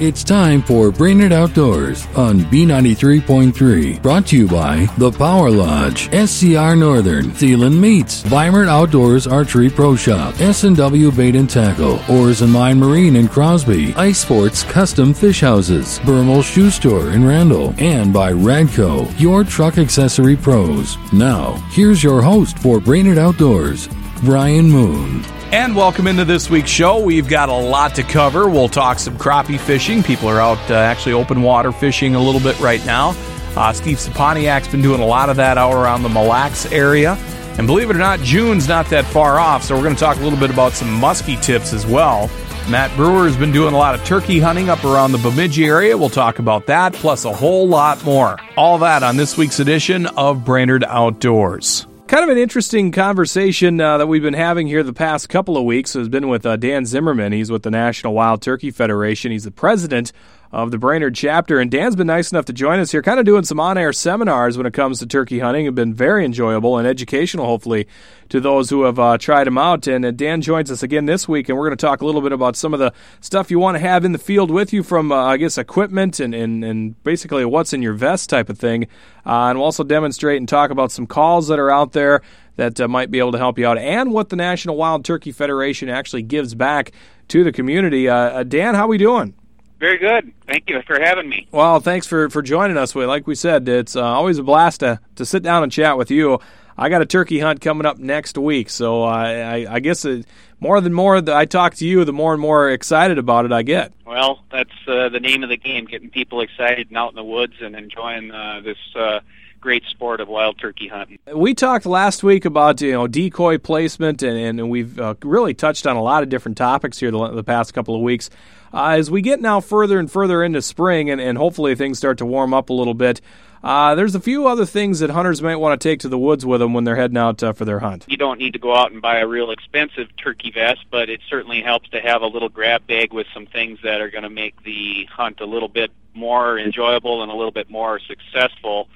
It's 0.00 0.24
time 0.24 0.62
for 0.62 0.90
Brainerd 0.90 1.30
Outdoors 1.30 2.06
on 2.16 2.38
B93.3. 2.38 4.00
Brought 4.00 4.28
to 4.28 4.36
you 4.38 4.48
by 4.48 4.86
The 4.96 5.12
Power 5.12 5.50
Lodge, 5.50 6.08
SCR 6.08 6.74
Northern, 6.74 7.26
Thielen 7.32 7.78
Meats, 7.78 8.22
Weimert 8.22 8.66
Outdoors 8.66 9.26
Archery 9.26 9.68
Pro 9.68 9.96
Shop, 9.96 10.40
S&W 10.40 11.12
Bait 11.12 11.36
and 11.36 11.50
Tackle, 11.50 12.00
Oars 12.08 12.40
and 12.40 12.50
Mine 12.50 12.80
Marine 12.80 13.14
in 13.14 13.28
Crosby, 13.28 13.92
Ice 13.94 14.20
Sports 14.20 14.62
Custom 14.62 15.12
Fish 15.12 15.42
Houses, 15.42 15.98
Bermal 15.98 16.42
Shoe 16.42 16.70
Store 16.70 17.10
in 17.10 17.22
Randall, 17.22 17.74
and 17.76 18.10
by 18.10 18.32
Radco, 18.32 19.06
your 19.20 19.44
truck 19.44 19.76
accessory 19.76 20.34
pros. 20.34 20.96
Now, 21.12 21.56
here's 21.72 22.02
your 22.02 22.22
host 22.22 22.58
for 22.60 22.80
Brainerd 22.80 23.18
Outdoors, 23.18 23.86
Brian 24.22 24.70
Moon. 24.70 25.22
And 25.52 25.74
welcome 25.74 26.06
into 26.06 26.24
this 26.24 26.48
week's 26.48 26.70
show. 26.70 27.00
We've 27.00 27.26
got 27.26 27.48
a 27.48 27.52
lot 27.52 27.96
to 27.96 28.04
cover. 28.04 28.48
We'll 28.48 28.68
talk 28.68 29.00
some 29.00 29.18
crappie 29.18 29.58
fishing. 29.58 30.00
People 30.00 30.28
are 30.28 30.40
out 30.40 30.58
uh, 30.70 30.74
actually 30.74 31.14
open 31.14 31.42
water 31.42 31.72
fishing 31.72 32.14
a 32.14 32.22
little 32.22 32.40
bit 32.40 32.58
right 32.60 32.84
now. 32.86 33.16
Uh, 33.56 33.72
Steve 33.72 33.96
Saponiak's 33.96 34.68
been 34.68 34.80
doing 34.80 35.00
a 35.00 35.06
lot 35.06 35.28
of 35.28 35.34
that 35.38 35.58
out 35.58 35.74
around 35.74 36.04
the 36.04 36.08
Mille 36.08 36.26
Lacs 36.26 36.66
area. 36.66 37.14
And 37.58 37.66
believe 37.66 37.90
it 37.90 37.96
or 37.96 37.98
not, 37.98 38.20
June's 38.20 38.68
not 38.68 38.86
that 38.90 39.04
far 39.06 39.40
off, 39.40 39.64
so 39.64 39.74
we're 39.74 39.82
going 39.82 39.96
to 39.96 40.00
talk 40.00 40.18
a 40.18 40.22
little 40.22 40.38
bit 40.38 40.50
about 40.50 40.72
some 40.72 41.00
muskie 41.00 41.42
tips 41.42 41.72
as 41.72 41.84
well. 41.84 42.30
Matt 42.68 42.94
Brewer 42.94 43.26
has 43.26 43.36
been 43.36 43.50
doing 43.50 43.74
a 43.74 43.76
lot 43.76 43.96
of 43.96 44.04
turkey 44.04 44.38
hunting 44.38 44.68
up 44.68 44.84
around 44.84 45.10
the 45.10 45.18
Bemidji 45.18 45.64
area. 45.64 45.98
We'll 45.98 46.10
talk 46.10 46.38
about 46.38 46.66
that, 46.66 46.92
plus 46.92 47.24
a 47.24 47.32
whole 47.32 47.66
lot 47.66 48.04
more. 48.04 48.38
All 48.56 48.78
that 48.78 49.02
on 49.02 49.16
this 49.16 49.36
week's 49.36 49.58
edition 49.58 50.06
of 50.06 50.44
Brainerd 50.44 50.84
Outdoors. 50.84 51.88
Kind 52.10 52.24
of 52.24 52.30
an 52.30 52.38
interesting 52.38 52.90
conversation 52.90 53.80
uh, 53.80 53.98
that 53.98 54.08
we've 54.08 54.20
been 54.20 54.34
having 54.34 54.66
here 54.66 54.82
the 54.82 54.92
past 54.92 55.28
couple 55.28 55.56
of 55.56 55.62
weeks 55.62 55.92
has 55.92 56.08
been 56.08 56.26
with 56.26 56.44
uh, 56.44 56.56
Dan 56.56 56.84
Zimmerman. 56.84 57.30
He's 57.30 57.52
with 57.52 57.62
the 57.62 57.70
National 57.70 58.14
Wild 58.14 58.42
Turkey 58.42 58.72
Federation. 58.72 59.30
He's 59.30 59.44
the 59.44 59.52
president 59.52 60.10
of 60.52 60.72
the 60.72 60.78
Brainerd 60.78 61.14
chapter. 61.14 61.60
And 61.60 61.70
Dan's 61.70 61.94
been 61.94 62.08
nice 62.08 62.32
enough 62.32 62.46
to 62.46 62.52
join 62.52 62.80
us 62.80 62.90
here, 62.90 63.02
kind 63.02 63.20
of 63.20 63.26
doing 63.26 63.44
some 63.44 63.60
on 63.60 63.78
air 63.78 63.92
seminars 63.92 64.56
when 64.56 64.66
it 64.66 64.72
comes 64.72 64.98
to 64.98 65.06
turkey 65.06 65.38
hunting. 65.38 65.64
Have 65.66 65.74
been 65.74 65.94
very 65.94 66.24
enjoyable 66.24 66.76
and 66.76 66.88
educational, 66.88 67.46
hopefully, 67.46 67.86
to 68.30 68.40
those 68.40 68.68
who 68.68 68.82
have 68.82 68.98
uh, 68.98 69.16
tried 69.18 69.46
them 69.46 69.58
out. 69.58 69.86
And 69.86 70.04
uh, 70.04 70.10
Dan 70.10 70.40
joins 70.42 70.70
us 70.70 70.82
again 70.82 71.06
this 71.06 71.28
week, 71.28 71.48
and 71.48 71.56
we're 71.56 71.66
going 71.66 71.76
to 71.76 71.86
talk 71.86 72.00
a 72.00 72.06
little 72.06 72.20
bit 72.20 72.32
about 72.32 72.56
some 72.56 72.74
of 72.74 72.80
the 72.80 72.92
stuff 73.20 73.50
you 73.50 73.60
want 73.60 73.76
to 73.76 73.80
have 73.80 74.04
in 74.04 74.12
the 74.12 74.18
field 74.18 74.50
with 74.50 74.72
you 74.72 74.82
from, 74.82 75.12
uh, 75.12 75.24
I 75.24 75.36
guess, 75.36 75.56
equipment 75.56 76.18
and, 76.18 76.34
and, 76.34 76.64
and 76.64 77.02
basically 77.04 77.44
what's 77.44 77.72
in 77.72 77.82
your 77.82 77.94
vest 77.94 78.28
type 78.28 78.48
of 78.48 78.58
thing. 78.58 78.84
Uh, 79.24 79.50
and 79.50 79.58
we'll 79.58 79.66
also 79.66 79.84
demonstrate 79.84 80.38
and 80.38 80.48
talk 80.48 80.70
about 80.70 80.90
some 80.90 81.06
calls 81.06 81.46
that 81.48 81.60
are 81.60 81.70
out 81.70 81.92
there 81.92 82.22
that 82.56 82.80
uh, 82.80 82.88
might 82.88 83.10
be 83.10 83.20
able 83.20 83.32
to 83.32 83.38
help 83.38 83.58
you 83.58 83.66
out 83.66 83.78
and 83.78 84.12
what 84.12 84.30
the 84.30 84.36
National 84.36 84.76
Wild 84.76 85.04
Turkey 85.04 85.30
Federation 85.30 85.88
actually 85.88 86.22
gives 86.22 86.54
back 86.54 86.92
to 87.28 87.44
the 87.44 87.52
community. 87.52 88.08
Uh, 88.08 88.42
Dan, 88.42 88.74
how 88.74 88.86
are 88.86 88.88
we 88.88 88.98
doing? 88.98 89.34
Very 89.80 89.96
good. 89.96 90.32
Thank 90.46 90.68
you 90.68 90.82
for 90.82 91.00
having 91.00 91.28
me. 91.28 91.48
Well, 91.50 91.80
thanks 91.80 92.06
for, 92.06 92.28
for 92.28 92.42
joining 92.42 92.76
us. 92.76 92.94
We 92.94 93.06
Like 93.06 93.26
we 93.26 93.34
said, 93.34 93.66
it's 93.66 93.96
uh, 93.96 94.02
always 94.02 94.36
a 94.36 94.42
blast 94.42 94.80
to, 94.80 95.00
to 95.16 95.24
sit 95.24 95.42
down 95.42 95.62
and 95.62 95.72
chat 95.72 95.96
with 95.96 96.10
you. 96.10 96.38
I 96.76 96.90
got 96.90 97.00
a 97.00 97.06
turkey 97.06 97.40
hunt 97.40 97.62
coming 97.62 97.86
up 97.86 97.98
next 97.98 98.36
week, 98.36 98.68
so 98.68 99.02
I, 99.02 99.66
I, 99.74 99.80
guess 99.80 100.04
it, 100.04 100.26
more 100.60 100.80
than 100.80 100.92
more 100.92 101.20
that 101.20 101.34
I 101.34 101.46
talk 101.46 101.74
to 101.76 101.86
you, 101.86 102.04
the 102.04 102.12
more 102.12 102.32
and 102.32 102.40
more 102.40 102.70
excited 102.70 103.18
about 103.18 103.46
it 103.46 103.52
I 103.52 103.62
get. 103.62 103.92
Well, 104.06 104.44
that's 104.52 104.70
uh, 104.86 105.08
the 105.08 105.20
name 105.20 105.42
of 105.42 105.48
the 105.48 105.56
game: 105.56 105.86
getting 105.86 106.10
people 106.10 106.40
excited 106.40 106.88
and 106.88 106.96
out 106.96 107.10
in 107.10 107.16
the 107.16 107.24
woods 107.24 107.54
and 107.60 107.74
enjoying 107.74 108.30
uh, 108.30 108.60
this 108.62 108.78
uh, 108.94 109.20
great 109.60 109.84
sport 109.84 110.20
of 110.20 110.28
wild 110.28 110.58
turkey 110.58 110.88
hunting. 110.88 111.18
We 111.32 111.54
talked 111.54 111.86
last 111.86 112.22
week 112.22 112.44
about 112.44 112.80
you 112.80 112.92
know 112.92 113.06
decoy 113.06 113.58
placement, 113.58 114.22
and, 114.22 114.60
and 114.60 114.70
we've 114.70 114.98
uh, 114.98 115.14
really 115.22 115.54
touched 115.54 115.86
on 115.86 115.96
a 115.96 116.02
lot 116.02 116.22
of 116.22 116.28
different 116.28 116.58
topics 116.58 116.98
here 116.98 117.10
the, 117.10 117.28
the 117.28 117.44
past 117.44 117.74
couple 117.74 117.94
of 117.94 118.00
weeks. 118.00 118.30
Uh, 118.72 118.90
as 118.90 119.10
we 119.10 119.20
get 119.20 119.40
now 119.40 119.60
further 119.60 119.98
and 119.98 120.10
further 120.10 120.42
into 120.42 120.62
spring, 120.62 121.10
and, 121.10 121.20
and 121.20 121.36
hopefully 121.36 121.74
things 121.74 121.98
start 121.98 122.18
to 122.18 122.26
warm 122.26 122.54
up 122.54 122.70
a 122.70 122.72
little 122.72 122.94
bit. 122.94 123.20
Uh, 123.62 123.94
there's 123.94 124.14
a 124.14 124.20
few 124.20 124.46
other 124.46 124.64
things 124.64 125.00
that 125.00 125.10
hunters 125.10 125.42
might 125.42 125.56
want 125.56 125.78
to 125.78 125.88
take 125.88 126.00
to 126.00 126.08
the 126.08 126.18
woods 126.18 126.46
with 126.46 126.60
them 126.60 126.72
when 126.72 126.84
they're 126.84 126.96
heading 126.96 127.18
out 127.18 127.42
uh, 127.42 127.52
for 127.52 127.66
their 127.66 127.80
hunt. 127.80 128.06
You 128.08 128.16
don't 128.16 128.38
need 128.38 128.54
to 128.54 128.58
go 128.58 128.74
out 128.74 128.90
and 128.90 129.02
buy 129.02 129.18
a 129.18 129.26
real 129.26 129.50
expensive 129.50 130.08
turkey 130.16 130.50
vest, 130.50 130.86
but 130.90 131.10
it 131.10 131.20
certainly 131.28 131.60
helps 131.60 131.90
to 131.90 132.00
have 132.00 132.22
a 132.22 132.26
little 132.26 132.48
grab 132.48 132.86
bag 132.86 133.12
with 133.12 133.26
some 133.34 133.46
things 133.46 133.80
that 133.82 134.00
are 134.00 134.10
going 134.10 134.22
to 134.22 134.30
make 134.30 134.62
the 134.62 135.06
hunt 135.12 135.40
a 135.40 135.44
little 135.44 135.68
bit 135.68 135.90
more 136.14 136.58
enjoyable 136.58 137.22
and 137.22 137.30
a 137.30 137.34
little 137.34 137.52
bit 137.52 137.68
more 137.68 137.98
successful. 137.98 138.88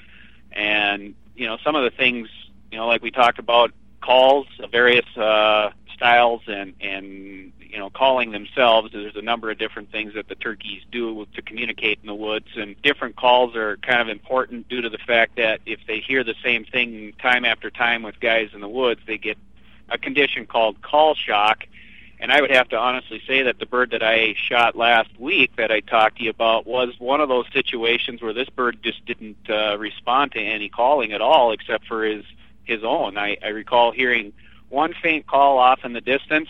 And 0.55 1.15
you 1.37 1.47
know, 1.47 1.59
some 1.63 1.77
of 1.77 1.85
the 1.85 1.91
things, 1.91 2.29
you 2.71 2.79
know, 2.79 2.87
like 2.87 3.03
we 3.03 3.11
talked 3.11 3.39
about 3.39 3.73
calls 4.01 4.47
of 4.61 4.71
various 4.71 5.07
uh, 5.17 5.71
styles 5.95 6.43
and 6.47 6.75
and 6.81 7.53
you 7.59 7.79
know 7.79 7.91
calling 7.91 8.31
themselves. 8.31 8.91
There's 8.93 9.17
a 9.17 9.23
number 9.23 9.51
of 9.51 9.59
different 9.59 9.91
things 9.91 10.15
that 10.15 10.29
the 10.29 10.35
turkeys 10.35 10.83
do 10.93 11.27
to 11.35 11.43
communicate 11.43 11.99
in 12.03 12.07
the 12.07 12.15
woods, 12.15 12.49
and 12.57 12.81
different 12.83 13.17
calls 13.17 13.57
are 13.57 13.77
kind 13.79 14.01
of 14.01 14.09
important 14.09 14.69
due 14.69 14.81
to 14.81 14.89
the 14.89 14.99
fact 14.99 15.37
that 15.37 15.61
if 15.67 15.81
they 15.87 16.01
hear 16.01 16.23
the 16.23 16.35
same 16.43 16.65
thing 16.65 17.13
time 17.21 17.45
after 17.45 17.71
time 17.71 18.03
with 18.03 18.21
guys 18.21 18.51
in 18.55 18.61
the 18.61 18.69
woods, 18.69 19.01
they 19.07 19.19
get 19.19 19.39
a 19.89 19.99
condition 19.99 20.47
called 20.47 20.81
call 20.83 21.15
shock. 21.15 21.67
And 22.21 22.33
I 22.33 22.41
would 22.41 22.51
have 22.51 22.69
to 22.71 22.79
honestly 22.79 23.21
say 23.27 23.43
that 23.43 23.59
the 23.59 23.67
bird 23.67 23.91
that 23.91 24.03
I 24.03 24.35
shot 24.37 24.77
last 24.77 25.11
week 25.19 25.57
that 25.57 25.71
I 25.71 25.81
talked 25.81 26.19
to 26.19 26.25
you 26.25 26.31
about 26.31 26.67
was 26.67 26.95
one 26.99 27.21
of 27.21 27.29
those 27.29 27.47
situations 27.53 28.23
where 28.23 28.33
this 28.33 28.49
bird 28.49 28.79
just 28.83 29.05
didn't 29.05 29.51
uh, 29.51 29.77
respond 29.79 30.33
to 30.33 30.41
any 30.41 30.69
calling 30.69 31.13
at 31.13 31.21
all 31.21 31.53
except 31.53 31.87
for 31.87 32.05
his 32.05 32.25
his 32.65 32.83
own. 32.83 33.19
I, 33.19 33.37
I 33.43 33.49
recall 33.49 33.93
hearing 33.93 34.33
one 34.71 34.95
faint 35.03 35.27
call 35.27 35.59
off 35.59 35.85
in 35.85 35.93
the 35.93 36.01
distance 36.01 36.49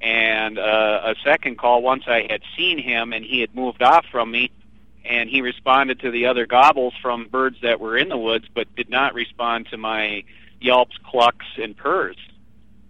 and 0.00 0.58
uh, 0.58 1.00
a 1.04 1.14
second 1.24 1.58
call 1.58 1.82
once 1.82 2.04
I 2.06 2.26
had 2.30 2.42
seen 2.56 2.78
him 2.78 3.12
and 3.12 3.24
he 3.24 3.40
had 3.40 3.54
moved 3.54 3.82
off 3.82 4.06
from 4.12 4.30
me 4.30 4.50
and 5.04 5.28
he 5.28 5.42
responded 5.42 6.00
to 6.00 6.10
the 6.10 6.26
other 6.26 6.46
gobbles 6.46 6.94
from 7.02 7.26
birds 7.28 7.56
that 7.62 7.80
were 7.80 7.96
in 7.96 8.08
the 8.08 8.16
woods 8.16 8.46
but 8.54 8.72
did 8.76 8.90
not 8.90 9.14
respond 9.14 9.66
to 9.70 9.76
my 9.76 10.24
yelps, 10.60 10.96
clucks, 11.04 11.46
and 11.60 11.76
purrs. 11.76 12.16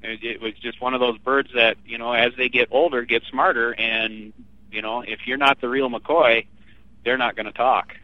It 0.05 0.41
was 0.41 0.53
just 0.55 0.81
one 0.81 0.95
of 0.95 1.01
those 1.01 1.19
birds 1.19 1.51
that 1.55 1.77
you 1.87 1.99
know, 1.99 2.13
as 2.13 2.33
they 2.37 2.49
get 2.49 2.69
older, 2.71 3.05
get 3.05 3.23
smarter, 3.31 3.73
and 3.73 4.33
you 4.71 4.83
know, 4.83 5.03
if 5.03 5.27
you're 5.27 5.39
not 5.39 5.61
the 5.61 5.69
real 5.69 5.89
McCoy, 5.89 6.47
they're 7.05 7.19
not 7.19 7.37
going 7.37 7.47
to 7.47 7.53
talk. 7.53 7.95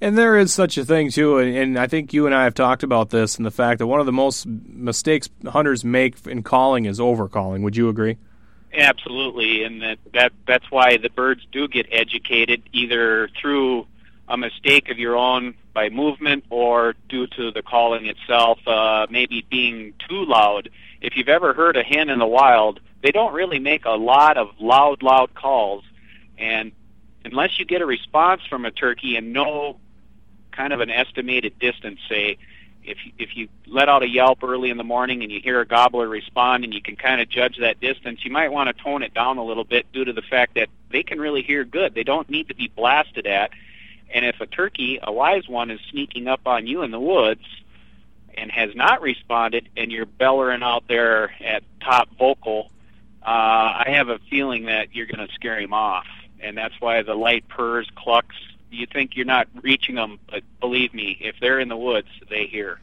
And 0.00 0.16
there 0.18 0.36
is 0.36 0.52
such 0.52 0.76
a 0.76 0.84
thing 0.84 1.10
too, 1.10 1.38
and 1.38 1.78
I 1.78 1.86
think 1.86 2.12
you 2.12 2.26
and 2.26 2.34
I 2.34 2.44
have 2.44 2.54
talked 2.54 2.82
about 2.82 3.10
this, 3.10 3.36
and 3.36 3.46
the 3.46 3.50
fact 3.50 3.78
that 3.78 3.86
one 3.86 4.00
of 4.00 4.06
the 4.06 4.12
most 4.12 4.46
mistakes 4.46 5.28
hunters 5.46 5.84
make 5.84 6.26
in 6.26 6.42
calling 6.42 6.84
is 6.84 6.98
overcalling. 6.98 7.62
Would 7.62 7.76
you 7.76 7.88
agree? 7.88 8.18
Absolutely, 8.74 9.62
and 9.62 9.80
that, 9.82 9.98
that 10.12 10.32
that's 10.46 10.70
why 10.70 10.98
the 10.98 11.08
birds 11.08 11.46
do 11.50 11.66
get 11.66 11.86
educated 11.90 12.62
either 12.72 13.30
through 13.40 13.86
a 14.28 14.36
mistake 14.36 14.90
of 14.90 14.98
your 14.98 15.16
own 15.16 15.54
by 15.72 15.88
movement 15.88 16.44
or 16.50 16.94
due 17.08 17.26
to 17.28 17.50
the 17.52 17.62
calling 17.62 18.06
itself, 18.06 18.58
uh, 18.66 19.06
maybe 19.08 19.46
being 19.48 19.94
too 20.08 20.24
loud 20.24 20.68
if 21.00 21.16
you've 21.16 21.28
ever 21.28 21.52
heard 21.52 21.76
a 21.76 21.82
hen 21.82 22.08
in 22.08 22.18
the 22.18 22.26
wild, 22.26 22.80
they 23.02 23.12
don't 23.12 23.32
really 23.32 23.58
make 23.58 23.84
a 23.84 23.90
lot 23.90 24.36
of 24.36 24.48
loud, 24.58 25.02
loud 25.02 25.34
calls. 25.34 25.84
And 26.38 26.72
unless 27.24 27.58
you 27.58 27.64
get 27.64 27.82
a 27.82 27.86
response 27.86 28.42
from 28.48 28.64
a 28.64 28.70
turkey 28.70 29.16
and 29.16 29.32
know 29.32 29.78
kind 30.52 30.72
of 30.72 30.80
an 30.80 30.90
estimated 30.90 31.58
distance, 31.58 32.00
say, 32.08 32.38
if 32.86 32.98
if 33.18 33.36
you 33.36 33.48
let 33.66 33.88
out 33.88 34.02
a 34.02 34.08
yelp 34.08 34.42
early 34.42 34.70
in 34.70 34.76
the 34.76 34.84
morning 34.84 35.22
and 35.22 35.32
you 35.32 35.40
hear 35.40 35.60
a 35.60 35.66
gobbler 35.66 36.08
respond 36.08 36.64
and 36.64 36.72
you 36.72 36.80
can 36.80 36.96
kind 36.96 37.20
of 37.20 37.28
judge 37.28 37.58
that 37.58 37.80
distance, 37.80 38.24
you 38.24 38.30
might 38.30 38.52
want 38.52 38.74
to 38.74 38.82
tone 38.82 39.02
it 39.02 39.12
down 39.12 39.38
a 39.38 39.44
little 39.44 39.64
bit 39.64 39.90
due 39.92 40.04
to 40.04 40.12
the 40.12 40.22
fact 40.22 40.54
that 40.54 40.68
they 40.90 41.02
can 41.02 41.18
really 41.18 41.42
hear 41.42 41.64
good. 41.64 41.94
They 41.94 42.04
don't 42.04 42.30
need 42.30 42.48
to 42.48 42.54
be 42.54 42.68
blasted 42.68 43.26
at. 43.26 43.50
And 44.14 44.24
if 44.24 44.40
a 44.40 44.46
turkey, 44.46 45.00
a 45.02 45.12
wise 45.12 45.48
one, 45.48 45.70
is 45.70 45.80
sneaking 45.90 46.28
up 46.28 46.46
on 46.46 46.68
you 46.68 46.82
in 46.82 46.92
the 46.92 47.00
woods, 47.00 47.44
and 48.36 48.50
has 48.50 48.74
not 48.74 49.02
responded, 49.02 49.68
and 49.76 49.90
you're 49.90 50.06
bellowing 50.06 50.62
out 50.62 50.84
there 50.88 51.32
at 51.42 51.62
top 51.80 52.08
vocal, 52.18 52.70
uh, 53.22 53.26
I 53.28 53.84
have 53.88 54.08
a 54.08 54.18
feeling 54.30 54.66
that 54.66 54.94
you're 54.94 55.06
going 55.06 55.26
to 55.26 55.32
scare 55.34 55.58
him 55.58 55.72
off, 55.72 56.06
and 56.40 56.56
that's 56.56 56.74
why 56.80 57.02
the 57.02 57.14
light 57.14 57.48
purrs, 57.48 57.90
clucks. 57.96 58.36
You 58.70 58.86
think 58.86 59.16
you're 59.16 59.26
not 59.26 59.48
reaching 59.62 59.94
them, 59.94 60.18
but 60.30 60.42
believe 60.60 60.92
me, 60.92 61.16
if 61.20 61.36
they're 61.40 61.60
in 61.60 61.68
the 61.68 61.76
woods, 61.76 62.08
they 62.28 62.46
hear. 62.46 62.80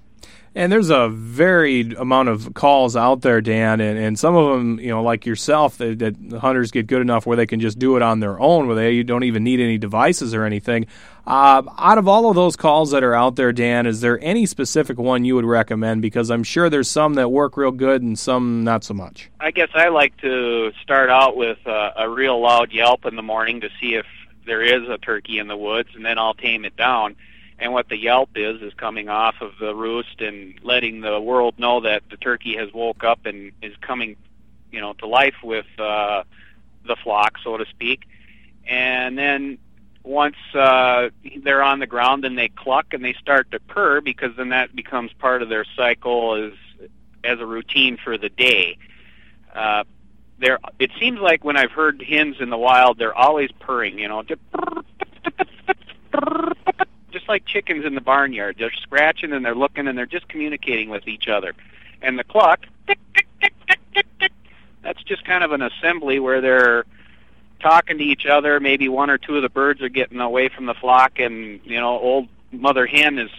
And 0.56 0.72
there's 0.72 0.92
a 0.92 1.10
varied 1.10 1.94
amount 1.94 2.30
of 2.30 2.54
calls 2.54 2.96
out 2.96 3.22
there, 3.22 3.42
Dan, 3.42 3.82
and, 3.82 3.98
and 3.98 4.20
some 4.20 4.36
of 4.36 4.56
them, 4.56 4.80
you 4.80 4.90
know, 4.90 5.02
like 5.02 5.26
yourself, 5.26 5.78
that, 5.80 5.98
that 5.98 6.40
hunters 6.40 6.70
get 6.70 6.86
good 6.86 7.02
enough 7.02 7.26
where 7.26 7.36
they 7.36 7.48
can 7.48 7.60
just 7.60 7.80
do 7.80 7.96
it 7.96 8.04
on 8.04 8.20
their 8.20 8.40
own, 8.40 8.68
where 8.68 8.76
they 8.76 8.92
you 8.92 9.04
don't 9.04 9.24
even 9.24 9.44
need 9.44 9.60
any 9.60 9.80
devices 9.80 10.36
or 10.36 10.46
anything. 10.46 10.86
Uh, 11.26 11.64
out 11.80 11.98
of 11.98 12.08
all 12.08 12.30
of 12.30 12.36
those 12.36 12.56
calls 12.56 12.92
that 12.92 13.04
are 13.04 13.16
out 13.16 13.36
there, 13.36 13.52
Dan, 13.52 13.88
is 13.88 14.02
there 14.02 14.20
any 14.22 14.46
specific 14.46 15.00
one 15.00 15.26
you 15.26 15.34
would 15.34 15.46
recommend? 15.46 16.04
Because 16.04 16.30
I'm 16.30 16.44
sure 16.44 16.70
there's 16.70 16.90
some 16.90 17.16
that 17.16 17.30
work 17.30 17.58
real 17.58 17.72
good 17.72 18.04
and 18.04 18.20
some 18.20 18.64
not 18.64 18.84
so 18.84 18.94
much. 18.94 19.32
I 19.40 19.50
guess 19.50 19.70
I 19.74 19.88
like 19.88 20.16
to 20.18 20.72
start 20.84 21.10
out 21.10 21.36
with 21.36 21.66
a, 21.66 21.94
a 21.98 22.10
real 22.10 22.40
loud 22.40 22.72
yelp 22.72 23.06
in 23.06 23.16
the 23.16 23.24
morning 23.24 23.62
to 23.62 23.70
see 23.82 23.96
if 23.96 24.06
there 24.46 24.62
is 24.62 24.88
a 24.88 25.00
turkey 25.00 25.40
in 25.40 25.48
the 25.48 25.58
woods, 25.58 25.90
and 25.96 26.06
then 26.06 26.20
I'll 26.20 26.36
tame 26.36 26.64
it 26.64 26.76
down 26.76 27.16
and 27.60 27.74
what 27.74 27.90
the 27.90 27.98
yelp 27.98 28.32
is 28.36 28.62
is 28.62 28.74
coming 28.74 29.10
off 29.10 29.36
of 29.42 29.54
the 29.60 29.76
roost 29.76 30.22
and 30.22 30.60
letting 30.64 31.02
the 31.02 31.20
world 31.20 31.58
know 31.58 31.82
that 31.82 32.04
the 32.10 32.18
turkey 32.18 32.56
has 32.58 32.72
woke 32.74 33.04
up 33.04 33.26
and 33.26 33.52
is 33.62 33.76
coming, 33.82 34.16
you 34.72 34.82
know, 34.82 34.94
to 34.94 35.08
life 35.08 35.36
with 35.44 35.66
uh, 35.80 36.24
the 36.86 36.96
flock, 37.04 37.38
so 37.44 37.58
to 37.58 37.66
speak. 37.68 38.06
and 38.68 39.18
then 39.18 39.58
once 40.04 40.36
uh, 40.54 41.10
they're 41.44 41.64
on 41.64 41.80
the 41.80 41.88
ground, 41.88 42.24
then 42.24 42.36
they 42.36 42.50
cluck 42.50 42.94
and 42.94 43.04
they 43.04 43.14
start 43.14 43.50
to 43.52 43.60
purr 43.60 44.02
because 44.02 44.36
then 44.36 44.50
that 44.50 44.76
becomes 44.76 45.12
part 45.14 45.42
of 45.42 45.50
their 45.50 45.66
cycle 45.76 46.36
as 46.36 46.52
as 47.24 47.40
a 47.40 47.46
routine 47.46 47.98
for 48.04 48.18
the 48.18 48.30
day. 48.30 48.78
Uh, 49.56 49.84
there, 50.40 50.60
it 50.78 50.92
seems 51.00 51.20
like 51.20 51.46
when 51.46 51.56
I've 51.56 51.72
heard 51.72 52.02
hens 52.02 52.38
in 52.42 52.50
the 52.50 52.58
wild, 52.58 52.98
they're 52.98 53.16
always 53.16 53.50
purring. 53.62 53.98
You 53.98 54.10
know, 54.10 54.24
just 57.24 57.30
like 57.30 57.46
chickens 57.46 57.86
in 57.86 57.96
the 57.96 58.02
barnyard. 58.02 58.58
They're 58.60 58.74
scratching 58.74 59.32
and 59.32 59.46
they're 59.46 59.56
looking 59.56 59.88
and 59.88 59.98
they're 59.98 60.06
just 60.06 60.28
communicating 60.28 60.90
with 60.90 61.08
each 61.08 61.30
other. 61.30 61.54
And 62.02 62.20
the 62.20 62.26
cluck, 62.26 62.66
that's 64.84 65.04
just 65.06 65.24
kind 65.24 65.42
of 65.42 65.54
an 65.54 65.62
assembly 65.62 66.20
where 66.20 66.42
they're 66.42 66.84
talking 67.62 67.98
to 67.98 68.04
each 68.04 68.26
other. 68.26 68.60
Maybe 68.60 68.90
one 68.90 69.10
or 69.10 69.18
two 69.18 69.38
of 69.38 69.42
the 69.42 69.48
birds 69.48 69.82
are 69.82 69.88
getting 69.88 70.20
away 70.20 70.50
from 70.50 70.66
the 70.66 70.74
flock, 70.74 71.18
and 71.20 71.62
you 71.64 71.80
know, 71.80 71.98
old 71.98 72.28
mother 72.52 72.86
hen 72.86 73.18
is 73.18 73.32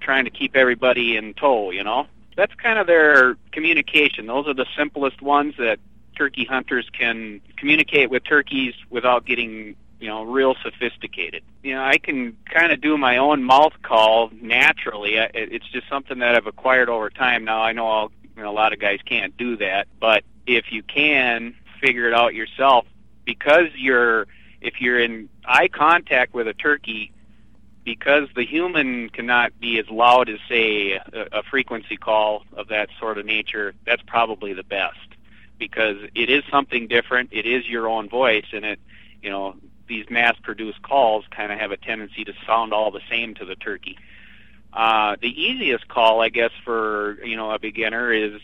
trying 0.00 0.26
to 0.26 0.30
keep 0.30 0.54
everybody 0.54 1.16
in 1.16 1.32
tow. 1.32 1.70
You 1.70 1.82
know, 1.82 2.06
that's 2.36 2.54
kind 2.56 2.78
of 2.78 2.86
their 2.86 3.36
communication. 3.52 4.26
Those 4.26 4.46
are 4.48 4.54
the 4.54 4.66
simplest 4.76 5.22
ones 5.22 5.54
that 5.58 5.78
turkey 6.14 6.44
hunters 6.44 6.90
can 6.92 7.40
communicate 7.56 8.10
with 8.10 8.22
turkeys 8.22 8.74
without 8.90 9.24
getting 9.24 9.76
you 10.00 10.08
know 10.08 10.22
real 10.22 10.54
sophisticated. 10.62 11.42
You 11.62 11.74
know, 11.74 11.84
I 11.84 11.98
can 11.98 12.36
kind 12.46 12.72
of 12.72 12.80
do 12.80 12.96
my 12.96 13.18
own 13.18 13.44
mouth 13.44 13.74
call 13.82 14.30
naturally. 14.40 15.16
It's 15.16 15.68
just 15.68 15.88
something 15.88 16.18
that 16.20 16.34
I've 16.34 16.46
acquired 16.46 16.88
over 16.88 17.10
time. 17.10 17.44
Now 17.44 17.62
I 17.62 17.72
know 17.72 17.86
I'll, 17.86 18.12
you 18.36 18.42
know, 18.42 18.50
a 18.50 18.52
lot 18.52 18.72
of 18.72 18.80
guys 18.80 19.00
can't 19.04 19.36
do 19.36 19.56
that, 19.58 19.86
but 20.00 20.24
if 20.46 20.72
you 20.72 20.82
can 20.82 21.54
figure 21.80 22.08
it 22.08 22.14
out 22.14 22.34
yourself, 22.34 22.86
because 23.24 23.68
you're 23.76 24.26
if 24.60 24.80
you're 24.80 24.98
in 24.98 25.28
eye 25.44 25.68
contact 25.68 26.34
with 26.34 26.48
a 26.48 26.54
turkey 26.54 27.12
because 27.84 28.28
the 28.36 28.44
human 28.44 29.08
cannot 29.08 29.58
be 29.58 29.78
as 29.78 29.88
loud 29.88 30.28
as 30.28 30.38
say 30.48 30.92
a, 30.92 31.26
a 31.32 31.42
frequency 31.42 31.96
call 31.96 32.44
of 32.52 32.68
that 32.68 32.88
sort 32.98 33.18
of 33.18 33.24
nature 33.24 33.74
that's 33.86 34.02
probably 34.06 34.52
the 34.52 34.62
best 34.62 34.98
because 35.58 35.96
it 36.14 36.28
is 36.28 36.42
something 36.50 36.88
different 36.88 37.30
it 37.32 37.46
is 37.46 37.66
your 37.66 37.88
own 37.88 38.08
voice 38.08 38.46
and 38.52 38.64
it 38.64 38.78
you 39.22 39.30
know 39.30 39.54
these 39.90 40.08
mass 40.08 40.36
produced 40.42 40.80
calls 40.80 41.24
kind 41.30 41.52
of 41.52 41.58
have 41.58 41.72
a 41.72 41.76
tendency 41.76 42.24
to 42.24 42.32
sound 42.46 42.72
all 42.72 42.90
the 42.90 43.02
same 43.10 43.34
to 43.34 43.44
the 43.44 43.56
turkey. 43.56 43.98
Uh, 44.72 45.16
the 45.20 45.28
easiest 45.28 45.88
call 45.88 46.22
i 46.22 46.28
guess 46.28 46.52
for 46.64 47.18
you 47.24 47.36
know 47.36 47.50
a 47.50 47.58
beginner 47.58 48.12
is 48.12 48.40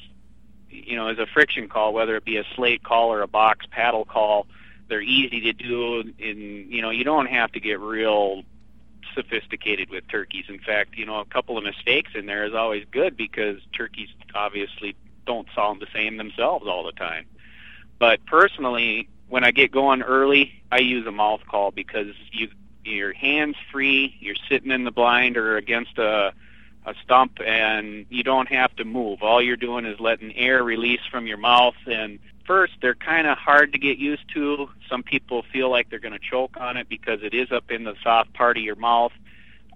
you 0.68 0.96
know 0.96 1.08
is 1.08 1.20
a 1.20 1.26
friction 1.26 1.68
call 1.68 1.94
whether 1.94 2.16
it 2.16 2.24
be 2.24 2.36
a 2.36 2.44
slate 2.56 2.82
call 2.82 3.12
or 3.12 3.22
a 3.22 3.28
box 3.28 3.64
paddle 3.70 4.04
call. 4.04 4.46
They're 4.88 5.00
easy 5.00 5.40
to 5.40 5.52
do 5.52 6.00
and 6.00 6.72
you 6.72 6.82
know 6.82 6.90
you 6.90 7.04
don't 7.04 7.26
have 7.26 7.52
to 7.52 7.60
get 7.60 7.78
real 7.80 8.42
sophisticated 9.14 9.88
with 9.88 10.06
turkeys. 10.08 10.46
In 10.48 10.58
fact 10.58 10.96
you 10.96 11.06
know 11.06 11.20
a 11.20 11.24
couple 11.24 11.56
of 11.56 11.62
mistakes 11.62 12.10
in 12.16 12.26
there 12.26 12.44
is 12.44 12.54
always 12.54 12.84
good 12.90 13.16
because 13.16 13.58
turkeys 13.72 14.08
obviously 14.34 14.96
don't 15.26 15.46
sound 15.54 15.80
the 15.80 15.86
same 15.94 16.16
themselves 16.16 16.66
all 16.66 16.82
the 16.84 16.92
time. 16.92 17.26
But 18.00 18.26
personally 18.26 19.08
when 19.28 19.44
i 19.44 19.50
get 19.50 19.70
going 19.70 20.02
early 20.02 20.62
i 20.70 20.78
use 20.78 21.06
a 21.06 21.12
mouth 21.12 21.40
call 21.48 21.70
because 21.70 22.14
you 22.32 22.48
your 22.84 23.12
hands 23.12 23.56
free 23.72 24.16
you're 24.20 24.36
sitting 24.48 24.70
in 24.70 24.84
the 24.84 24.90
blind 24.90 25.36
or 25.36 25.56
against 25.56 25.98
a 25.98 26.32
a 26.86 26.94
stump 27.02 27.40
and 27.44 28.06
you 28.10 28.22
don't 28.22 28.48
have 28.48 28.74
to 28.76 28.84
move 28.84 29.22
all 29.22 29.42
you're 29.42 29.56
doing 29.56 29.84
is 29.84 29.98
letting 29.98 30.34
air 30.36 30.62
release 30.62 31.00
from 31.10 31.26
your 31.26 31.38
mouth 31.38 31.74
and 31.86 32.20
first, 32.46 32.74
they're 32.80 32.94
kind 32.94 33.26
of 33.26 33.36
hard 33.36 33.72
to 33.72 33.78
get 33.78 33.98
used 33.98 34.28
to. 34.34 34.70
Some 34.88 35.02
people 35.02 35.44
feel 35.52 35.70
like 35.70 35.90
they're 35.90 35.98
going 35.98 36.14
to 36.14 36.18
choke 36.18 36.56
on 36.58 36.76
it 36.76 36.88
because 36.88 37.22
it 37.22 37.34
is 37.34 37.50
up 37.52 37.70
in 37.70 37.84
the 37.84 37.94
soft 38.02 38.32
part 38.32 38.56
of 38.56 38.62
your 38.62 38.76
mouth. 38.76 39.12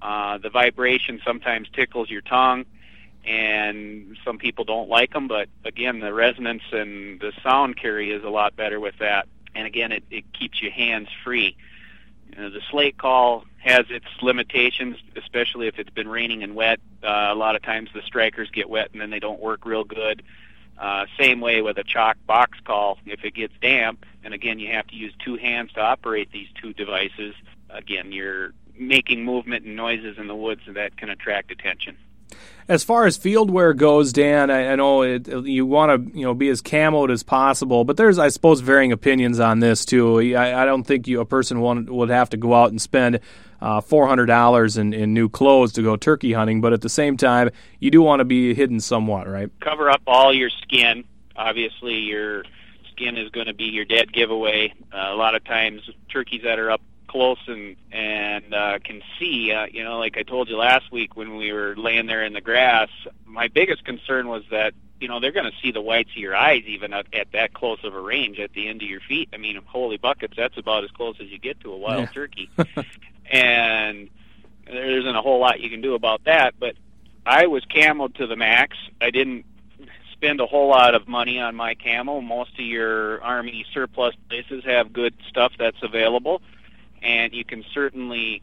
Uh, 0.01 0.39
the 0.39 0.51
vibration 0.51 1.21
sometimes 1.25 1.69
tickles 1.71 2.09
your 2.09 2.23
tongue, 2.23 2.65
and 3.25 4.17
some 4.25 4.39
people 4.39 4.65
don't 4.65 4.89
like 4.89 5.13
them. 5.13 5.29
But 5.29 5.49
again, 5.65 6.01
the 6.01 6.15
resonance 6.15 6.63
and 6.73 7.21
the 7.21 7.33
sound 7.43 7.77
carry 7.77 8.13
is 8.13 8.25
a 8.25 8.31
lot 8.31 8.57
better 8.57 8.81
with 8.81 8.97
that. 9.01 9.29
And 9.55 9.67
again, 9.67 9.93
it, 9.93 10.05
it 10.11 10.33
keeps 10.33 10.61
your 10.63 10.73
hands 10.73 11.09
free. 11.25 11.57
You 12.31 12.43
know, 12.43 12.51
the 12.51 12.61
slate 12.71 12.97
call 12.97 13.45
has 13.59 13.87
its 13.91 14.07
limitations, 14.23 14.97
especially 15.17 15.67
if 15.67 15.79
it's 15.79 15.91
been 15.91 16.09
raining 16.09 16.43
and 16.43 16.55
wet. 16.55 16.81
Uh, 17.03 17.29
a 17.31 17.35
lot 17.35 17.57
of 17.57 17.63
times 17.63 17.91
the 17.93 18.03
strikers 18.03 18.51
get 18.51 18.71
wet 18.71 18.91
and 18.93 19.01
then 19.01 19.11
they 19.11 19.19
don't 19.19 19.41
work 19.41 19.67
real 19.67 19.85
good. 19.85 20.23
Uh, 20.79 21.05
same 21.19 21.41
way 21.41 21.61
with 21.61 21.77
a 21.77 21.85
chalk 21.85 22.17
box 22.27 22.59
call. 22.65 22.99
If 23.05 23.25
it 23.25 23.35
gets 23.35 23.53
damp, 23.61 24.07
and 24.25 24.33
again, 24.33 24.59
you 24.59 24.73
have 24.73 24.87
to 24.89 24.97
use 24.97 25.13
two 25.23 25.37
hands 25.37 25.73
to 25.75 25.81
operate 25.81 26.33
these 26.33 26.49
two 26.61 26.73
devices. 26.73 27.35
Again, 27.69 28.13
you're 28.13 28.53
making 28.79 29.25
movement 29.25 29.67
and 29.67 29.77
noises 29.77 30.17
in 30.17 30.27
the 30.27 30.35
woods 30.35 30.63
that 30.67 30.97
can 30.97 31.11
attract 31.11 31.51
attention. 31.51 31.99
As 32.69 32.85
far 32.85 33.07
as 33.07 33.17
field 33.17 33.51
wear 33.51 33.75
goes, 33.75 34.13
Dan, 34.13 34.51
I, 34.51 34.73
I 34.73 34.77
know 34.77 35.03
it, 35.03 35.27
you 35.29 35.67
want 35.67 36.13
to 36.13 36.19
you 36.19 36.25
know 36.25 36.35
be 36.35 36.49
as 36.49 36.63
camoed 36.63 37.11
as 37.11 37.23
possible, 37.23 37.85
but 37.85 37.97
there's 37.97 38.19
I 38.19 38.29
suppose 38.29 38.61
varying 38.61 38.93
opinions 38.93 39.41
on 39.41 39.61
this 39.61 39.85
too. 39.85 40.21
I, 40.37 40.63
I 40.63 40.65
don't 40.65 40.85
think 40.85 41.09
you, 41.09 41.21
a 41.21 41.25
person 41.25 41.61
would, 41.61 41.91
would 41.91 42.11
have 42.11 42.31
to 42.31 42.37
go 42.37 42.55
out 42.55 42.71
and 42.71 42.81
spend 42.81 43.21
uh, 43.61 43.81
$400 43.81 44.79
in, 44.79 44.93
in 44.93 45.13
new 45.13 45.29
clothes 45.29 45.73
to 45.73 45.83
go 45.83 45.97
turkey 45.97 46.33
hunting, 46.33 46.61
but 46.61 46.73
at 46.73 46.81
the 46.81 46.89
same 46.89 47.17
time, 47.17 47.51
you 47.79 47.91
do 47.91 48.03
want 48.03 48.21
to 48.21 48.25
be 48.25 48.55
hidden 48.55 48.81
somewhat, 48.81 49.29
right? 49.29 49.51
Cover 49.61 49.91
up 49.91 50.03
all 50.07 50.33
your 50.33 50.51
skin. 50.51 51.05
Obviously, 51.37 51.95
your 51.95 52.45
skin 52.93 53.17
is 53.17 53.31
going 53.31 53.47
to 53.47 53.55
be 53.55 53.65
your 53.65 53.85
dead 53.85 54.13
giveaway. 54.13 54.73
Uh, 54.93 55.09
a 55.11 55.15
lot 55.15 55.35
of 55.35 55.45
times, 55.45 55.89
turkeys 56.09 56.43
that 56.45 56.59
are 56.59 56.71
up 56.71 56.81
close 57.11 57.39
and 57.49 57.77
and 57.91 58.55
uh, 58.55 58.79
can 58.85 59.03
see. 59.19 59.53
Uh, 59.53 59.67
you 59.67 59.83
know, 59.83 59.99
like 59.99 60.17
I 60.17 60.23
told 60.23 60.49
you 60.49 60.57
last 60.57 60.93
week 60.93 61.17
when 61.17 61.37
we 61.37 61.53
were 61.53 61.75
laying 61.77 62.07
there 62.07 62.25
in 62.25 62.33
the 62.33 62.41
grass, 62.41 62.89
my 63.27 63.49
biggest 63.49 63.85
concern 63.85 64.29
was 64.29 64.45
that 64.51 64.75
you 65.01 65.09
know 65.09 65.19
they're 65.19 65.33
going 65.33 65.51
to 65.51 65.57
see 65.61 65.73
the 65.73 65.81
whites 65.81 66.11
of 66.11 66.17
your 66.17 66.37
eyes 66.37 66.63
even 66.67 66.93
at, 66.93 67.07
at 67.13 67.33
that 67.33 67.53
close 67.53 67.81
of 67.83 67.95
a 67.95 68.01
range 68.01 68.39
at 68.39 68.53
the 68.53 68.69
end 68.69 68.83
of 68.83 68.89
your 68.89 69.01
feet. 69.01 69.29
I 69.33 69.39
mean, 69.39 69.61
holy 69.67 69.97
buckets, 69.97 70.35
that's 70.37 70.57
about 70.57 70.85
as 70.85 70.91
close 70.93 71.17
as 71.21 71.29
you 71.29 71.39
get 71.39 71.61
to 71.61 71.73
a 71.73 71.77
wild 71.77 72.03
yeah. 72.03 72.13
turkey. 72.13 72.51
and 73.31 74.09
there 74.67 74.99
isn't 74.99 75.17
a 75.17 75.23
whole 75.23 75.41
lot 75.41 75.61
you 75.61 75.71
can 75.71 75.81
do 75.81 75.95
about 75.95 76.25
that. 76.25 76.55
But 76.61 76.77
I 77.27 77.49
was 77.49 77.65
camoed 77.65 78.15
to 78.17 78.29
the 78.29 78.37
max. 78.37 78.77
I 79.01 79.11
didn't 79.11 79.45
spend 80.13 80.41
a 80.41 80.47
whole 80.47 80.69
lot 80.69 80.95
of 80.95 81.09
money 81.09 81.41
on 81.41 81.57
my 81.57 81.75
camo. 81.75 82.21
Most 82.21 82.53
of 82.53 82.61
your 82.61 83.23
army 83.23 83.65
surplus 83.73 84.15
places 84.29 84.63
have 84.65 84.93
good 84.93 85.15
stuff 85.29 85.53
that's 85.59 85.83
available, 85.83 86.43
and 87.03 87.33
you 87.33 87.45
can 87.45 87.65
certainly 87.73 88.43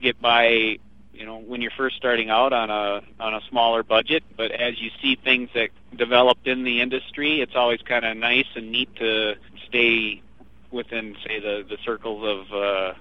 get 0.00 0.20
by. 0.20 0.78
You 1.12 1.24
know, 1.24 1.38
when 1.38 1.62
you're 1.62 1.72
first 1.74 1.96
starting 1.96 2.28
out 2.28 2.52
on 2.52 2.68
a 2.68 3.02
on 3.18 3.34
a 3.34 3.40
smaller 3.48 3.82
budget, 3.82 4.22
but 4.36 4.50
as 4.50 4.78
you 4.80 4.90
see 5.00 5.16
things 5.16 5.48
that 5.54 5.70
developed 5.96 6.46
in 6.46 6.62
the 6.62 6.82
industry, 6.82 7.40
it's 7.40 7.56
always 7.56 7.80
kind 7.80 8.04
of 8.04 8.18
nice 8.18 8.44
and 8.54 8.70
neat 8.70 8.94
to 8.96 9.36
stay 9.66 10.20
within, 10.70 11.16
say, 11.26 11.40
the 11.40 11.64
the 11.66 11.78
circles 11.84 12.22
of 12.22 12.52
uh, 12.52 12.92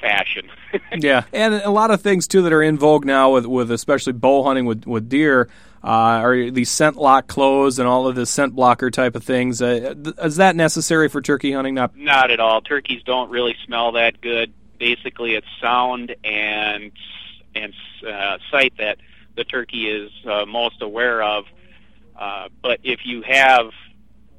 fashion. 0.00 0.48
yeah, 0.98 1.24
and 1.32 1.54
a 1.54 1.70
lot 1.70 1.90
of 1.90 2.02
things 2.02 2.28
too 2.28 2.42
that 2.42 2.52
are 2.52 2.62
in 2.62 2.78
vogue 2.78 3.04
now 3.04 3.32
with 3.32 3.46
with 3.46 3.70
especially 3.70 4.12
bow 4.12 4.44
hunting 4.44 4.66
with 4.66 4.86
with 4.86 5.08
deer. 5.08 5.48
Uh, 5.84 6.22
are 6.22 6.50
these 6.50 6.70
scent 6.70 6.96
lock 6.96 7.26
clothes 7.26 7.78
and 7.78 7.86
all 7.86 8.06
of 8.06 8.14
the 8.14 8.24
scent 8.24 8.54
blocker 8.54 8.90
type 8.90 9.14
of 9.14 9.22
things? 9.22 9.60
Uh, 9.60 9.94
is 10.22 10.36
that 10.36 10.56
necessary 10.56 11.10
for 11.10 11.20
turkey 11.20 11.52
hunting? 11.52 11.74
Not, 11.74 11.94
not 11.94 12.30
at 12.30 12.40
all. 12.40 12.62
Turkeys 12.62 13.02
don't 13.02 13.28
really 13.28 13.54
smell 13.66 13.92
that 13.92 14.18
good. 14.22 14.54
Basically, 14.78 15.34
it's 15.34 15.46
sound 15.60 16.16
and 16.24 16.90
and 17.54 17.74
uh, 18.08 18.38
sight 18.50 18.72
that 18.78 18.96
the 19.36 19.44
turkey 19.44 19.90
is 19.90 20.10
uh, 20.26 20.46
most 20.46 20.80
aware 20.80 21.22
of. 21.22 21.44
Uh, 22.18 22.48
but 22.62 22.80
if 22.82 23.00
you 23.04 23.20
have 23.20 23.66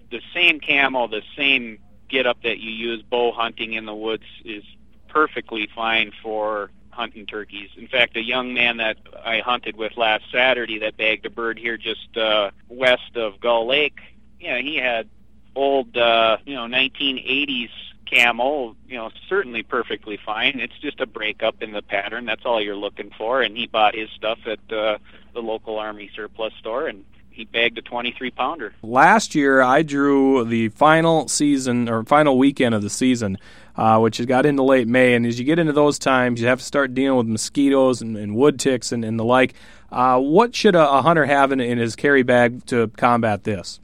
the 0.10 0.22
same 0.34 0.60
camel, 0.60 1.08
the 1.08 1.22
same 1.38 1.78
get 2.10 2.26
up 2.26 2.42
that 2.42 2.58
you 2.58 2.72
use 2.72 3.04
bow 3.04 3.32
hunting 3.32 3.74
in 3.74 3.86
the 3.86 3.96
woods 3.96 4.24
is 4.44 4.64
perfectly 5.10 5.70
fine 5.76 6.12
for 6.24 6.72
hunting 6.96 7.26
turkeys. 7.26 7.70
In 7.78 7.88
fact, 7.88 8.16
a 8.16 8.24
young 8.24 8.54
man 8.54 8.78
that 8.78 8.98
I 9.24 9.40
hunted 9.40 9.76
with 9.76 9.98
last 9.98 10.24
Saturday 10.32 10.80
that 10.80 10.98
bagged 10.98 11.26
a 11.26 11.30
bird 11.30 11.60
here 11.60 11.78
just 11.78 12.16
uh, 12.18 12.52
west 12.70 13.16
of 13.16 13.40
Gull 13.40 13.68
Lake, 13.68 14.00
yeah, 14.40 14.60
he 14.60 14.78
had 14.78 15.08
old, 15.56 15.96
uh, 15.98 16.38
you 16.46 16.56
know, 16.56 16.66
1980s 16.66 17.70
camo, 18.12 18.76
you 18.88 18.98
know, 18.98 19.10
certainly 19.28 19.64
perfectly 19.64 20.18
fine. 20.24 20.60
It's 20.60 20.78
just 20.80 21.00
a 21.00 21.06
breakup 21.06 21.62
in 21.62 21.72
the 21.72 21.82
pattern. 21.82 22.26
That's 22.26 22.46
all 22.46 22.62
you're 22.62 22.76
looking 22.76 23.12
for. 23.18 23.42
And 23.42 23.58
he 23.58 23.68
bought 23.68 23.96
his 23.96 24.10
stuff 24.12 24.40
at 24.46 24.60
uh, 24.72 24.98
the 25.34 25.42
local 25.42 25.80
Army 25.80 26.10
surplus 26.16 26.54
store, 26.60 26.88
and 26.88 27.04
he 27.36 27.46
bagged 27.46 27.78
a 27.78 27.82
23 27.82 28.32
pounder. 28.32 28.74
Last 28.82 29.36
year, 29.36 29.62
I 29.62 29.82
drew 29.82 30.46
the 30.46 30.70
final 30.70 31.28
season 31.28 31.90
or 31.90 32.04
final 32.04 32.38
weekend 32.38 32.74
of 32.74 32.82
the 32.82 32.90
season 32.90 33.38
uh, 33.78 34.00
which 34.00 34.18
has 34.18 34.26
got 34.26 34.46
into 34.46 34.64
late 34.64 34.88
May. 34.88 35.14
And 35.14 35.26
as 35.26 35.38
you 35.40 35.46
get 35.46 35.60
into 35.60 35.74
those 35.74 36.00
times, 36.00 36.42
you 36.42 36.48
have 36.48 36.60
to 36.60 36.66
start 36.66 36.94
dealing 36.94 37.18
with 37.18 37.28
mosquitoes 37.28 38.02
and, 38.02 38.18
and 38.18 38.36
wood 38.36 38.60
ticks 38.60 38.92
and, 38.92 39.04
and 39.04 39.20
the 39.20 39.26
like. 39.26 39.54
Uh, 39.92 40.20
what 40.20 40.56
should 40.56 40.76
a, 40.76 40.90
a 40.90 41.02
hunter 41.02 41.26
have 41.26 41.52
in, 41.52 41.60
in 41.60 41.78
his 41.78 41.96
carry 41.96 42.24
bag 42.24 42.66
to 42.68 42.88
combat 42.90 43.44
this? 43.44 43.80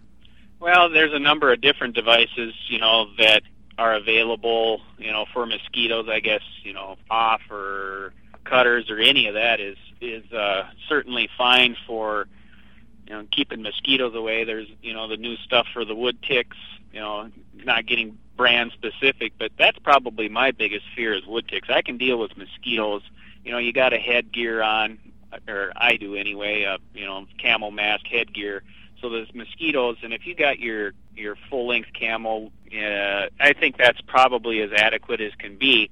Well, 0.60 0.90
there's 0.90 1.14
a 1.14 1.20
number 1.20 1.52
of 1.52 1.62
different 1.62 1.96
devices, 1.96 2.54
you 2.68 2.80
know, 2.80 3.08
that 3.18 3.42
are 3.78 3.96
available, 3.96 4.82
you 4.98 5.12
know, 5.12 5.26
for 5.34 5.46
mosquitoes, 5.46 6.08
I 6.10 6.20
guess, 6.20 6.44
you 6.64 6.74
know, 6.74 6.98
off 7.10 7.42
or 7.50 8.14
cutters 8.44 8.90
or 8.90 9.00
any 9.00 9.28
of 9.28 9.36
that 9.36 9.60
is 9.60 9.78
is 10.02 10.32
uh, 10.32 10.64
certainly 10.90 11.30
fine 11.38 11.76
for 11.86 12.28
you 13.12 13.18
know 13.18 13.28
keeping 13.30 13.62
mosquitoes 13.62 14.16
away. 14.16 14.46
There's 14.46 14.70
you 14.82 14.94
know 14.94 15.10
the 15.10 15.18
new 15.18 15.36
stuff 15.36 15.68
for 15.74 15.84
the 15.84 15.94
wood 15.94 16.22
ticks, 16.24 16.56
you 16.94 17.02
know, 17.02 17.30
not 17.54 17.86
getting 17.86 18.18
brand 18.38 18.72
specific, 18.72 19.34
but 19.38 19.52
that's 19.60 19.78
probably 19.80 20.30
my 20.30 20.52
biggest 20.52 20.86
fear 20.96 21.14
is 21.14 21.26
wood 21.26 21.46
ticks. 21.50 21.68
I 21.70 21.82
can 21.82 21.98
deal 21.98 22.18
with 22.18 22.38
mosquitoes. 22.38 23.02
You 23.44 23.52
know, 23.52 23.58
you 23.58 23.74
got 23.74 23.92
a 23.92 23.98
headgear 23.98 24.62
on, 24.62 24.98
or 25.46 25.74
I 25.76 25.98
do 25.98 26.16
anyway. 26.16 26.64
Uh, 26.64 26.78
you 26.94 27.06
know, 27.06 27.26
camel 27.38 27.70
mask 27.70 28.06
headgear. 28.08 28.64
So 29.02 29.10
there's 29.10 29.34
mosquitoes, 29.34 29.98
and 30.04 30.14
if 30.14 30.26
you 30.26 30.34
got 30.34 30.60
your 30.60 30.94
your 31.14 31.36
full 31.50 31.68
length 31.68 31.90
camo, 32.00 32.50
uh, 32.74 33.26
I 33.42 33.52
think 33.52 33.76
that's 33.78 34.00
probably 34.08 34.62
as 34.62 34.72
adequate 34.74 35.20
as 35.20 35.34
can 35.38 35.58
be. 35.58 35.90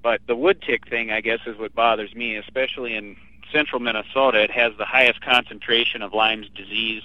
But 0.00 0.20
the 0.28 0.36
wood 0.36 0.62
tick 0.62 0.88
thing, 0.88 1.10
I 1.10 1.20
guess, 1.22 1.40
is 1.44 1.58
what 1.58 1.74
bothers 1.74 2.14
me, 2.14 2.36
especially 2.36 2.94
in 2.94 3.16
central 3.52 3.80
Minnesota. 3.80 4.42
It 4.42 4.50
has 4.50 4.72
the 4.78 4.84
highest 4.84 5.20
concentration 5.20 6.02
of 6.02 6.12
Lyme's 6.12 6.48
disease, 6.50 7.02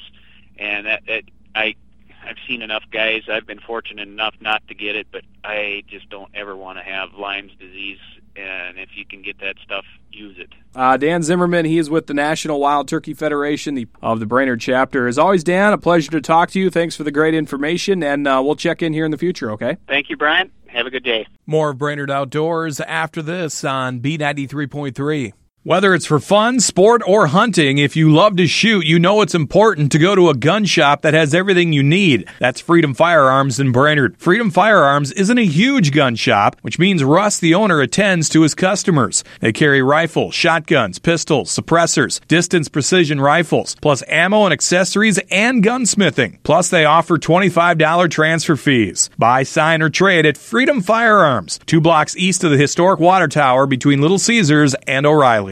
and 0.58 0.86
that, 0.86 1.04
that 1.08 1.24
I 1.56 1.76
I've 2.24 2.38
seen 2.48 2.62
enough 2.62 2.84
guys. 2.92 3.24
I've 3.30 3.48
been 3.48 3.60
fortunate 3.60 4.08
enough 4.08 4.36
not 4.40 4.68
to 4.68 4.76
get 4.76 4.96
it, 4.96 5.08
but 5.12 5.24
I 5.44 5.84
just 5.88 6.10
don't 6.10 6.30
ever 6.34 6.56
want 6.56 6.78
to 6.78 6.84
have 6.84 7.14
Lyme's 7.14 7.54
disease. 7.60 8.00
And 8.36 8.80
if 8.80 8.90
you 8.96 9.06
can 9.06 9.22
get 9.22 9.40
that 9.40 9.56
stuff, 9.64 9.84
use 10.12 10.38
it. 10.40 10.50
Uh, 10.74 10.96
Dan 10.96 11.22
Zimmerman, 11.22 11.66
he 11.66 11.78
is 11.78 11.90
with 11.90 12.08
the 12.08 12.14
National 12.14 12.62
Wild 12.62 12.88
Turkey 12.88 13.14
Federation 13.14 13.74
the, 13.76 13.88
of 14.02 14.22
the 14.22 14.26
Brainerd 14.26 14.62
chapter. 14.62 15.08
As 15.08 15.18
always, 15.18 15.44
Dan, 15.44 15.74
a 15.74 15.78
pleasure 15.78 16.12
to 16.12 16.22
talk 16.22 16.50
to 16.52 16.60
you. 16.60 16.70
Thanks 16.70 16.96
for 16.96 17.04
the 17.04 17.12
great 17.12 17.34
information, 17.34 18.02
and 18.04 18.28
uh, 18.28 18.42
we'll 18.44 18.56
check 18.56 18.82
in 18.82 18.94
here 18.94 19.04
in 19.04 19.12
the 19.12 19.18
future, 19.18 19.52
okay? 19.52 19.78
Thank 19.88 20.10
you, 20.10 20.16
Brian. 20.16 20.50
Have 20.68 20.86
a 20.86 20.90
good 20.90 21.04
day. 21.04 21.28
More 21.46 21.72
of 21.72 21.78
Brainerd 21.78 22.10
Outdoors 22.10 22.80
after 22.80 23.22
this 23.22 23.66
on 23.66 24.00
B93.3. 24.00 25.34
Whether 25.64 25.94
it's 25.94 26.08
for 26.08 26.20
fun, 26.20 26.60
sport, 26.60 27.04
or 27.06 27.28
hunting, 27.28 27.78
if 27.78 27.96
you 27.96 28.12
love 28.12 28.36
to 28.38 28.48
shoot, 28.48 28.84
you 28.84 28.98
know 28.98 29.22
it's 29.22 29.36
important 29.36 29.92
to 29.92 30.00
go 30.00 30.16
to 30.16 30.30
a 30.30 30.34
gun 30.34 30.66
shop 30.66 31.04
that 31.04 31.14
has 31.14 31.36
everything 31.36 31.72
you 31.72 31.84
need. 31.84 32.28
That's 32.40 32.60
Freedom 32.60 32.96
Firearms 32.96 33.60
in 33.60 33.72
Brainerd. 33.72 34.18
Freedom 34.18 34.50
Firearms 34.50 35.12
isn't 35.12 35.38
a 35.38 35.46
huge 35.46 35.92
gun 35.92 36.16
shop, 36.16 36.56
which 36.64 36.80
means 36.80 37.04
Russ, 37.04 37.38
the 37.38 37.54
owner, 37.54 37.80
attends 37.80 38.28
to 38.30 38.42
his 38.42 38.56
customers. 38.56 39.24
They 39.40 39.52
carry 39.54 39.84
rifles, 39.84 40.34
shotguns, 40.34 40.98
pistols, 40.98 41.56
suppressors, 41.56 42.26
distance 42.28 42.68
precision 42.68 43.22
rifles, 43.22 43.76
plus 43.84 44.02
ammo 44.08 44.46
and 44.46 44.54
accessories 44.54 45.20
and 45.30 45.64
gunsmithing. 45.64 46.40
Plus, 46.42 46.72
they 46.72 46.86
offer 46.86 47.20
$25 47.20 48.10
transfer 48.10 48.56
fees. 48.56 49.12
Buy, 49.20 49.44
sign, 49.44 49.84
or 49.84 49.92
trade 49.92 50.26
at 50.26 50.40
Freedom 50.40 50.82
Firearms, 50.82 51.60
two 51.68 51.82
blocks 51.82 52.18
east 52.18 52.44
of 52.44 52.50
the 52.50 52.58
historic 52.58 53.00
water 53.00 53.28
tower 53.28 53.68
between 53.68 54.02
Little 54.02 54.18
Caesars 54.18 54.74
and 54.88 55.06
O'Reilly. 55.06 55.51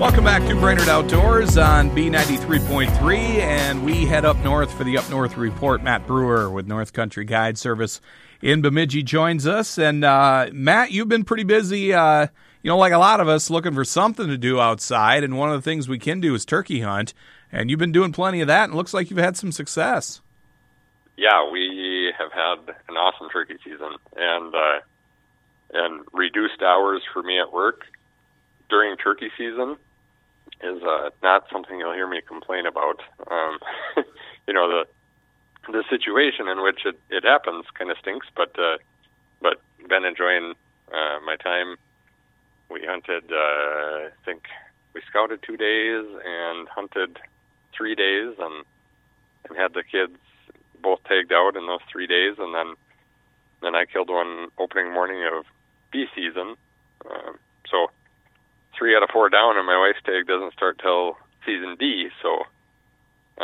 Welcome 0.00 0.24
back 0.24 0.46
to 0.48 0.54
Brainerd 0.54 0.88
Outdoors 0.88 1.58
on 1.58 1.90
B93.3, 1.90 3.18
and 3.18 3.84
we 3.84 4.04
head 4.04 4.24
up 4.24 4.36
north 4.38 4.72
for 4.72 4.84
the 4.84 4.98
Up 4.98 5.08
North 5.10 5.36
Report. 5.36 5.82
Matt 5.82 6.06
Brewer 6.06 6.50
with 6.50 6.66
North 6.66 6.92
Country 6.92 7.24
Guide 7.24 7.58
Service 7.58 8.00
in 8.40 8.62
Bemidji 8.62 9.02
joins 9.02 9.46
us. 9.46 9.78
And 9.78 10.04
uh, 10.04 10.50
Matt, 10.52 10.92
you've 10.92 11.08
been 11.08 11.24
pretty 11.24 11.44
busy, 11.44 11.92
uh, 11.92 12.28
you 12.62 12.68
know, 12.68 12.78
like 12.78 12.92
a 12.92 12.98
lot 12.98 13.20
of 13.20 13.28
us, 13.28 13.50
looking 13.50 13.74
for 13.74 13.84
something 13.84 14.28
to 14.28 14.38
do 14.38 14.60
outside. 14.60 15.24
And 15.24 15.36
one 15.36 15.50
of 15.50 15.56
the 15.56 15.62
things 15.62 15.88
we 15.88 15.98
can 15.98 16.20
do 16.20 16.34
is 16.34 16.44
turkey 16.44 16.80
hunt. 16.80 17.12
And 17.50 17.70
you've 17.70 17.80
been 17.80 17.92
doing 17.92 18.12
plenty 18.12 18.40
of 18.40 18.46
that, 18.48 18.64
and 18.64 18.74
looks 18.74 18.94
like 18.94 19.10
you've 19.10 19.18
had 19.18 19.36
some 19.36 19.52
success 19.52 20.20
yeah, 21.18 21.50
we 21.50 22.14
have 22.16 22.30
had 22.30 22.74
an 22.88 22.96
awesome 22.96 23.28
turkey 23.30 23.56
season 23.64 23.96
and 24.16 24.54
uh, 24.54 24.78
and 25.74 26.06
reduced 26.12 26.62
hours 26.62 27.02
for 27.12 27.24
me 27.24 27.40
at 27.40 27.52
work 27.52 27.82
during 28.70 28.96
turkey 28.96 29.28
season 29.36 29.76
is 30.62 30.80
uh, 30.82 31.10
not 31.20 31.44
something 31.52 31.78
you'll 31.78 31.92
hear 31.92 32.08
me 32.08 32.20
complain 32.26 32.66
about. 32.66 33.00
Um, 33.28 33.58
you 34.46 34.54
know 34.54 34.68
the 34.68 35.72
the 35.72 35.82
situation 35.90 36.46
in 36.46 36.62
which 36.62 36.86
it, 36.86 36.98
it 37.10 37.24
happens 37.24 37.64
kind 37.76 37.90
of 37.90 37.98
stinks, 37.98 38.28
but 38.36 38.56
uh, 38.56 38.78
but 39.42 39.60
been 39.88 40.04
enjoying 40.04 40.54
uh, 40.92 41.18
my 41.26 41.34
time. 41.36 41.74
We 42.70 42.82
hunted, 42.86 43.24
uh, 43.32 44.06
I 44.06 44.10
think 44.24 44.44
we 44.94 45.00
scouted 45.08 45.42
two 45.42 45.56
days 45.56 46.04
and 46.24 46.68
hunted 46.68 47.18
three 47.76 47.96
days, 47.96 48.36
and 48.38 48.64
and 49.48 49.58
had 49.58 49.74
the 49.74 49.82
kids 49.82 50.16
both 50.82 51.00
tagged 51.04 51.32
out 51.32 51.56
in 51.56 51.66
those 51.66 51.80
three 51.90 52.06
days, 52.06 52.36
and 52.38 52.54
then 52.54 52.74
then 53.62 53.74
I 53.74 53.84
killed 53.86 54.08
one 54.08 54.48
opening 54.58 54.92
morning 54.92 55.24
of 55.24 55.44
B 55.92 56.06
season. 56.14 56.54
Um, 57.08 57.38
so 57.70 57.90
three 58.76 58.96
out 58.96 59.02
of 59.02 59.10
four 59.12 59.28
down, 59.28 59.56
and 59.56 59.66
my 59.66 59.78
wife's 59.78 60.04
tag 60.04 60.26
doesn't 60.26 60.52
start 60.52 60.78
till 60.80 61.16
season 61.44 61.76
D. 61.78 62.08
So 62.22 62.44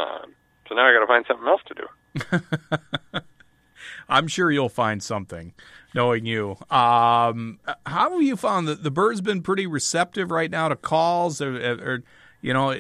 um, 0.01 0.35
so 0.69 0.75
now 0.75 0.87
I 0.87 0.93
got 0.93 1.01
to 1.01 1.07
find 1.07 1.25
something 1.27 1.47
else 1.47 1.63
to 1.69 1.75
do. 1.75 3.21
I'm 4.09 4.29
sure 4.29 4.51
you'll 4.51 4.69
find 4.69 5.03
something, 5.03 5.55
knowing 5.95 6.27
you. 6.27 6.57
Um, 6.71 7.59
how 7.87 8.11
have 8.11 8.23
you 8.23 8.37
found 8.37 8.69
that 8.69 8.83
the 8.83 8.91
bird's 8.91 9.21
been 9.21 9.43
pretty 9.43 9.67
receptive 9.67 10.31
right 10.31 10.51
now 10.51 10.69
to 10.69 10.77
calls, 10.77 11.41
or, 11.41 11.55
or 11.57 12.03
you 12.41 12.53
know, 12.53 12.75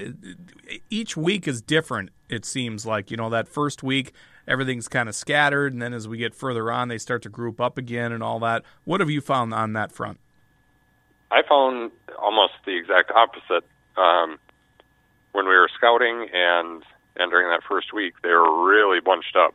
each 0.91 1.17
week 1.17 1.49
is 1.49 1.63
different. 1.63 2.11
It 2.29 2.45
seems 2.45 2.85
like 2.85 3.11
you 3.11 3.17
know 3.17 3.31
that 3.31 3.49
first 3.49 3.83
week 3.83 4.13
everything's 4.47 4.89
kind 4.89 5.09
of 5.09 5.15
scattered, 5.15 5.73
and 5.73 5.81
then 5.81 5.93
as 5.93 6.09
we 6.09 6.19
get 6.19 6.35
further 6.35 6.71
on, 6.71 6.89
they 6.89 6.99
start 6.99 7.23
to 7.23 7.29
group 7.29 7.61
up 7.61 7.79
again 7.79 8.13
and 8.13 8.23
all 8.23 8.39
that. 8.41 8.63
What 8.85 9.01
have 9.01 9.11
you 9.11 9.21
found 9.21 9.55
on 9.55 9.73
that 9.75 9.93
front? 9.93 10.21
I 11.31 11.43
found 11.49 11.91
almost 12.21 12.55
the 12.65 12.77
exact 12.77 13.11
opposite. 13.11 13.65
Um, 13.97 14.39
when 15.33 15.47
we 15.47 15.55
were 15.55 15.69
scouting 15.75 16.29
and 16.33 16.83
and 17.17 17.31
during 17.31 17.49
that 17.49 17.63
first 17.69 17.93
week, 17.93 18.15
they 18.23 18.31
were 18.31 18.67
really 18.67 19.01
bunched 19.01 19.37
up. 19.37 19.55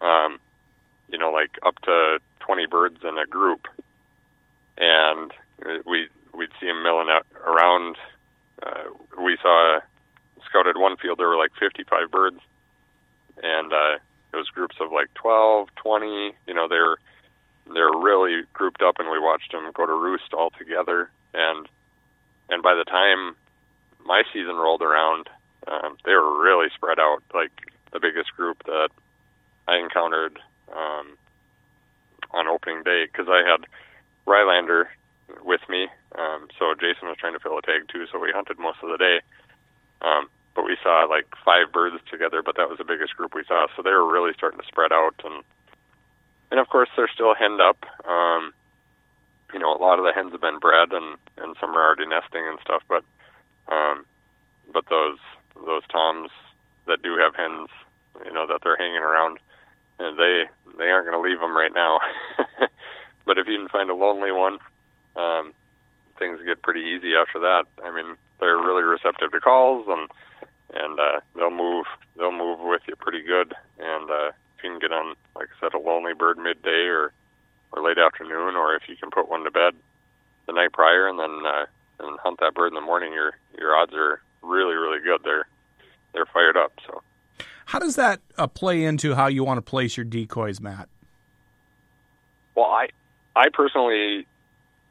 Um, 0.00 0.38
you 1.08 1.18
know, 1.18 1.30
like 1.30 1.50
up 1.64 1.78
to 1.82 2.18
twenty 2.40 2.66
birds 2.66 2.98
in 3.02 3.18
a 3.18 3.26
group, 3.26 3.66
and 4.78 5.32
we 5.86 6.08
we'd 6.34 6.50
see 6.60 6.66
them 6.66 6.82
milling 6.82 7.08
out 7.10 7.26
around. 7.46 7.96
Uh, 8.62 9.22
we 9.22 9.36
saw 9.42 9.80
scouted 10.50 10.76
one 10.76 10.96
field 10.96 11.18
there 11.18 11.28
were 11.28 11.36
like 11.36 11.52
55 11.58 12.10
birds, 12.10 12.40
and 13.42 13.72
uh, 13.72 13.98
it 14.32 14.36
was 14.36 14.48
groups 14.48 14.76
of 14.80 14.92
like 14.92 15.12
12, 15.14 15.68
20. 15.76 16.32
You 16.46 16.54
know, 16.54 16.68
they're 16.68 16.96
they're 17.72 17.92
really 17.92 18.42
grouped 18.52 18.82
up, 18.82 18.96
and 18.98 19.10
we 19.10 19.18
watched 19.18 19.52
them 19.52 19.70
go 19.74 19.86
to 19.86 19.92
roost 19.92 20.32
all 20.32 20.50
together. 20.50 21.10
And 21.34 21.68
and 22.48 22.62
by 22.62 22.74
the 22.74 22.84
time 22.84 23.36
my 24.04 24.22
season 24.32 24.56
rolled 24.56 24.82
around, 24.82 25.28
um, 25.68 25.96
they 26.04 26.12
were 26.12 26.42
really 26.42 26.68
spread 26.74 26.98
out. 26.98 27.22
Like 27.34 27.52
the 27.92 28.00
biggest 28.00 28.34
group 28.36 28.62
that 28.64 28.90
I 29.68 29.78
encountered 29.78 30.38
um, 30.72 31.16
on 32.32 32.48
opening 32.48 32.82
day, 32.82 33.06
because 33.06 33.28
I 33.28 33.42
had 33.48 33.66
Rylander 34.26 34.86
with 35.44 35.60
me. 35.68 35.88
Um, 36.18 36.48
so 36.58 36.74
Jason 36.74 37.08
was 37.08 37.16
trying 37.18 37.34
to 37.34 37.40
fill 37.40 37.58
a 37.58 37.62
tag 37.62 37.88
too, 37.88 38.06
so 38.10 38.18
we 38.18 38.32
hunted 38.32 38.58
most 38.58 38.78
of 38.82 38.90
the 38.90 38.98
day. 38.98 39.20
Um, 40.02 40.28
but 40.54 40.64
we 40.64 40.76
saw 40.82 41.06
like 41.08 41.26
five 41.44 41.72
birds 41.72 41.96
together, 42.10 42.42
but 42.42 42.56
that 42.56 42.68
was 42.68 42.78
the 42.78 42.84
biggest 42.84 43.16
group 43.16 43.34
we 43.34 43.44
saw. 43.46 43.66
So 43.76 43.82
they 43.82 43.90
were 43.90 44.10
really 44.10 44.32
starting 44.34 44.60
to 44.60 44.66
spread 44.66 44.92
out, 44.92 45.14
and 45.24 45.44
and 46.50 46.60
of 46.60 46.68
course 46.68 46.88
they're 46.96 47.10
still 47.12 47.34
henned 47.34 47.60
up. 47.60 47.78
Um, 48.06 48.52
you 49.52 49.58
know, 49.58 49.74
a 49.74 49.80
lot 49.82 49.98
of 49.98 50.04
the 50.04 50.12
hens 50.12 50.32
have 50.32 50.40
been 50.40 50.58
bred, 50.58 50.92
and 50.92 51.16
and 51.38 51.56
some 51.60 51.70
are 51.70 51.84
already 51.84 52.06
nesting 52.06 52.46
and 52.46 52.58
stuff. 52.62 52.82
But 52.88 53.04
um, 53.70 54.04
but 54.72 54.84
those 54.90 55.18
those 55.66 55.82
toms 55.90 56.30
that 56.86 57.02
do 57.02 57.16
have 57.16 57.34
hens, 57.34 57.68
you 58.24 58.32
know, 58.32 58.46
that 58.46 58.60
they're 58.62 58.76
hanging 58.76 59.02
around, 59.02 59.38
and 59.98 60.18
they 60.18 60.44
they 60.78 60.90
aren't 60.90 61.06
going 61.06 61.20
to 61.20 61.28
leave 61.28 61.40
them 61.40 61.56
right 61.56 61.72
now. 61.74 62.00
but 63.26 63.38
if 63.38 63.46
you 63.46 63.58
can 63.58 63.68
find 63.68 63.90
a 63.90 63.94
lonely 63.94 64.32
one, 64.32 64.58
um, 65.16 65.52
things 66.18 66.40
get 66.44 66.62
pretty 66.62 66.80
easy 66.80 67.14
after 67.14 67.38
that. 67.40 67.64
I 67.84 67.94
mean, 67.94 68.16
they're 68.40 68.56
really 68.56 68.82
receptive 68.82 69.32
to 69.32 69.40
calls 69.40 69.86
and 69.88 70.08
and 70.72 71.00
uh, 71.00 71.20
they'll 71.34 71.50
move 71.50 71.86
they'll 72.16 72.32
move 72.32 72.60
with 72.60 72.82
you 72.86 72.96
pretty 72.96 73.22
good. 73.22 73.54
And 73.78 74.10
uh, 74.10 74.28
if 74.56 74.64
you 74.64 74.70
can 74.70 74.78
get 74.78 74.92
on, 74.92 75.14
like 75.34 75.48
I 75.48 75.60
said, 75.60 75.74
a 75.74 75.78
lonely 75.78 76.14
bird 76.14 76.38
midday 76.38 76.86
or 76.88 77.12
or 77.72 77.82
late 77.82 77.98
afternoon, 77.98 78.56
or 78.56 78.74
if 78.74 78.82
you 78.88 78.96
can 78.96 79.10
put 79.10 79.28
one 79.28 79.44
to 79.44 79.50
bed 79.50 79.74
the 80.46 80.52
night 80.52 80.72
prior 80.72 81.08
and 81.08 81.18
then 81.18 81.30
uh, 81.46 81.66
and 82.00 82.18
hunt 82.20 82.40
that 82.40 82.54
bird 82.54 82.68
in 82.68 82.74
the 82.74 82.80
morning, 82.80 83.12
your 83.12 83.32
your 83.58 83.76
odds 83.76 83.92
are 83.94 84.20
really 84.42 84.74
really 84.74 85.02
good. 85.02 85.20
They're 85.24 85.46
they're 86.12 86.26
fired 86.26 86.56
up. 86.56 86.72
So, 86.86 87.02
how 87.66 87.78
does 87.78 87.96
that 87.96 88.20
uh, 88.38 88.46
play 88.46 88.84
into 88.84 89.14
how 89.14 89.26
you 89.26 89.44
want 89.44 89.58
to 89.58 89.62
place 89.62 89.96
your 89.96 90.04
decoys, 90.04 90.60
Matt? 90.60 90.88
Well, 92.54 92.66
I 92.66 92.88
I 93.36 93.48
personally 93.52 94.26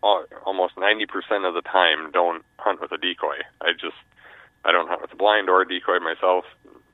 almost 0.02 0.78
ninety 0.78 1.06
percent 1.06 1.46
of 1.46 1.54
the 1.54 1.62
time 1.62 2.12
don't 2.12 2.44
hunt 2.58 2.82
with 2.82 2.92
a 2.92 2.98
decoy. 2.98 3.38
I 3.62 3.74
just 3.74 3.98
I 4.66 4.72
don't 4.72 4.88
hunt 4.88 5.02
with 5.02 5.14
a 5.14 5.16
blind 5.16 5.50
or 5.50 5.62
a 5.62 5.68
decoy 5.68 6.00
myself. 6.00 6.46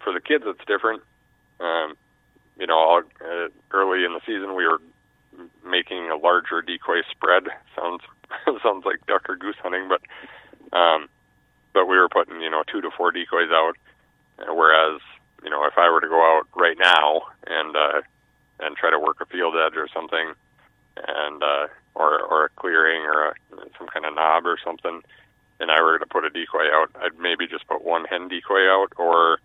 For 0.04 0.14
the 0.14 0.22
kids, 0.22 0.44
it's 0.48 0.66
different. 0.68 1.02
Um, 1.60 1.96
you 2.60 2.68
know, 2.68 2.78
all, 2.78 3.02
uh, 3.22 3.48
early 3.72 4.06
in 4.06 4.14
the 4.14 4.22
season, 4.26 4.56
we 4.56 4.66
were 4.66 4.80
making 5.66 6.10
a 6.10 6.16
larger 6.16 6.62
decoy 6.62 7.02
spread. 7.12 7.44
Sounds 7.76 8.02
sounds 8.64 8.86
like 8.86 9.06
duck 9.08 9.30
or 9.30 9.36
goose 9.36 9.58
hunting, 9.62 9.90
but 9.90 10.02
um, 10.78 11.08
but 11.74 11.86
we 11.86 11.98
were 11.98 12.10
putting 12.10 12.42
you 12.42 12.50
know 12.50 12.64
two 12.72 12.82
to 12.82 12.90
four 12.96 13.12
decoys 13.12 13.50
out. 13.52 13.74
Whereas 14.48 15.02
you 15.44 15.50
know 15.50 15.66
if 15.66 15.74
I 15.78 15.90
were 15.90 16.02
to 16.02 16.08
go 16.08 16.22
out 16.22 16.48
right 16.56 16.78
now 16.80 17.24
and 17.48 17.76
uh, 17.76 18.02
and 18.60 18.76
try 18.78 18.90
to 18.90 19.00
work 19.00 19.18
a 19.22 19.26
field 19.26 19.56
edge 19.56 19.78
or 19.78 19.88
something, 19.94 20.34
and 20.98 21.44
uh, 21.44 21.68
or 21.94 22.22
or 22.22 22.46
a 22.46 22.50
clearing 22.58 23.04
or 23.04 23.30
a, 23.30 23.34
some 23.78 23.88
kind 23.88 24.06
of 24.06 24.16
knob 24.16 24.46
or 24.46 24.58
something, 24.64 25.02
and 25.60 25.72
I 25.72 25.82
were 25.82 26.00
to 26.00 26.06
put 26.06 26.26
a 26.26 26.30
decoy 26.30 26.68
out, 26.72 26.92
I'd 27.02 27.20
maybe 27.20 27.48
just 27.48 27.68
put 27.68 27.84
one 27.84 28.06
hen 28.06 28.28
decoy 28.28 28.68
out, 28.70 28.94
or 28.98 29.40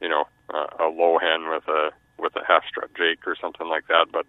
you 0.00 0.08
know 0.08 0.24
uh, 0.52 0.66
a 0.78 0.88
low 0.88 1.18
hen 1.18 1.48
with 1.50 1.66
a 1.68 1.90
with 2.18 2.36
a 2.36 2.44
half 2.46 2.64
strut 2.68 2.90
Jake 2.94 3.26
or 3.26 3.36
something 3.40 3.68
like 3.68 3.86
that. 3.88 4.06
But 4.12 4.26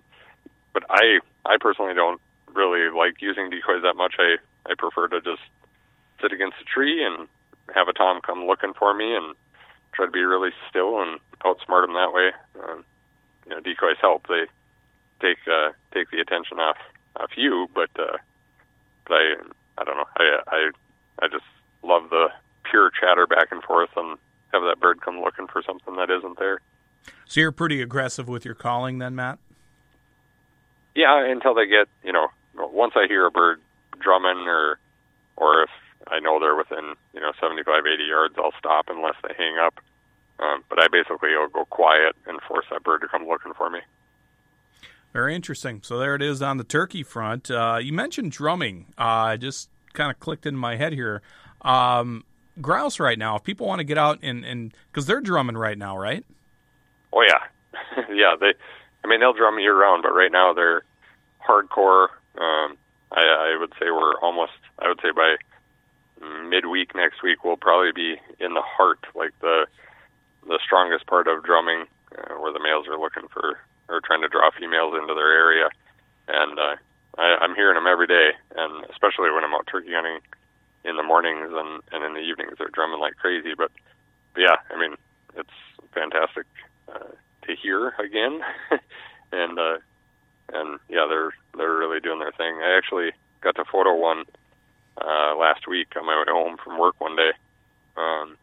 but 0.74 0.84
I 0.90 1.20
I 1.46 1.58
personally 1.60 1.94
don't 1.94 2.22
really 2.54 2.90
like 2.96 3.22
using 3.22 3.50
decoys 3.50 3.84
that 3.84 3.96
much. 3.96 4.16
I 4.20 4.38
I 4.70 4.74
prefer 4.78 5.08
to 5.10 5.22
just 5.22 5.42
sit 6.22 6.32
against 6.32 6.58
a 6.62 6.66
tree 6.66 7.04
and 7.04 7.28
have 7.74 7.88
a 7.88 7.94
tom 7.94 8.22
come 8.22 8.46
looking 8.46 8.74
for 8.78 8.94
me 8.94 9.16
and 9.16 9.36
try 9.94 10.06
to 10.06 10.12
be 10.12 10.24
really 10.24 10.52
still 10.70 11.02
and 11.02 11.20
outsmart 11.44 11.86
them 11.86 11.94
that 11.94 12.14
way. 12.14 12.32
Um, 12.64 12.86
you 13.46 13.52
know, 13.52 13.60
decoys 13.60 13.98
help. 14.02 14.28
They 14.28 14.46
take 15.22 15.38
uh, 15.48 15.72
take 15.94 16.10
the 16.12 16.20
attention 16.20 16.60
off 16.60 16.78
off 17.16 17.32
you, 17.36 17.68
but 17.74 17.90
uh, 17.98 18.18
but 19.08 19.14
I 19.14 19.36
I 19.78 19.84
don't 19.84 19.98
know. 19.98 20.10
I 20.18 20.40
I 20.48 20.72
I 21.22 21.28
just 21.28 21.46
love 21.84 22.10
the 22.10 22.28
pure 22.70 22.92
chatter 23.00 23.28
back 23.28 23.52
and 23.52 23.64
forth 23.64 23.90
and 23.96 24.18
have 24.52 24.64
that 24.64 24.80
bird 24.80 25.02
come 25.02 25.22
looking 25.22 25.48
for 25.48 25.62
something 25.64 25.96
that 25.96 26.10
isn't 26.10 26.38
there. 26.40 26.60
So 27.26 27.40
you're 27.40 27.52
pretty 27.52 27.82
aggressive 27.82 28.28
with 28.28 28.46
your 28.46 28.54
calling, 28.54 29.00
then, 29.00 29.16
Matt? 29.16 29.40
Yeah, 30.96 31.26
until 31.26 31.54
they 31.54 31.68
get 31.68 31.88
you 32.04 32.12
know. 32.12 32.28
Once 32.54 32.94
I 32.96 33.08
hear 33.08 33.26
a 33.26 33.32
bird 33.32 33.62
drumming, 34.00 34.48
or 34.48 34.78
or 35.38 35.64
if 35.64 35.70
I 36.08 36.20
know 36.20 36.40
they're 36.40 36.56
within 36.56 36.96
you 37.14 37.22
know 37.22 37.32
75, 37.40 37.86
80 37.86 38.04
yards, 38.04 38.36
I'll 38.38 38.54
stop 38.60 38.86
unless 38.90 39.16
they 39.24 39.34
hang 39.38 39.58
up. 39.58 39.80
Um, 40.40 40.64
but 40.70 40.82
I 40.82 40.88
basically 40.92 41.30
will 41.36 41.48
go 41.48 41.66
quiet 41.66 42.16
and 42.26 42.42
force 42.42 42.66
that 42.72 42.84
bird 42.84 43.02
to 43.02 43.08
come 43.08 43.28
looking 43.28 43.54
for 43.54 43.70
me. 43.70 43.80
Very 45.14 45.36
interesting. 45.36 45.82
So 45.84 45.98
there 45.98 46.16
it 46.16 46.22
is 46.22 46.42
on 46.42 46.58
the 46.58 46.64
turkey 46.64 47.04
front. 47.04 47.52
Uh, 47.52 47.80
you 47.82 47.92
mentioned 47.92 48.32
drumming. 48.32 48.94
Uh, 48.98 49.36
just 49.38 49.70
kind 49.94 50.10
of 50.10 50.20
clicked 50.20 50.46
in 50.46 50.56
my 50.56 50.78
head 50.78 50.94
here. 50.94 51.22
Um, 51.62 52.24
grouse 52.62 53.00
right 53.00 53.20
now. 53.20 53.36
If 53.36 53.44
people 53.44 53.68
want 53.68 53.80
to 53.80 53.84
get 53.84 53.98
out 53.98 54.20
and 54.22 54.46
and 54.46 54.74
because 54.92 55.06
they're 55.06 55.22
drumming 55.22 55.58
right 55.58 55.78
now, 55.78 55.98
right? 55.98 56.26
Oh 57.14 57.24
yeah, 57.24 58.04
yeah. 58.14 58.36
They, 58.40 58.54
I 59.04 59.08
mean, 59.08 59.20
they'll 59.20 59.34
drum 59.34 59.60
year 59.60 59.78
round, 59.78 60.04
but 60.04 60.14
right 60.14 60.32
now 60.32 60.54
they're 60.54 60.84
hardcore. 61.46 62.08
Um, 62.38 62.78
I, 63.12 63.20
I 63.20 63.58
would 63.60 63.74
say 63.80 63.92
we're 63.92 64.18
almost. 64.22 64.54
I 64.80 64.88
would 64.88 65.00
say 65.02 65.12
by 65.16 65.36
midweek 66.48 66.96
next 66.96 67.24
week 67.24 67.44
we'll 67.44 67.58
probably 67.58 67.92
be 67.92 68.16
in 68.40 68.54
the 68.54 68.62
heart, 68.62 69.00
like 69.16 69.32
the 69.42 69.66
the 70.48 70.60
strongest 70.66 71.06
part 71.08 71.28
of 71.28 71.44
drumming, 71.44 71.86
uh, 72.18 72.36
where 72.36 72.54
the 72.54 72.60
males 72.60 72.88
are 72.88 72.98
looking 73.00 73.28
for 73.28 73.60
or 73.90 74.02
trying 74.02 74.22
to 74.22 74.30
draw 74.30 74.50
females 74.52 74.96
into 75.00 75.14
their 75.14 75.32
area, 75.32 75.70
and 76.28 76.60
uh, 76.60 76.76
I, 77.18 77.38
I'm 77.42 77.56
hearing 77.56 77.76
them 77.76 77.88
every 77.88 78.08
day, 78.08 78.32
and 78.56 78.86
especially 78.90 79.32
when 79.32 79.44
I'm 79.44 79.54
out 79.54 79.68
turkey 79.72 79.94
hunting 79.94 80.20
in 80.84 80.96
the 80.98 81.04
mornings 81.04 81.52
and 81.54 81.82
and 81.92 82.04
in 82.06 82.14
the 82.14 82.22
evenings, 82.22 82.56
they're 82.58 82.70
drumming 82.74 83.00
like 83.00 83.18
crazy. 83.18 83.54
But, 83.56 83.72
but 84.34 84.42
yeah, 84.42 84.58
I 84.70 84.80
mean, 84.80 84.96
it's 85.36 85.58
fantastic 85.94 86.46
uh, 86.88 87.12
to 87.48 87.56
hear 87.56 87.90
again, 88.00 88.42
and 89.32 89.60
uh, 89.60 89.78
and 90.54 90.80
yeah, 90.90 91.06
they're 91.10 91.34
they're 91.58 91.76
really 91.76 92.00
doing 92.00 92.20
their 92.20 92.32
thing. 92.32 92.56
I 92.62 92.78
actually 92.78 93.12
got 93.42 93.56
to 93.56 93.66
photo 93.66 93.96
one 93.96 94.26
uh, 94.98 95.36
last 95.38 95.68
week 95.68 95.88
on 95.98 96.06
my 96.06 96.18
way 96.18 96.26
home 96.28 96.58
from 96.64 96.80
work 96.80 97.00
one 97.00 97.16
day. 97.16 97.32
Um, 97.98 98.38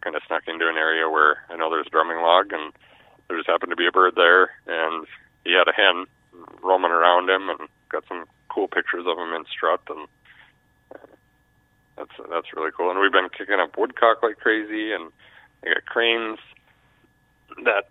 kind 0.00 0.16
of 0.16 0.22
snuck 0.26 0.44
into 0.46 0.68
an 0.68 0.76
area 0.76 1.08
where 1.08 1.44
I 1.50 1.56
know 1.56 1.70
there's 1.70 1.88
drumming 1.90 2.18
log, 2.18 2.52
and 2.52 2.72
there 3.28 3.36
just 3.36 3.48
happened 3.48 3.70
to 3.70 3.76
be 3.76 3.86
a 3.86 3.92
bird 3.92 4.14
there, 4.16 4.50
and 4.66 5.06
he 5.44 5.52
had 5.52 5.68
a 5.68 5.72
hen 5.72 6.06
roaming 6.62 6.90
around 6.90 7.28
him, 7.28 7.48
and 7.48 7.68
got 7.88 8.04
some 8.08 8.24
cool 8.48 8.68
pictures 8.68 9.04
of 9.06 9.18
him 9.18 9.32
in 9.34 9.44
strut, 9.50 9.80
and 9.88 10.08
uh, 10.94 11.06
that's 11.96 12.30
that's 12.30 12.54
really 12.54 12.70
cool. 12.76 12.90
And 12.90 13.00
we've 13.00 13.12
been 13.12 13.28
kicking 13.28 13.60
up 13.60 13.76
woodcock 13.76 14.22
like 14.22 14.38
crazy, 14.38 14.92
and 14.92 15.10
I 15.64 15.74
got 15.74 15.86
cranes 15.86 16.38
that 17.64 17.88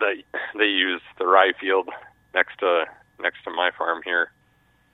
that 0.00 0.16
they 0.56 0.66
use 0.66 1.02
the 1.18 1.26
rye 1.26 1.52
field 1.60 1.88
next 2.34 2.58
to 2.60 2.84
next 3.20 3.44
to 3.44 3.50
my 3.50 3.70
farm 3.76 4.02
here 4.04 4.30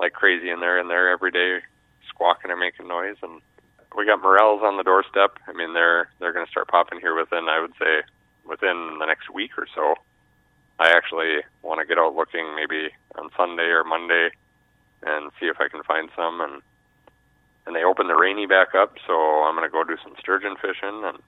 like 0.01 0.13
crazy, 0.13 0.51
and 0.51 0.61
they're 0.61 0.79
in 0.79 0.89
there 0.89 1.11
every 1.11 1.31
day 1.31 1.59
squawking 2.09 2.51
and 2.51 2.61
making 2.61 2.89
noise, 2.89 3.17
and 3.23 3.41
we 3.97 4.07
got 4.07 4.23
morels 4.23 4.63
on 4.63 4.77
the 4.77 4.83
doorstep. 4.83 5.39
I 5.47 5.53
mean, 5.53 5.75
they're 5.75 6.09
they're 6.19 6.33
going 6.33 6.47
to 6.47 6.51
start 6.51 6.69
popping 6.69 7.01
here 7.01 7.15
within, 7.15 7.49
I 7.49 7.61
would 7.61 7.73
say, 7.79 8.03
within 8.49 8.99
the 8.99 9.07
next 9.07 9.33
week 9.33 9.53
or 9.57 9.67
so. 9.75 9.95
I 10.79 10.91
actually 10.91 11.43
want 11.63 11.81
to 11.81 11.87
get 11.87 11.99
out 11.99 12.15
looking 12.15 12.55
maybe 12.57 12.91
on 13.17 13.31
Sunday 13.37 13.71
or 13.71 13.85
Monday 13.85 14.31
and 15.03 15.31
see 15.39 15.47
if 15.47 15.57
I 15.61 15.69
can 15.69 15.83
find 15.85 16.11
some. 16.17 16.41
And 16.41 16.63
and 17.67 17.75
they 17.75 17.85
open 17.85 18.09
the 18.09 18.15
rainy 18.15 18.47
back 18.47 18.75
up, 18.75 18.95
so 19.07 19.15
I'm 19.15 19.57
going 19.57 19.67
to 19.67 19.73
go 19.73 19.85
do 19.85 19.97
some 20.03 20.15
sturgeon 20.21 20.55
fishing. 20.61 21.03
And 21.05 21.19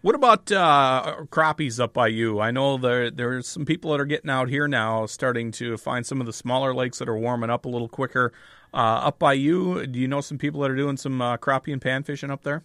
what 0.00 0.14
about 0.14 0.50
uh, 0.50 1.18
crappies 1.30 1.78
up 1.78 1.92
by 1.92 2.08
you? 2.08 2.40
I 2.40 2.50
know 2.50 2.76
there 2.76 3.10
there's 3.10 3.46
some 3.46 3.64
people 3.64 3.92
that 3.92 4.00
are 4.00 4.06
getting 4.06 4.30
out 4.30 4.48
here 4.48 4.66
now, 4.66 5.06
starting 5.06 5.52
to 5.52 5.76
find 5.76 6.04
some 6.04 6.20
of 6.20 6.26
the 6.26 6.32
smaller 6.32 6.74
lakes 6.74 6.98
that 6.98 7.08
are 7.08 7.16
warming 7.16 7.50
up 7.50 7.64
a 7.64 7.68
little 7.68 7.88
quicker. 7.88 8.32
Uh, 8.74 9.08
up 9.08 9.18
by 9.18 9.32
you, 9.32 9.86
do 9.86 9.98
you 9.98 10.08
know 10.08 10.20
some 10.20 10.38
people 10.38 10.60
that 10.60 10.70
are 10.70 10.76
doing 10.76 10.96
some 10.96 11.22
uh, 11.22 11.36
crappie 11.36 11.72
and 11.72 11.80
pan 11.80 12.02
fishing 12.02 12.30
up 12.30 12.42
there? 12.42 12.62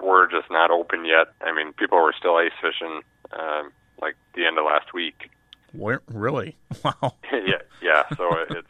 We're 0.00 0.30
just 0.30 0.50
not 0.50 0.70
open 0.70 1.04
yet. 1.04 1.28
I 1.40 1.54
mean, 1.54 1.72
people 1.72 1.98
were 1.98 2.14
still 2.18 2.36
ice 2.36 2.52
fishing 2.60 3.02
um, 3.32 3.72
like 4.00 4.16
the 4.34 4.46
end 4.46 4.58
of 4.58 4.64
last 4.64 4.92
week. 4.92 5.30
Where, 5.72 6.02
really? 6.08 6.56
Wow. 6.84 7.14
yeah, 7.32 7.62
yeah. 7.80 8.02
So 8.16 8.28
it's 8.50 8.68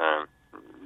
um, 0.00 0.26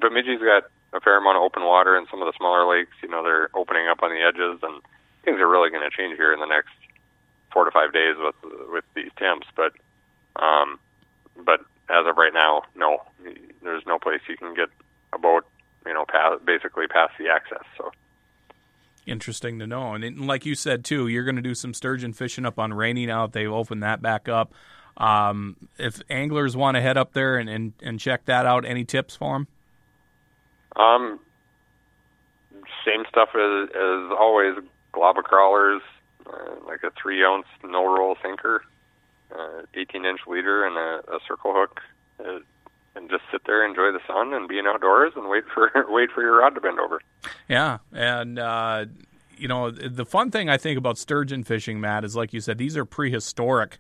Bemidji's 0.01 0.41
got 0.41 0.65
a 0.93 1.01
fair 1.01 1.17
amount 1.17 1.37
of 1.37 1.43
open 1.43 1.65
water, 1.65 1.97
and 1.97 2.07
some 2.11 2.21
of 2.21 2.27
the 2.27 2.37
smaller 2.37 2.69
lakes, 2.69 2.93
you 3.03 3.09
know, 3.09 3.23
they're 3.23 3.49
opening 3.55 3.89
up 3.89 4.03
on 4.03 4.11
the 4.11 4.21
edges, 4.21 4.61
and 4.63 4.83
things 5.25 5.39
are 5.41 5.49
really 5.49 5.71
going 5.71 5.89
to 5.89 5.97
change 5.97 6.17
here 6.17 6.33
in 6.33 6.41
the 6.41 6.47
next 6.47 6.75
four 7.53 7.65
to 7.65 7.71
five 7.71 7.93
days 7.93 8.17
with 8.19 8.35
with 8.71 8.85
these 8.95 9.11
temps. 9.19 9.47
But 9.57 9.73
um, 10.37 10.79
but 11.45 11.61
as 11.89 12.07
of 12.07 12.17
right 12.17 12.35
now, 12.35 12.63
no, 12.75 13.03
there's 13.63 13.87
no 13.87 13.99
place 13.99 14.21
you 14.29 14.37
can 14.37 14.55
get 14.55 14.69
a 15.13 15.19
boat, 15.19 15.47
you 15.87 15.95
know 15.95 16.05
past, 16.05 16.45
basically 16.45 16.87
past 16.87 17.13
the 17.19 17.29
access. 17.29 17.65
So 17.77 17.93
interesting 19.09 19.59
to 19.59 19.67
know. 19.67 19.95
And 19.95 20.27
like 20.27 20.47
you 20.47 20.55
said 20.55 20.85
too, 20.85 21.09
you're 21.09 21.25
going 21.25 21.37
to 21.37 21.43
do 21.43 21.55
some 21.55 21.75
sturgeon 21.75 22.13
fishing 22.13 22.47
up 22.47 22.59
on 22.59 22.73
Rainy 22.73 23.07
now. 23.07 23.25
If 23.25 23.33
they 23.33 23.47
open 23.47 23.81
that 23.81 24.03
back 24.03 24.29
up, 24.29 24.53
um, 24.97 25.57
if 25.79 26.01
anglers 26.11 26.57
want 26.57 26.77
to 26.77 26.81
head 26.81 26.97
up 26.97 27.13
there 27.13 27.37
and, 27.37 27.49
and, 27.49 27.73
and 27.83 28.01
check 28.01 28.25
that 28.27 28.47
out, 28.47 28.65
any 28.65 28.85
tips 28.85 29.17
for 29.17 29.35
them? 29.35 29.49
Um, 30.77 31.21
same 32.85 33.05
stuff 33.09 33.31
as 33.35 33.69
as 33.71 34.13
always. 34.19 34.55
Glob 34.93 35.17
crawlers, 35.17 35.83
uh, 36.27 36.55
like 36.67 36.83
a 36.83 36.91
three 37.01 37.23
ounce 37.25 37.47
no 37.63 37.85
roll 37.85 38.17
sinker, 38.23 38.65
uh, 39.37 39.63
18 39.75 40.05
inch 40.05 40.21
leader, 40.27 40.65
and 40.65 40.77
a, 40.77 41.15
a 41.15 41.19
circle 41.29 41.53
hook. 41.55 41.81
Uh, 42.19 42.39
and 42.99 43.09
just 43.09 43.23
sit 43.31 43.43
there, 43.47 43.65
enjoy 43.65 43.93
the 43.93 44.01
sun, 44.07 44.35
and 44.35 44.49
be 44.49 44.61
outdoors, 44.67 45.13
and 45.17 45.29
wait 45.29 45.45
for 45.55 45.71
wait 45.89 46.11
for 46.11 46.23
your 46.23 46.39
rod 46.39 46.55
to 46.55 46.61
bend 46.61 46.79
over. 46.79 47.01
Yeah, 47.49 47.79
and 47.93 48.39
uh, 48.39 48.87
you 49.37 49.49
know 49.49 49.71
the 49.71 50.05
fun 50.05 50.31
thing 50.31 50.49
I 50.49 50.57
think 50.57 50.77
about 50.77 50.99
sturgeon 50.99 51.45
fishing, 51.45 51.81
Matt, 51.81 52.05
is 52.05 52.17
like 52.17 52.33
you 52.33 52.41
said, 52.41 52.59
these 52.59 52.77
are 52.77 52.85
prehistoric, 52.85 53.79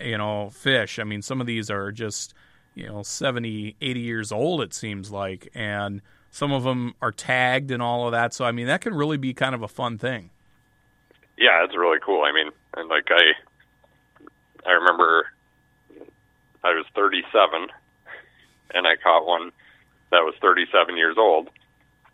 you 0.00 0.18
know, 0.18 0.50
fish. 0.50 0.98
I 0.98 1.04
mean, 1.04 1.22
some 1.22 1.40
of 1.40 1.46
these 1.46 1.70
are 1.70 1.92
just 1.92 2.34
you 2.74 2.86
know 2.86 3.02
70, 3.02 3.76
80 3.80 4.00
years 4.00 4.32
old. 4.32 4.60
It 4.60 4.74
seems 4.74 5.10
like, 5.10 5.48
and 5.54 6.02
some 6.30 6.52
of 6.52 6.64
them 6.64 6.94
are 7.00 7.12
tagged 7.12 7.70
and 7.70 7.80
all 7.80 8.06
of 8.06 8.12
that. 8.12 8.34
So 8.34 8.44
I 8.44 8.52
mean, 8.52 8.66
that 8.66 8.80
can 8.80 8.94
really 8.94 9.16
be 9.16 9.32
kind 9.32 9.54
of 9.54 9.62
a 9.62 9.68
fun 9.68 9.96
thing. 9.96 10.30
Yeah, 11.38 11.64
it's 11.64 11.76
really 11.76 12.00
cool. 12.04 12.24
I 12.24 12.32
mean, 12.32 12.50
and 12.76 12.88
like 12.88 13.08
I, 13.10 14.68
I 14.68 14.72
remember 14.72 15.26
I 16.62 16.74
was 16.74 16.84
37 16.94 17.68
and 18.74 18.86
I 18.86 18.96
caught 19.02 19.26
one 19.26 19.52
that 20.10 20.24
was 20.24 20.34
37 20.40 20.96
years 20.96 21.16
old. 21.18 21.48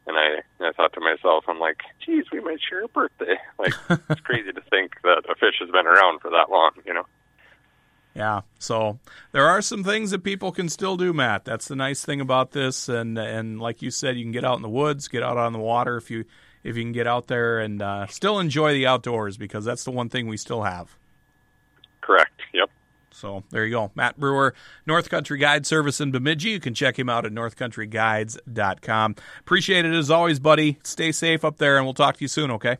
And 0.06 0.16
I, 0.16 0.64
I 0.64 0.72
thought 0.72 0.92
to 0.92 1.00
myself, 1.00 1.44
I'm 1.48 1.58
like, 1.58 1.80
geez, 2.04 2.26
we 2.32 2.40
might 2.40 2.60
share 2.68 2.84
a 2.84 2.88
birthday. 2.88 3.36
Like, 3.58 3.74
it's 4.10 4.20
crazy 4.24 4.52
to 4.52 4.60
think 4.70 4.92
that 5.02 5.24
a 5.28 5.34
fish 5.34 5.56
has 5.60 5.70
been 5.70 5.86
around 5.86 6.20
for 6.20 6.30
that 6.30 6.50
long, 6.50 6.72
you 6.84 6.94
know? 6.94 7.06
Yeah. 8.14 8.42
So 8.58 8.98
there 9.32 9.46
are 9.46 9.60
some 9.60 9.82
things 9.82 10.10
that 10.10 10.22
people 10.22 10.52
can 10.52 10.68
still 10.68 10.96
do, 10.96 11.12
Matt. 11.12 11.44
That's 11.44 11.68
the 11.68 11.76
nice 11.76 12.04
thing 12.04 12.20
about 12.20 12.52
this. 12.52 12.88
And, 12.88 13.18
and 13.18 13.60
like 13.60 13.82
you 13.82 13.90
said, 13.90 14.16
you 14.16 14.24
can 14.24 14.32
get 14.32 14.44
out 14.44 14.56
in 14.56 14.62
the 14.62 14.68
woods, 14.68 15.08
get 15.08 15.22
out 15.22 15.36
on 15.36 15.52
the 15.52 15.58
water 15.58 15.96
if 15.96 16.10
you, 16.10 16.24
if 16.62 16.76
you 16.76 16.82
can 16.82 16.92
get 16.92 17.06
out 17.06 17.26
there 17.26 17.58
and 17.58 17.82
uh, 17.82 18.06
still 18.06 18.38
enjoy 18.38 18.72
the 18.72 18.86
outdoors 18.86 19.36
because 19.36 19.64
that's 19.64 19.84
the 19.84 19.90
one 19.90 20.08
thing 20.08 20.28
we 20.28 20.36
still 20.36 20.62
have. 20.62 20.96
Correct. 22.00 22.40
Yep. 22.52 22.70
So 23.16 23.42
there 23.50 23.64
you 23.64 23.70
go. 23.70 23.90
Matt 23.94 24.18
Brewer, 24.18 24.54
North 24.86 25.08
Country 25.08 25.38
Guide 25.38 25.66
Service 25.66 26.00
in 26.00 26.12
Bemidji. 26.12 26.50
You 26.50 26.60
can 26.60 26.74
check 26.74 26.98
him 26.98 27.08
out 27.08 27.24
at 27.24 27.32
northcountryguides.com. 27.32 29.16
Appreciate 29.40 29.84
it 29.84 29.94
as 29.94 30.10
always, 30.10 30.38
buddy. 30.38 30.78
Stay 30.84 31.12
safe 31.12 31.44
up 31.44 31.56
there, 31.56 31.78
and 31.78 31.86
we'll 31.86 31.94
talk 31.94 32.18
to 32.18 32.24
you 32.24 32.28
soon, 32.28 32.50
okay? 32.52 32.76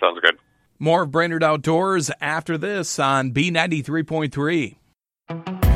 Sounds 0.00 0.18
good. 0.20 0.36
More 0.78 1.02
of 1.02 1.12
Brainerd 1.12 1.44
Outdoors 1.44 2.10
after 2.20 2.58
this 2.58 2.98
on 2.98 3.32
B93.3. 3.32 5.71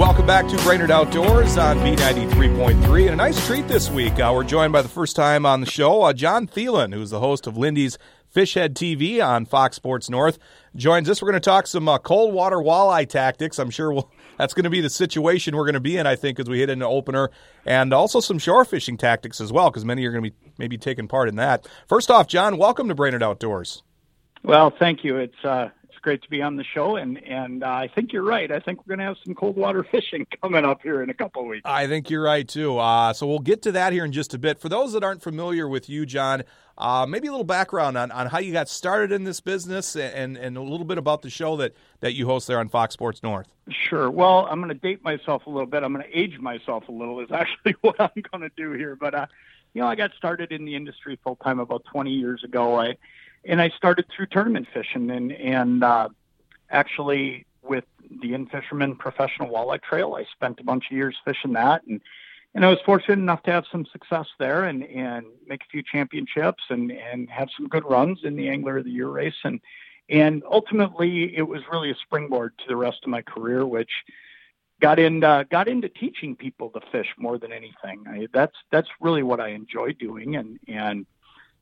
Welcome 0.00 0.24
back 0.24 0.48
to 0.48 0.56
Brainerd 0.64 0.90
Outdoors 0.90 1.58
on 1.58 1.76
B93.3. 1.80 3.02
And 3.02 3.10
a 3.10 3.16
nice 3.16 3.46
treat 3.46 3.68
this 3.68 3.90
week. 3.90 4.18
Uh, 4.18 4.32
we're 4.34 4.44
joined 4.44 4.72
by 4.72 4.80
the 4.80 4.88
first 4.88 5.14
time 5.14 5.44
on 5.44 5.60
the 5.60 5.70
show, 5.70 6.04
uh, 6.04 6.14
John 6.14 6.46
Thelen, 6.46 6.94
who's 6.94 7.10
the 7.10 7.20
host 7.20 7.46
of 7.46 7.58
Lindy's 7.58 7.98
Fish 8.26 8.56
Ed 8.56 8.74
TV 8.74 9.22
on 9.22 9.44
Fox 9.44 9.76
Sports 9.76 10.08
North. 10.08 10.38
Joins 10.74 11.10
us. 11.10 11.20
We're 11.20 11.30
going 11.30 11.42
to 11.42 11.44
talk 11.44 11.66
some 11.66 11.86
uh, 11.86 11.98
cold 11.98 12.32
water 12.32 12.56
walleye 12.56 13.06
tactics. 13.10 13.58
I'm 13.58 13.68
sure 13.68 13.92
we'll, 13.92 14.10
that's 14.38 14.54
going 14.54 14.64
to 14.64 14.70
be 14.70 14.80
the 14.80 14.88
situation 14.88 15.54
we're 15.54 15.66
going 15.66 15.74
to 15.74 15.80
be 15.80 15.98
in, 15.98 16.06
I 16.06 16.16
think, 16.16 16.40
as 16.40 16.48
we 16.48 16.60
hit 16.60 16.70
into 16.70 16.86
opener. 16.86 17.30
And 17.66 17.92
also 17.92 18.20
some 18.20 18.38
shore 18.38 18.64
fishing 18.64 18.96
tactics 18.96 19.38
as 19.38 19.52
well, 19.52 19.68
because 19.68 19.84
many 19.84 20.06
are 20.06 20.12
going 20.12 20.24
to 20.24 20.30
be 20.30 20.36
maybe 20.56 20.78
taking 20.78 21.08
part 21.08 21.28
in 21.28 21.36
that. 21.36 21.68
First 21.90 22.10
off, 22.10 22.26
John, 22.26 22.56
welcome 22.56 22.88
to 22.88 22.94
Brainerd 22.94 23.22
Outdoors. 23.22 23.82
Well, 24.42 24.72
thank 24.78 25.04
you. 25.04 25.18
It's 25.18 25.44
uh, 25.44 25.68
great 26.00 26.22
to 26.22 26.30
be 26.30 26.42
on 26.42 26.56
the 26.56 26.64
show, 26.64 26.96
and 26.96 27.22
and 27.24 27.62
uh, 27.62 27.68
I 27.68 27.88
think 27.94 28.12
you're 28.12 28.22
right. 28.22 28.50
I 28.50 28.60
think 28.60 28.80
we're 28.80 28.96
going 28.96 28.98
to 29.00 29.04
have 29.04 29.16
some 29.24 29.34
cold 29.34 29.56
water 29.56 29.84
fishing 29.90 30.26
coming 30.42 30.64
up 30.64 30.82
here 30.82 31.02
in 31.02 31.10
a 31.10 31.14
couple 31.14 31.42
of 31.42 31.48
weeks. 31.48 31.62
I 31.64 31.86
think 31.86 32.10
you're 32.10 32.22
right 32.22 32.46
too. 32.46 32.78
Uh, 32.78 33.12
so 33.12 33.26
we'll 33.26 33.38
get 33.38 33.62
to 33.62 33.72
that 33.72 33.92
here 33.92 34.04
in 34.04 34.12
just 34.12 34.34
a 34.34 34.38
bit. 34.38 34.58
For 34.58 34.68
those 34.68 34.92
that 34.92 35.04
aren't 35.04 35.22
familiar 35.22 35.68
with 35.68 35.88
you, 35.88 36.06
John, 36.06 36.44
uh, 36.78 37.06
maybe 37.08 37.28
a 37.28 37.30
little 37.30 37.44
background 37.44 37.96
on, 37.96 38.10
on 38.10 38.26
how 38.26 38.38
you 38.38 38.52
got 38.52 38.68
started 38.68 39.12
in 39.12 39.24
this 39.24 39.40
business, 39.40 39.96
and 39.96 40.36
and 40.36 40.56
a 40.56 40.62
little 40.62 40.86
bit 40.86 40.98
about 40.98 41.22
the 41.22 41.30
show 41.30 41.56
that 41.56 41.74
that 42.00 42.14
you 42.14 42.26
host 42.26 42.46
there 42.46 42.58
on 42.58 42.68
Fox 42.68 42.94
Sports 42.94 43.22
North. 43.22 43.48
Sure. 43.68 44.10
Well, 44.10 44.46
I'm 44.50 44.60
going 44.60 44.68
to 44.68 44.74
date 44.74 45.04
myself 45.04 45.46
a 45.46 45.50
little 45.50 45.66
bit. 45.66 45.82
I'm 45.82 45.92
going 45.92 46.04
to 46.04 46.18
age 46.18 46.38
myself 46.38 46.88
a 46.88 46.92
little. 46.92 47.20
Is 47.20 47.30
actually 47.32 47.76
what 47.80 48.00
I'm 48.00 48.22
going 48.30 48.42
to 48.42 48.52
do 48.56 48.72
here, 48.72 48.96
but. 48.96 49.14
Uh, 49.14 49.26
you 49.72 49.80
know, 49.80 49.86
I 49.86 49.94
got 49.94 50.10
started 50.18 50.50
in 50.50 50.64
the 50.64 50.74
industry 50.74 51.16
full 51.22 51.36
time 51.36 51.60
about 51.60 51.84
20 51.84 52.10
years 52.10 52.42
ago. 52.42 52.80
I 52.80 52.96
and 53.44 53.60
I 53.60 53.70
started 53.70 54.06
through 54.14 54.26
tournament 54.26 54.68
fishing 54.72 55.10
and 55.10 55.32
and 55.32 55.84
uh, 55.84 56.08
actually 56.70 57.46
with 57.62 57.84
the 58.22 58.34
In 58.34 58.46
Fisherman 58.46 58.96
Professional 58.96 59.50
Walleye 59.50 59.82
Trail. 59.82 60.14
I 60.14 60.24
spent 60.32 60.60
a 60.60 60.64
bunch 60.64 60.86
of 60.90 60.96
years 60.96 61.16
fishing 61.24 61.52
that, 61.54 61.84
and 61.86 62.00
and 62.54 62.64
I 62.64 62.68
was 62.68 62.78
fortunate 62.84 63.18
enough 63.18 63.42
to 63.44 63.52
have 63.52 63.64
some 63.70 63.86
success 63.86 64.26
there 64.38 64.64
and 64.64 64.82
and 64.84 65.26
make 65.46 65.62
a 65.62 65.70
few 65.70 65.82
championships 65.82 66.64
and 66.68 66.90
and 66.90 67.28
have 67.30 67.48
some 67.56 67.68
good 67.68 67.84
runs 67.84 68.20
in 68.24 68.36
the 68.36 68.48
Angler 68.48 68.78
of 68.78 68.84
the 68.84 68.90
Year 68.90 69.08
race 69.08 69.38
and 69.44 69.60
and 70.10 70.42
ultimately 70.50 71.36
it 71.36 71.42
was 71.42 71.62
really 71.70 71.90
a 71.90 71.94
springboard 71.94 72.52
to 72.58 72.64
the 72.68 72.76
rest 72.76 72.98
of 73.04 73.10
my 73.10 73.22
career, 73.22 73.64
which 73.64 73.90
got 74.80 74.98
in 74.98 75.22
uh, 75.22 75.44
got 75.44 75.68
into 75.68 75.88
teaching 75.88 76.34
people 76.34 76.70
to 76.70 76.80
fish 76.90 77.06
more 77.16 77.38
than 77.38 77.52
anything. 77.52 78.04
I, 78.08 78.26
that's 78.32 78.56
that's 78.72 78.88
really 79.00 79.22
what 79.22 79.40
I 79.40 79.48
enjoy 79.48 79.92
doing 79.92 80.36
and 80.36 80.58
and 80.66 81.06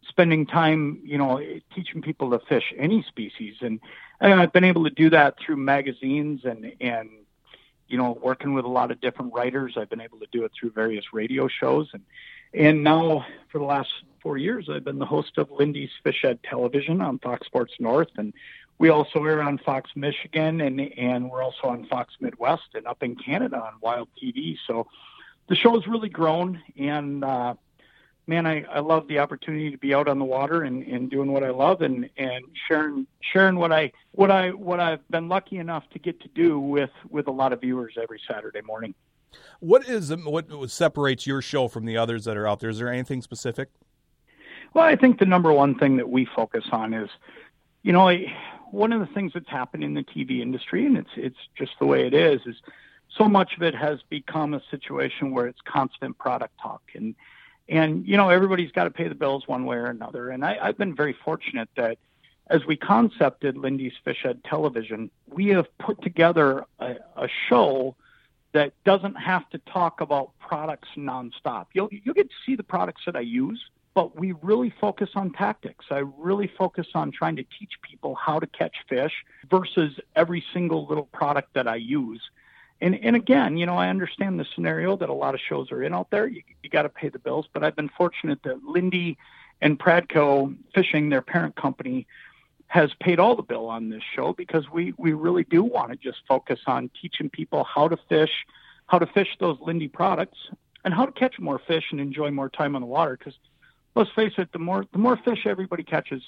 spending 0.06 0.46
time, 0.46 1.00
you 1.04 1.18
know, 1.18 1.40
teaching 1.74 2.02
people 2.02 2.30
to 2.30 2.38
fish 2.38 2.72
any 2.76 3.02
species. 3.02 3.56
And, 3.60 3.80
and 4.20 4.34
I've 4.34 4.52
been 4.52 4.64
able 4.64 4.84
to 4.84 4.90
do 4.90 5.10
that 5.10 5.36
through 5.38 5.56
magazines 5.56 6.42
and, 6.44 6.72
and, 6.80 7.10
you 7.88 7.96
know, 7.96 8.18
working 8.22 8.54
with 8.54 8.64
a 8.64 8.68
lot 8.68 8.90
of 8.90 9.00
different 9.00 9.32
writers. 9.34 9.74
I've 9.76 9.90
been 9.90 10.00
able 10.00 10.18
to 10.18 10.26
do 10.32 10.44
it 10.44 10.52
through 10.58 10.72
various 10.72 11.12
radio 11.12 11.48
shows. 11.48 11.88
And, 11.92 12.02
and 12.54 12.84
now 12.84 13.26
for 13.50 13.58
the 13.58 13.64
last 13.64 13.90
four 14.22 14.36
years, 14.36 14.68
I've 14.70 14.84
been 14.84 14.98
the 14.98 15.06
host 15.06 15.38
of 15.38 15.50
Lindy's 15.50 15.90
Fish 16.02 16.24
Ed 16.24 16.40
Television 16.42 17.00
on 17.00 17.18
Fox 17.18 17.46
Sports 17.46 17.74
North. 17.78 18.10
And 18.16 18.32
we 18.78 18.90
also 18.90 19.24
air 19.24 19.42
on 19.42 19.58
Fox 19.58 19.90
Michigan 19.96 20.60
and, 20.60 20.80
and 20.80 21.30
we're 21.30 21.42
also 21.42 21.68
on 21.68 21.86
Fox 21.86 22.14
Midwest 22.20 22.68
and 22.74 22.86
up 22.86 23.02
in 23.02 23.16
Canada 23.16 23.56
on 23.56 23.74
Wild 23.80 24.08
TV. 24.22 24.56
So 24.66 24.86
the 25.48 25.56
show's 25.56 25.86
really 25.86 26.08
grown 26.08 26.62
and, 26.78 27.24
uh, 27.24 27.54
man, 28.28 28.46
I, 28.46 28.62
I 28.64 28.80
love 28.80 29.08
the 29.08 29.18
opportunity 29.18 29.70
to 29.70 29.78
be 29.78 29.94
out 29.94 30.06
on 30.06 30.18
the 30.18 30.24
water 30.24 30.62
and, 30.62 30.82
and 30.84 31.10
doing 31.10 31.32
what 31.32 31.42
I 31.42 31.50
love 31.50 31.80
and, 31.80 32.08
and 32.18 32.44
sharing 32.68 33.06
sharing 33.32 33.56
what 33.56 33.72
I 33.72 33.90
what 34.12 34.30
I 34.30 34.50
what 34.50 34.78
I've 34.78 35.06
been 35.08 35.28
lucky 35.28 35.56
enough 35.56 35.84
to 35.94 35.98
get 35.98 36.20
to 36.20 36.28
do 36.28 36.60
with 36.60 36.90
with 37.08 37.26
a 37.26 37.32
lot 37.32 37.52
of 37.52 37.62
viewers 37.62 37.94
every 38.00 38.20
Saturday 38.30 38.60
morning. 38.60 38.94
What 39.60 39.88
is 39.88 40.12
um, 40.12 40.24
what 40.24 40.70
separates 40.70 41.26
your 41.26 41.42
show 41.42 41.66
from 41.66 41.86
the 41.86 41.96
others 41.96 42.24
that 42.26 42.36
are 42.36 42.46
out 42.46 42.60
there? 42.60 42.70
Is 42.70 42.78
there 42.78 42.92
anything 42.92 43.22
specific? 43.22 43.70
Well, 44.74 44.84
I 44.84 44.96
think 44.96 45.18
the 45.18 45.26
number 45.26 45.50
one 45.52 45.74
thing 45.76 45.96
that 45.96 46.10
we 46.10 46.26
focus 46.36 46.64
on 46.70 46.92
is, 46.92 47.08
you 47.82 47.92
know, 47.92 48.14
one 48.70 48.92
of 48.92 49.00
the 49.00 49.06
things 49.06 49.32
that's 49.32 49.48
happened 49.48 49.82
in 49.82 49.94
the 49.94 50.04
TV 50.04 50.40
industry, 50.42 50.84
and 50.84 50.98
it's 50.98 51.10
it's 51.16 51.38
just 51.56 51.72
the 51.80 51.86
way 51.86 52.06
it 52.06 52.12
is, 52.12 52.42
is 52.44 52.56
so 53.16 53.24
much 53.24 53.56
of 53.56 53.62
it 53.62 53.74
has 53.74 54.00
become 54.10 54.52
a 54.52 54.62
situation 54.70 55.30
where 55.30 55.46
it's 55.46 55.60
constant 55.66 56.18
product 56.18 56.52
talk 56.62 56.82
and 56.94 57.14
and 57.68 58.06
you 58.06 58.16
know 58.16 58.30
everybody's 58.30 58.72
got 58.72 58.84
to 58.84 58.90
pay 58.90 59.08
the 59.08 59.14
bills 59.14 59.46
one 59.46 59.64
way 59.64 59.76
or 59.76 59.86
another. 59.86 60.30
And 60.30 60.44
I, 60.44 60.58
i've 60.60 60.78
been 60.78 60.94
very 60.94 61.16
fortunate 61.24 61.68
that 61.76 61.98
as 62.48 62.64
we 62.66 62.76
concepted 62.76 63.56
lindy's 63.56 63.92
fish 64.04 64.24
ed 64.24 64.42
television 64.44 65.10
we 65.26 65.48
have 65.48 65.66
put 65.78 66.00
together 66.02 66.64
a, 66.78 66.96
a 67.16 67.28
show 67.48 67.94
that 68.52 68.72
doesn't 68.84 69.14
have 69.14 69.48
to 69.50 69.58
talk 69.58 70.00
about 70.00 70.30
products 70.38 70.88
nonstop. 70.96 71.66
You'll 71.74 71.90
you 71.90 72.14
get 72.14 72.30
to 72.30 72.36
see 72.46 72.56
the 72.56 72.62
products 72.62 73.02
that 73.06 73.16
i 73.16 73.20
use 73.20 73.62
but 73.98 74.16
we 74.16 74.30
really 74.42 74.72
focus 74.80 75.10
on 75.16 75.32
tactics. 75.32 75.86
I 75.90 76.04
really 76.18 76.46
focus 76.46 76.86
on 76.94 77.10
trying 77.10 77.34
to 77.34 77.42
teach 77.58 77.72
people 77.82 78.14
how 78.14 78.38
to 78.38 78.46
catch 78.46 78.76
fish 78.88 79.24
versus 79.50 79.98
every 80.14 80.44
single 80.52 80.86
little 80.86 81.06
product 81.06 81.54
that 81.54 81.66
I 81.66 81.74
use 81.74 82.20
and 82.80 82.94
and 82.94 83.16
again, 83.16 83.56
you 83.56 83.66
know, 83.66 83.76
I 83.76 83.88
understand 83.88 84.38
the 84.38 84.46
scenario 84.54 84.96
that 84.96 85.08
a 85.08 85.14
lot 85.14 85.34
of 85.34 85.40
shows 85.40 85.72
are 85.72 85.82
in 85.82 85.94
out 85.94 86.10
there. 86.10 86.26
You, 86.26 86.42
you 86.62 86.70
got 86.70 86.82
to 86.82 86.88
pay 86.88 87.08
the 87.08 87.18
bills, 87.18 87.46
but 87.52 87.64
I've 87.64 87.76
been 87.76 87.88
fortunate 87.88 88.42
that 88.44 88.64
Lindy 88.64 89.18
and 89.60 89.78
Pradco 89.78 90.56
Fishing, 90.74 91.08
their 91.08 91.22
parent 91.22 91.56
company, 91.56 92.06
has 92.68 92.90
paid 93.00 93.18
all 93.18 93.34
the 93.34 93.42
bill 93.42 93.66
on 93.66 93.88
this 93.88 94.02
show 94.14 94.32
because 94.32 94.70
we 94.70 94.94
we 94.96 95.12
really 95.12 95.44
do 95.44 95.62
want 95.64 95.90
to 95.90 95.96
just 95.96 96.18
focus 96.28 96.60
on 96.66 96.90
teaching 97.00 97.28
people 97.28 97.64
how 97.64 97.88
to 97.88 97.98
fish, 98.08 98.46
how 98.86 98.98
to 98.98 99.06
fish 99.06 99.36
those 99.40 99.58
Lindy 99.60 99.88
products, 99.88 100.38
and 100.84 100.94
how 100.94 101.04
to 101.04 101.12
catch 101.12 101.38
more 101.40 101.58
fish 101.58 101.86
and 101.90 102.00
enjoy 102.00 102.30
more 102.30 102.48
time 102.48 102.76
on 102.76 102.82
the 102.82 102.86
water. 102.86 103.16
Because 103.16 103.34
let's 103.96 104.10
face 104.12 104.34
it, 104.38 104.52
the 104.52 104.58
more 104.60 104.86
the 104.92 104.98
more 104.98 105.16
fish 105.16 105.46
everybody 105.46 105.82
catches, 105.82 106.22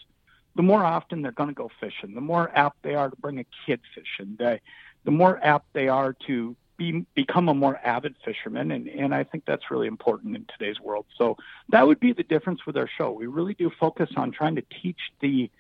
the 0.57 0.63
more 0.63 0.85
often 0.85 1.23
they're 1.23 1.31
going 1.33 1.49
to 1.49 1.55
go 1.55 1.71
fishing. 1.81 2.15
The 2.15 2.21
more 2.21 2.51
apt 2.57 2.83
they 2.83 2.95
are 2.95 3.09
to 3.09 3.17
bring 3.17 3.39
a 3.39 3.47
kid 3.67 3.81
fishing. 3.95 4.37
They 4.39 4.61
the 5.05 5.11
more 5.11 5.39
apt 5.43 5.73
they 5.73 5.89
are 5.89 6.15
to 6.27 6.57
be, 6.77 7.05
become 7.15 7.49
a 7.49 7.55
more 7.55 7.79
avid 7.85 8.17
fisherman. 8.25 8.71
And, 8.71 8.89
and 8.89 9.15
I 9.15 9.25
think 9.25 9.45
that's 9.47 9.71
really 9.71 9.87
important 9.87 10.37
in 10.37 10.47
today's 10.47 10.81
world. 10.81 11.07
So 11.17 11.37
that 11.69 11.87
would 11.87 12.01
be 12.01 12.13
the 12.13 12.23
difference 12.23 12.67
with 12.67 12.77
our 12.77 12.89
show. 12.89 13.13
We 13.13 13.27
really 13.27 13.55
do 13.55 13.71
focus 13.79 14.11
on 14.17 14.33
trying 14.33 14.57
to 14.57 14.63
teach 14.83 14.99
the, 15.21 15.51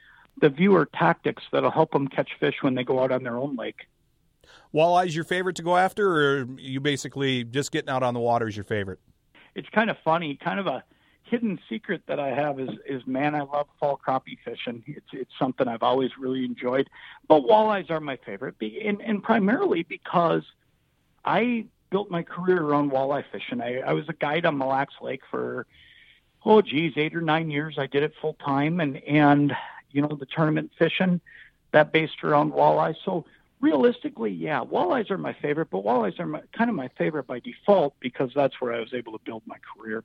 the 0.41 0.49
viewer 0.49 0.87
tactics 0.87 1.43
that'll 1.53 1.71
help 1.71 1.93
them 1.93 2.09
catch 2.09 2.31
fish 2.41 2.57
when 2.63 2.75
they 2.75 2.85
go 2.85 3.03
out 3.03 3.13
on 3.13 3.23
their 3.23 3.37
own 3.37 3.57
lake. 3.57 3.87
Walleye's 4.75 5.15
your 5.15 5.25
favorite 5.25 5.57
to 5.57 5.63
go 5.63 5.77
after, 5.77 6.41
or 6.41 6.47
you 6.57 6.81
basically 6.81 7.45
just 7.45 7.71
getting 7.71 7.91
out 7.91 8.03
on 8.03 8.15
the 8.15 8.21
water 8.21 8.49
is 8.49 8.57
your 8.57 8.65
favorite? 8.65 8.99
It's 9.55 9.69
kind 9.69 9.91
of 9.91 9.97
funny, 10.05 10.37
kind 10.37 10.59
of 10.59 10.67
a 10.67 10.83
hidden 11.31 11.61
secret 11.69 12.03
that 12.09 12.19
I 12.19 12.29
have 12.29 12.59
is 12.59 12.71
is 12.85 13.07
man, 13.07 13.35
I 13.35 13.43
love 13.43 13.69
fall 13.79 13.99
crappie 14.05 14.39
fishing. 14.45 14.83
It's 14.87 15.07
it's 15.13 15.31
something 15.39 15.69
I've 15.69 15.83
always 15.83 16.11
really 16.19 16.45
enjoyed. 16.45 16.91
But 17.29 17.43
walleyes 17.45 17.91
are 17.91 18.01
my 18.01 18.17
favorite, 18.17 18.57
and, 18.61 19.01
and 19.01 19.23
primarily 19.23 19.85
because 19.85 20.43
I 21.25 21.67
built 21.91 22.11
my 22.11 22.23
career 22.23 22.61
around 22.61 22.91
walleye 22.91 23.25
fishing. 23.31 23.61
I, 23.61 23.79
I 23.79 23.93
was 23.93 24.09
a 24.09 24.13
guide 24.13 24.45
on 24.45 24.59
Mille 24.59 24.69
Lacs 24.69 24.95
Lake 25.01 25.23
for 25.31 25.67
oh 26.45 26.63
geez, 26.63 26.95
eight 26.97 27.15
or 27.15 27.21
nine 27.21 27.51
years. 27.51 27.77
I 27.79 27.87
did 27.87 28.03
it 28.03 28.13
full 28.21 28.35
time, 28.35 28.81
and 28.81 28.97
and 29.05 29.55
you 29.93 30.03
know 30.03 30.17
the 30.19 30.27
tournament 30.27 30.73
fishing 30.79 31.21
that 31.73 31.93
based 31.93 32.25
around 32.25 32.53
walleye. 32.53 32.97
So 33.05 33.25
realistically, 33.61 34.33
yeah, 34.33 34.65
walleyes 34.65 35.11
are 35.11 35.19
my 35.19 35.35
favorite, 35.35 35.71
but 35.71 35.85
walleyes 35.85 36.19
are 36.19 36.27
my, 36.27 36.43
kind 36.53 36.69
of 36.69 36.75
my 36.75 36.89
favorite 36.99 37.29
by 37.29 37.39
default 37.39 37.95
because 38.01 38.33
that's 38.35 38.61
where 38.61 38.73
I 38.73 38.81
was 38.81 38.93
able 38.95 39.13
to 39.13 39.25
build 39.25 39.43
my 39.47 39.59
career. 39.77 40.03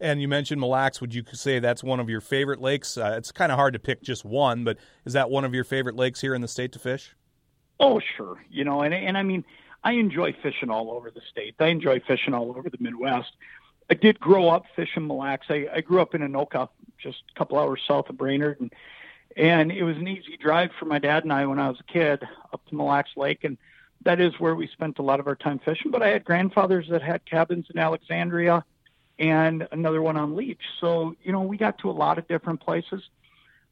And 0.00 0.20
you 0.20 0.28
mentioned 0.28 0.60
Mille 0.60 0.70
Lacs. 0.70 1.00
Would 1.00 1.14
you 1.14 1.24
say 1.32 1.58
that's 1.58 1.82
one 1.82 2.00
of 2.00 2.10
your 2.10 2.20
favorite 2.20 2.60
lakes? 2.60 2.98
Uh, 2.98 3.14
it's 3.16 3.32
kind 3.32 3.50
of 3.50 3.56
hard 3.56 3.72
to 3.72 3.78
pick 3.78 4.02
just 4.02 4.24
one, 4.24 4.64
but 4.64 4.78
is 5.04 5.14
that 5.14 5.30
one 5.30 5.44
of 5.44 5.54
your 5.54 5.64
favorite 5.64 5.96
lakes 5.96 6.20
here 6.20 6.34
in 6.34 6.42
the 6.42 6.48
state 6.48 6.72
to 6.72 6.78
fish? 6.78 7.16
Oh, 7.80 8.00
sure. 8.16 8.42
You 8.50 8.64
know, 8.64 8.82
and 8.82 8.92
and 8.92 9.16
I 9.16 9.22
mean, 9.22 9.44
I 9.84 9.92
enjoy 9.92 10.34
fishing 10.42 10.70
all 10.70 10.90
over 10.90 11.10
the 11.10 11.22
state. 11.30 11.54
I 11.58 11.66
enjoy 11.68 12.00
fishing 12.00 12.34
all 12.34 12.50
over 12.50 12.68
the 12.68 12.78
Midwest. 12.80 13.32
I 13.88 13.94
did 13.94 14.18
grow 14.18 14.48
up 14.48 14.64
fishing 14.74 15.06
Mille 15.06 15.18
Lacs. 15.18 15.46
I, 15.48 15.68
I 15.72 15.80
grew 15.80 16.00
up 16.00 16.14
in 16.14 16.22
Anoka, 16.22 16.68
just 16.98 17.22
a 17.34 17.38
couple 17.38 17.58
hours 17.58 17.80
south 17.86 18.08
of 18.10 18.18
Brainerd, 18.18 18.60
and 18.60 18.72
and 19.36 19.70
it 19.70 19.82
was 19.82 19.96
an 19.96 20.08
easy 20.08 20.36
drive 20.38 20.70
for 20.78 20.86
my 20.86 20.98
dad 20.98 21.24
and 21.24 21.32
I 21.32 21.44
when 21.46 21.58
I 21.58 21.68
was 21.68 21.78
a 21.80 21.92
kid 21.92 22.26
up 22.52 22.64
to 22.66 22.74
Mille 22.74 22.86
Lacs 22.86 23.16
Lake. 23.16 23.44
And 23.44 23.58
that 24.02 24.18
is 24.18 24.38
where 24.38 24.54
we 24.54 24.66
spent 24.68 24.98
a 24.98 25.02
lot 25.02 25.20
of 25.20 25.26
our 25.26 25.36
time 25.36 25.58
fishing. 25.58 25.90
But 25.90 26.02
I 26.02 26.08
had 26.08 26.24
grandfathers 26.24 26.88
that 26.88 27.02
had 27.02 27.24
cabins 27.26 27.66
in 27.68 27.78
Alexandria 27.78 28.64
and 29.18 29.66
another 29.72 30.02
one 30.02 30.16
on 30.16 30.36
Leech. 30.36 30.60
So, 30.80 31.16
you 31.22 31.32
know, 31.32 31.42
we 31.42 31.56
got 31.56 31.78
to 31.78 31.90
a 31.90 31.92
lot 31.92 32.18
of 32.18 32.28
different 32.28 32.60
places. 32.60 33.02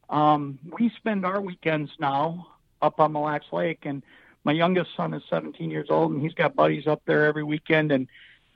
Um, 0.09 0.59
we 0.79 0.91
spend 0.91 1.25
our 1.25 1.41
weekends 1.41 1.91
now 1.99 2.49
up 2.81 3.01
on 3.01 3.13
Mille 3.13 3.23
Lacs 3.23 3.53
Lake, 3.53 3.81
and 3.85 4.03
my 4.45 4.53
youngest 4.53 4.91
son 4.97 5.15
is 5.15 5.23
17 5.29 5.71
years 5.71 5.89
old, 5.91 6.13
and 6.13 6.21
he's 6.21 6.35
got 6.35 6.55
buddies 6.55 6.87
up 6.87 7.03
there 7.07 7.25
every 7.25 7.45
weekend. 7.45 7.93
And 7.93 8.09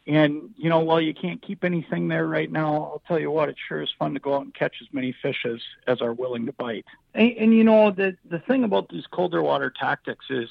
and 0.07 0.55
you 0.57 0.71
know, 0.71 0.81
while 0.81 1.01
you 1.01 1.13
can't 1.13 1.41
keep 1.43 1.65
anything 1.65 2.09
there 2.09 2.27
right 2.27 2.51
now, 2.51 2.75
I'll 2.75 3.03
tell 3.07 3.19
you 3.19 3.31
what, 3.31 3.51
it 3.51 3.57
sure 3.69 3.83
is 3.83 3.91
fun 3.99 4.15
to 4.15 4.21
go 4.21 4.35
out 4.35 4.43
and 4.43 4.55
catch 4.55 4.77
as 4.81 4.89
many 4.93 5.13
fish 5.13 5.45
as, 5.45 5.61
as 5.87 6.01
are 6.01 6.15
willing 6.15 6.47
to 6.47 6.53
bite. 6.53 6.87
And, 7.15 7.33
and 7.33 7.55
you 7.55 7.65
know, 7.65 7.91
the 7.91 8.17
the 8.29 8.39
thing 8.39 8.65
about 8.65 8.89
these 8.89 9.07
colder 9.07 9.43
water 9.43 9.71
tactics 9.71 10.27
is, 10.31 10.49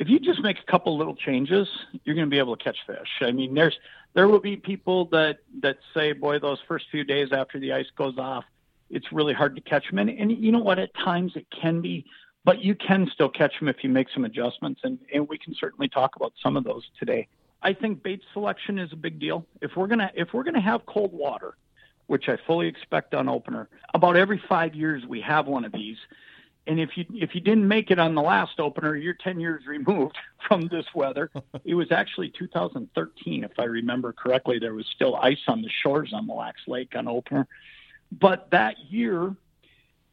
if 0.00 0.08
you 0.08 0.18
just 0.18 0.42
make 0.42 0.58
a 0.58 0.70
couple 0.70 0.96
little 0.96 1.14
changes, 1.14 1.68
you're 2.04 2.14
going 2.14 2.26
to 2.26 2.30
be 2.30 2.38
able 2.38 2.56
to 2.56 2.64
catch 2.64 2.78
fish. 2.86 3.08
I 3.20 3.32
mean, 3.32 3.54
there's 3.54 3.78
there 4.14 4.26
will 4.26 4.40
be 4.40 4.56
people 4.56 5.04
that 5.06 5.40
that 5.62 5.76
say, 5.94 6.12
boy, 6.12 6.38
those 6.38 6.58
first 6.66 6.86
few 6.90 7.04
days 7.04 7.28
after 7.32 7.60
the 7.60 7.74
ice 7.74 7.86
goes 7.96 8.16
off, 8.16 8.44
it's 8.88 9.12
really 9.12 9.34
hard 9.34 9.54
to 9.56 9.60
catch 9.60 9.88
them. 9.90 9.98
And, 9.98 10.08
and 10.08 10.32
you 10.32 10.52
know 10.52 10.60
what? 10.60 10.78
At 10.78 10.94
times 10.94 11.32
it 11.36 11.46
can 11.50 11.82
be, 11.82 12.06
but 12.44 12.64
you 12.64 12.74
can 12.74 13.10
still 13.12 13.28
catch 13.28 13.58
them 13.60 13.68
if 13.68 13.84
you 13.84 13.90
make 13.90 14.08
some 14.12 14.24
adjustments. 14.24 14.80
And, 14.84 14.98
and 15.12 15.28
we 15.28 15.36
can 15.36 15.54
certainly 15.54 15.88
talk 15.88 16.16
about 16.16 16.32
some 16.42 16.56
of 16.56 16.64
those 16.64 16.82
today. 16.98 17.28
I 17.62 17.74
think 17.74 18.02
bait 18.02 18.22
selection 18.32 18.78
is 18.78 18.90
a 18.94 18.96
big 18.96 19.20
deal. 19.20 19.46
If 19.60 19.76
we're 19.76 19.86
gonna 19.86 20.10
if 20.14 20.32
we're 20.32 20.44
gonna 20.44 20.62
have 20.62 20.86
cold 20.86 21.12
water, 21.12 21.58
which 22.06 22.26
I 22.30 22.38
fully 22.46 22.68
expect 22.68 23.12
on 23.12 23.28
opener, 23.28 23.68
about 23.92 24.16
every 24.16 24.42
five 24.48 24.74
years 24.74 25.04
we 25.06 25.20
have 25.20 25.46
one 25.46 25.66
of 25.66 25.72
these. 25.72 25.98
And 26.66 26.78
if 26.78 26.96
you 26.96 27.04
if 27.14 27.34
you 27.34 27.40
didn't 27.40 27.66
make 27.66 27.90
it 27.90 27.98
on 27.98 28.14
the 28.14 28.22
last 28.22 28.60
opener, 28.60 28.94
you're 28.94 29.14
10 29.14 29.40
years 29.40 29.66
removed 29.66 30.16
from 30.46 30.68
this 30.68 30.86
weather. 30.94 31.30
it 31.64 31.74
was 31.74 31.90
actually 31.90 32.30
2013, 32.30 33.44
if 33.44 33.52
I 33.58 33.64
remember 33.64 34.12
correctly. 34.12 34.58
There 34.58 34.74
was 34.74 34.86
still 34.94 35.16
ice 35.16 35.42
on 35.48 35.62
the 35.62 35.70
shores 35.82 36.12
on 36.12 36.26
Mille 36.26 36.36
Lacs 36.36 36.62
Lake 36.66 36.94
on 36.94 37.08
opener. 37.08 37.46
But 38.12 38.50
that 38.50 38.76
year, 38.88 39.34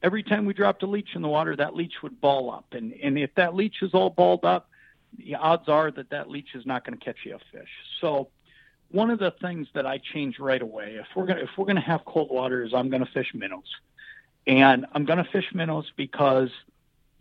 every 0.03 0.23
time 0.23 0.45
we 0.45 0.53
dropped 0.53 0.83
a 0.83 0.87
leech 0.87 1.15
in 1.15 1.21
the 1.21 1.27
water, 1.27 1.55
that 1.55 1.75
leech 1.75 2.01
would 2.03 2.21
ball 2.21 2.51
up. 2.51 2.65
And, 2.73 2.93
and 2.93 3.17
if 3.17 3.33
that 3.35 3.55
leech 3.55 3.81
is 3.81 3.93
all 3.93 4.09
balled 4.09 4.45
up, 4.45 4.69
the 5.17 5.35
odds 5.35 5.67
are 5.67 5.89
that 5.91 6.09
that 6.11 6.29
leech 6.29 6.53
is 6.53 6.65
not 6.65 6.85
going 6.85 6.97
to 6.97 7.03
catch 7.03 7.17
you 7.23 7.35
a 7.35 7.39
fish. 7.57 7.69
So 8.01 8.29
one 8.89 9.09
of 9.09 9.19
the 9.19 9.31
things 9.41 9.67
that 9.73 9.85
I 9.85 9.99
change 10.13 10.39
right 10.39 10.61
away, 10.61 10.97
if 10.99 11.07
we're 11.15 11.25
gonna 11.25 11.41
if 11.41 11.49
we're 11.57 11.65
gonna 11.65 11.81
have 11.81 12.05
cold 12.05 12.29
water, 12.29 12.63
is 12.63 12.73
I'm 12.73 12.89
going 12.89 13.03
to 13.03 13.11
fish 13.11 13.33
minnows, 13.33 13.69
and 14.47 14.85
I'm 14.93 15.05
going 15.05 15.23
to 15.23 15.29
fish 15.29 15.53
minnows 15.53 15.91
because 15.95 16.49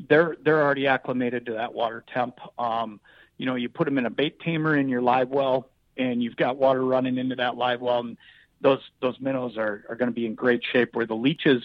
they're 0.08 0.36
they're 0.42 0.62
already 0.62 0.86
acclimated 0.86 1.46
to 1.46 1.52
that 1.54 1.74
water 1.74 2.04
temp. 2.12 2.38
Um, 2.58 3.00
you 3.36 3.44
know, 3.44 3.56
you 3.56 3.68
put 3.68 3.84
them 3.84 3.98
in 3.98 4.06
a 4.06 4.10
bait 4.10 4.40
tamer 4.40 4.76
in 4.76 4.88
your 4.88 5.02
live 5.02 5.28
well, 5.28 5.68
and 5.96 6.22
you've 6.22 6.36
got 6.36 6.56
water 6.56 6.84
running 6.84 7.18
into 7.18 7.34
that 7.36 7.56
live 7.56 7.80
well, 7.80 8.00
and 8.00 8.16
those 8.60 8.80
those 9.00 9.18
minnows 9.20 9.56
are 9.58 9.84
are 9.88 9.96
going 9.96 10.10
to 10.10 10.14
be 10.14 10.26
in 10.26 10.34
great 10.34 10.62
shape. 10.72 10.94
Where 10.94 11.06
the 11.06 11.16
leeches, 11.16 11.62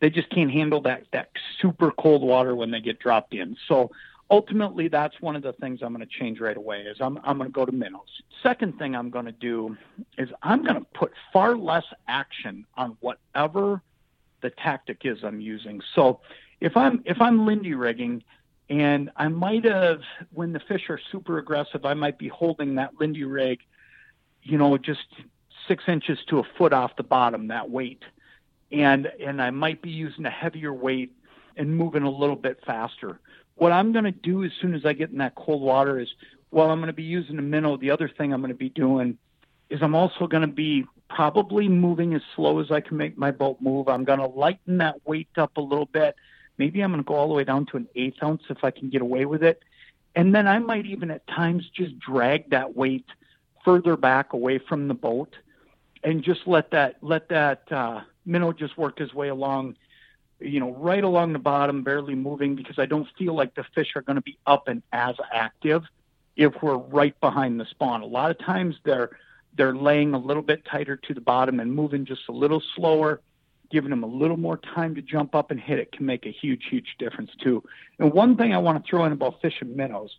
they 0.00 0.10
just 0.10 0.28
can't 0.30 0.50
handle 0.50 0.82
that 0.82 1.04
that 1.12 1.30
super 1.60 1.90
cold 1.92 2.22
water 2.22 2.54
when 2.54 2.70
they 2.70 2.80
get 2.80 2.98
dropped 2.98 3.32
in. 3.32 3.56
So 3.66 3.90
ultimately 4.30 4.88
that's 4.88 5.18
one 5.20 5.34
of 5.34 5.42
the 5.42 5.54
things 5.54 5.80
I'm 5.82 5.94
going 5.94 6.06
to 6.06 6.18
change 6.18 6.40
right 6.40 6.56
away 6.56 6.82
is 6.82 6.98
I'm, 7.00 7.18
I'm 7.24 7.36
going 7.36 7.48
to 7.48 7.52
go 7.52 7.64
to 7.64 7.72
minnows. 7.72 8.22
Second 8.42 8.78
thing 8.78 8.94
I'm 8.94 9.10
going 9.10 9.24
to 9.24 9.32
do 9.32 9.76
is 10.18 10.28
I'm 10.42 10.62
going 10.62 10.76
to 10.76 10.86
put 10.94 11.12
far 11.32 11.56
less 11.56 11.84
action 12.06 12.64
on 12.76 12.96
whatever 13.00 13.82
the 14.42 14.50
tactic 14.50 15.02
is 15.04 15.18
I'm 15.22 15.40
using. 15.40 15.80
So 15.94 16.20
if 16.60 16.76
I'm 16.76 17.02
if 17.04 17.20
I'm 17.20 17.46
Lindy 17.46 17.74
rigging 17.74 18.22
and 18.68 19.10
I 19.16 19.28
might 19.28 19.64
have 19.64 20.00
when 20.32 20.52
the 20.52 20.60
fish 20.60 20.88
are 20.88 21.00
super 21.10 21.38
aggressive, 21.38 21.84
I 21.84 21.94
might 21.94 22.18
be 22.18 22.28
holding 22.28 22.76
that 22.76 22.92
Lindy 23.00 23.24
rig, 23.24 23.60
you 24.42 24.58
know, 24.58 24.78
just 24.78 25.06
six 25.68 25.84
inches 25.88 26.18
to 26.28 26.38
a 26.38 26.44
foot 26.56 26.72
off 26.72 26.96
the 26.96 27.02
bottom, 27.02 27.48
that 27.48 27.70
weight. 27.70 28.02
And 28.72 29.06
and 29.24 29.40
I 29.42 29.50
might 29.50 29.82
be 29.82 29.90
using 29.90 30.26
a 30.26 30.30
heavier 30.30 30.72
weight 30.72 31.12
and 31.56 31.76
moving 31.76 32.04
a 32.04 32.10
little 32.10 32.36
bit 32.36 32.60
faster 32.64 33.20
what 33.60 33.72
I'm 33.72 33.92
going 33.92 34.06
to 34.06 34.10
do 34.10 34.42
as 34.42 34.50
soon 34.62 34.74
as 34.74 34.86
I 34.86 34.94
get 34.94 35.10
in 35.10 35.18
that 35.18 35.34
cold 35.34 35.60
water 35.60 36.00
is, 36.00 36.08
well, 36.50 36.70
I'm 36.70 36.78
going 36.78 36.86
to 36.86 36.94
be 36.94 37.02
using 37.02 37.38
a 37.38 37.42
minnow. 37.42 37.76
The 37.76 37.90
other 37.90 38.08
thing 38.08 38.32
I'm 38.32 38.40
going 38.40 38.48
to 38.48 38.56
be 38.56 38.70
doing 38.70 39.18
is 39.68 39.80
I'm 39.82 39.94
also 39.94 40.26
going 40.26 40.40
to 40.40 40.46
be 40.46 40.86
probably 41.10 41.68
moving 41.68 42.14
as 42.14 42.22
slow 42.34 42.60
as 42.60 42.70
I 42.70 42.80
can 42.80 42.96
make 42.96 43.18
my 43.18 43.30
boat 43.30 43.58
move. 43.60 43.88
I'm 43.88 44.04
going 44.04 44.20
to 44.20 44.26
lighten 44.26 44.78
that 44.78 45.06
weight 45.06 45.28
up 45.36 45.56
a 45.56 45.60
little 45.60 45.86
bit. 45.86 46.16
Maybe 46.56 46.80
I'm 46.80 46.90
going 46.90 47.02
to 47.02 47.06
go 47.06 47.14
all 47.14 47.28
the 47.28 47.34
way 47.34 47.44
down 47.44 47.66
to 47.66 47.76
an 47.76 47.88
eighth 47.94 48.22
ounce 48.22 48.42
if 48.48 48.64
I 48.64 48.70
can 48.70 48.88
get 48.88 49.02
away 49.02 49.26
with 49.26 49.42
it. 49.42 49.62
And 50.14 50.34
then 50.34 50.46
I 50.46 50.58
might 50.58 50.86
even 50.86 51.10
at 51.10 51.26
times 51.26 51.68
just 51.68 51.98
drag 51.98 52.50
that 52.50 52.74
weight 52.74 53.06
further 53.64 53.96
back 53.96 54.32
away 54.32 54.58
from 54.58 54.88
the 54.88 54.94
boat 54.94 55.36
and 56.02 56.22
just 56.22 56.46
let 56.46 56.70
that 56.70 56.96
let 57.02 57.28
that 57.28 57.70
uh, 57.70 58.00
minnow 58.24 58.52
just 58.52 58.78
work 58.78 58.98
his 58.98 59.12
way 59.12 59.28
along 59.28 59.76
you 60.40 60.58
know, 60.58 60.72
right 60.72 61.04
along 61.04 61.32
the 61.32 61.38
bottom, 61.38 61.82
barely 61.82 62.14
moving 62.14 62.56
because 62.56 62.78
I 62.78 62.86
don't 62.86 63.06
feel 63.18 63.34
like 63.34 63.54
the 63.54 63.64
fish 63.74 63.94
are 63.94 64.02
going 64.02 64.16
to 64.16 64.22
be 64.22 64.38
up 64.46 64.68
and 64.68 64.82
as 64.92 65.16
active 65.32 65.84
if 66.36 66.62
we're 66.62 66.76
right 66.76 67.18
behind 67.20 67.60
the 67.60 67.66
spawn. 67.66 68.02
A 68.02 68.06
lot 68.06 68.30
of 68.30 68.38
times 68.38 68.76
they're 68.84 69.10
they're 69.56 69.74
laying 69.74 70.14
a 70.14 70.18
little 70.18 70.42
bit 70.42 70.64
tighter 70.64 70.96
to 70.96 71.14
the 71.14 71.20
bottom 71.20 71.60
and 71.60 71.72
moving 71.72 72.04
just 72.04 72.22
a 72.28 72.32
little 72.32 72.62
slower, 72.76 73.20
giving 73.70 73.90
them 73.90 74.02
a 74.02 74.06
little 74.06 74.36
more 74.36 74.56
time 74.56 74.94
to 74.94 75.02
jump 75.02 75.34
up 75.34 75.50
and 75.50 75.60
hit 75.60 75.78
it 75.78 75.92
can 75.92 76.06
make 76.06 76.26
a 76.26 76.30
huge, 76.30 76.64
huge 76.70 76.96
difference 76.98 77.30
too. 77.42 77.62
And 77.98 78.12
one 78.12 78.36
thing 78.36 78.54
I 78.54 78.58
want 78.58 78.82
to 78.82 78.88
throw 78.88 79.04
in 79.04 79.12
about 79.12 79.40
fishing 79.40 79.76
minnows, 79.76 80.16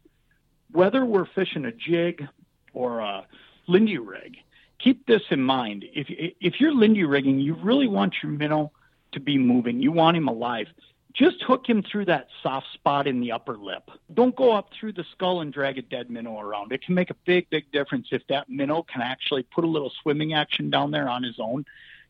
whether 0.71 1.05
we're 1.05 1.25
fishing 1.25 1.65
a 1.65 1.71
jig 1.71 2.27
or 2.73 2.99
a 2.99 3.25
Lindy 3.67 3.97
rig, 3.97 4.37
keep 4.79 5.05
this 5.05 5.21
in 5.29 5.41
mind. 5.41 5.85
If 5.93 6.07
if 6.09 6.59
you're 6.59 6.73
Lindy 6.73 7.03
rigging, 7.03 7.39
you 7.39 7.55
really 7.55 7.87
want 7.87 8.15
your 8.23 8.31
minnow 8.31 8.71
to 9.13 9.19
be 9.19 9.37
moving. 9.37 9.81
You 9.81 9.91
want 9.91 10.17
him 10.17 10.27
alive. 10.27 10.67
Just 11.13 11.41
hook 11.41 11.67
him 11.67 11.83
through 11.83 12.05
that 12.05 12.27
soft 12.41 12.67
spot 12.73 13.07
in 13.07 13.19
the 13.19 13.31
upper 13.31 13.57
lip. 13.57 13.89
Don't 14.13 14.35
go 14.35 14.53
up 14.53 14.69
through 14.79 14.93
the 14.93 15.05
skull 15.11 15.41
and 15.41 15.51
drag 15.51 15.77
a 15.77 15.81
dead 15.81 16.09
minnow 16.09 16.39
around. 16.39 16.71
It 16.71 16.83
can 16.83 16.95
make 16.95 17.09
a 17.09 17.15
big, 17.25 17.49
big 17.49 17.71
difference 17.71 18.07
if 18.11 18.25
that 18.27 18.49
minnow 18.49 18.83
can 18.83 19.01
actually 19.01 19.43
put 19.43 19.63
a 19.63 19.67
little 19.67 19.91
swimming 20.01 20.33
action 20.33 20.69
down 20.69 20.91
there 20.91 21.09
on 21.09 21.23
his 21.23 21.39
own. 21.39 21.65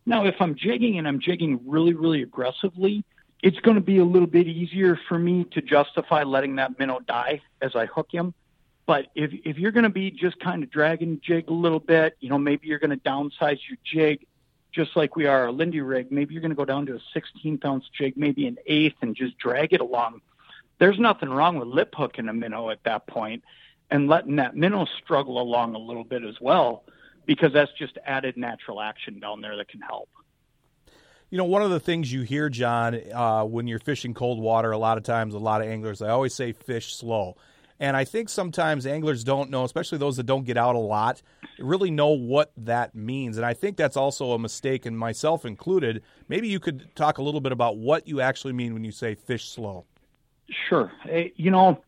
Now, 0.06 0.26
if 0.26 0.36
I'm 0.40 0.56
jigging 0.56 0.98
and 0.98 1.08
I'm 1.08 1.20
jigging 1.20 1.60
really, 1.66 1.94
really 1.94 2.22
aggressively, 2.22 3.04
it's 3.42 3.60
going 3.60 3.76
to 3.76 3.82
be 3.82 3.98
a 3.98 4.06
little 4.06 4.28
bit 4.28 4.48
easier 4.48 5.00
for 5.08 5.18
me 5.18 5.46
to 5.52 5.62
justify 5.62 6.24
letting 6.24 6.56
that 6.58 6.78
minnow 6.78 7.00
die 7.00 7.42
as 7.62 7.76
I 7.76 7.86
hook 7.88 8.10
him. 8.12 8.34
But 8.86 9.08
if 9.16 9.32
if 9.46 9.58
you're 9.58 9.72
going 9.72 9.84
to 9.84 9.90
be 9.90 10.12
just 10.12 10.40
kind 10.40 10.64
of 10.64 10.70
dragging 10.70 11.22
jig 11.24 11.50
a 11.50 11.54
little 11.54 11.80
bit, 11.80 12.18
you 12.20 12.30
know, 12.30 12.38
maybe 12.38 12.68
you're 12.68 12.80
going 12.80 12.98
to 12.98 12.98
downsize 12.98 13.60
your 13.70 13.78
jig 13.84 14.26
just 14.72 14.96
like 14.96 15.16
we 15.16 15.26
are 15.26 15.48
a 15.48 15.52
Lindy 15.52 15.82
rig, 15.82 16.12
maybe 16.12 16.34
you're 16.34 16.42
going 16.42 16.52
to 16.52 16.56
go 16.56 16.66
down 16.66 16.86
to 16.88 16.96
a 16.96 17.20
16th 17.20 17.66
ounce 17.66 17.86
jig, 17.98 18.16
maybe 18.16 18.48
an 18.48 18.58
eighth, 18.66 18.96
and 19.02 19.16
just 19.16 19.38
drag 19.38 19.74
it 19.74 19.82
along. 19.82 20.22
There's 20.80 21.00
nothing 21.00 21.30
wrong 21.30 21.60
with 21.60 21.68
lip 21.68 21.94
hooking 21.96 22.28
a 22.28 22.34
minnow 22.34 22.70
at 22.70 22.84
that 22.86 23.06
point 23.08 23.44
and 23.90 24.08
letting 24.08 24.38
that 24.38 24.56
minnow 24.56 24.86
struggle 25.04 25.40
along 25.42 25.76
a 25.76 25.78
little 25.78 26.06
bit 26.06 26.24
as 26.24 26.40
well, 26.40 26.84
because 27.26 27.54
that's 27.54 27.72
just 27.74 27.98
added 28.06 28.38
natural 28.38 28.82
action 28.82 29.20
down 29.20 29.42
there 29.42 29.58
that 29.58 29.68
can 29.68 29.82
help. 29.82 30.10
You 31.30 31.38
know, 31.38 31.46
one 31.46 31.62
of 31.62 31.70
the 31.70 31.80
things 31.80 32.12
you 32.12 32.24
hear, 32.24 32.50
John, 32.50 33.00
uh, 33.14 33.44
when 33.44 33.68
you're 33.68 33.80
fishing 33.80 34.14
cold 34.14 34.40
water, 34.40 34.72
a 34.72 34.78
lot 34.78 34.98
of 34.98 35.04
times, 35.04 35.34
a 35.34 35.40
lot 35.40 35.62
of 35.62 35.68
anglers, 35.68 36.02
I 36.02 36.10
always 36.10 36.34
say 36.34 36.52
fish 36.52 36.96
slow. 36.96 37.38
And 37.82 37.98
I 37.98 38.06
think 38.06 38.30
sometimes 38.30 38.86
anglers 38.86 39.24
don't 39.24 39.50
know, 39.50 39.64
especially 39.64 39.98
those 39.98 40.16
that 40.18 40.28
don't 40.28 40.44
get 40.46 40.56
out 40.56 40.76
a 40.76 40.80
lot, 40.80 41.24
really 41.58 41.90
know 41.90 42.10
what 42.10 42.52
that 42.58 42.94
means. 42.94 43.38
And 43.38 43.46
I 43.46 43.56
think 43.56 43.76
that's 43.76 43.98
also 43.98 44.34
a 44.34 44.40
mistake, 44.40 44.86
and 44.86 44.98
myself 44.98 45.46
included. 45.46 46.04
Maybe 46.28 46.48
you 46.48 46.60
could 46.60 46.96
talk 46.96 47.18
a 47.18 47.24
little 47.24 47.42
bit 47.42 47.52
about 47.52 47.78
what 47.78 48.08
you 48.08 48.22
actually 48.22 48.54
mean 48.54 48.76
when 48.76 48.84
you 48.84 48.92
say 48.92 49.16
fish 49.16 49.50
slow. 49.50 49.86
Sure. 50.70 50.92
Eh, 51.10 51.30
you 51.36 51.50
know, 51.50 51.82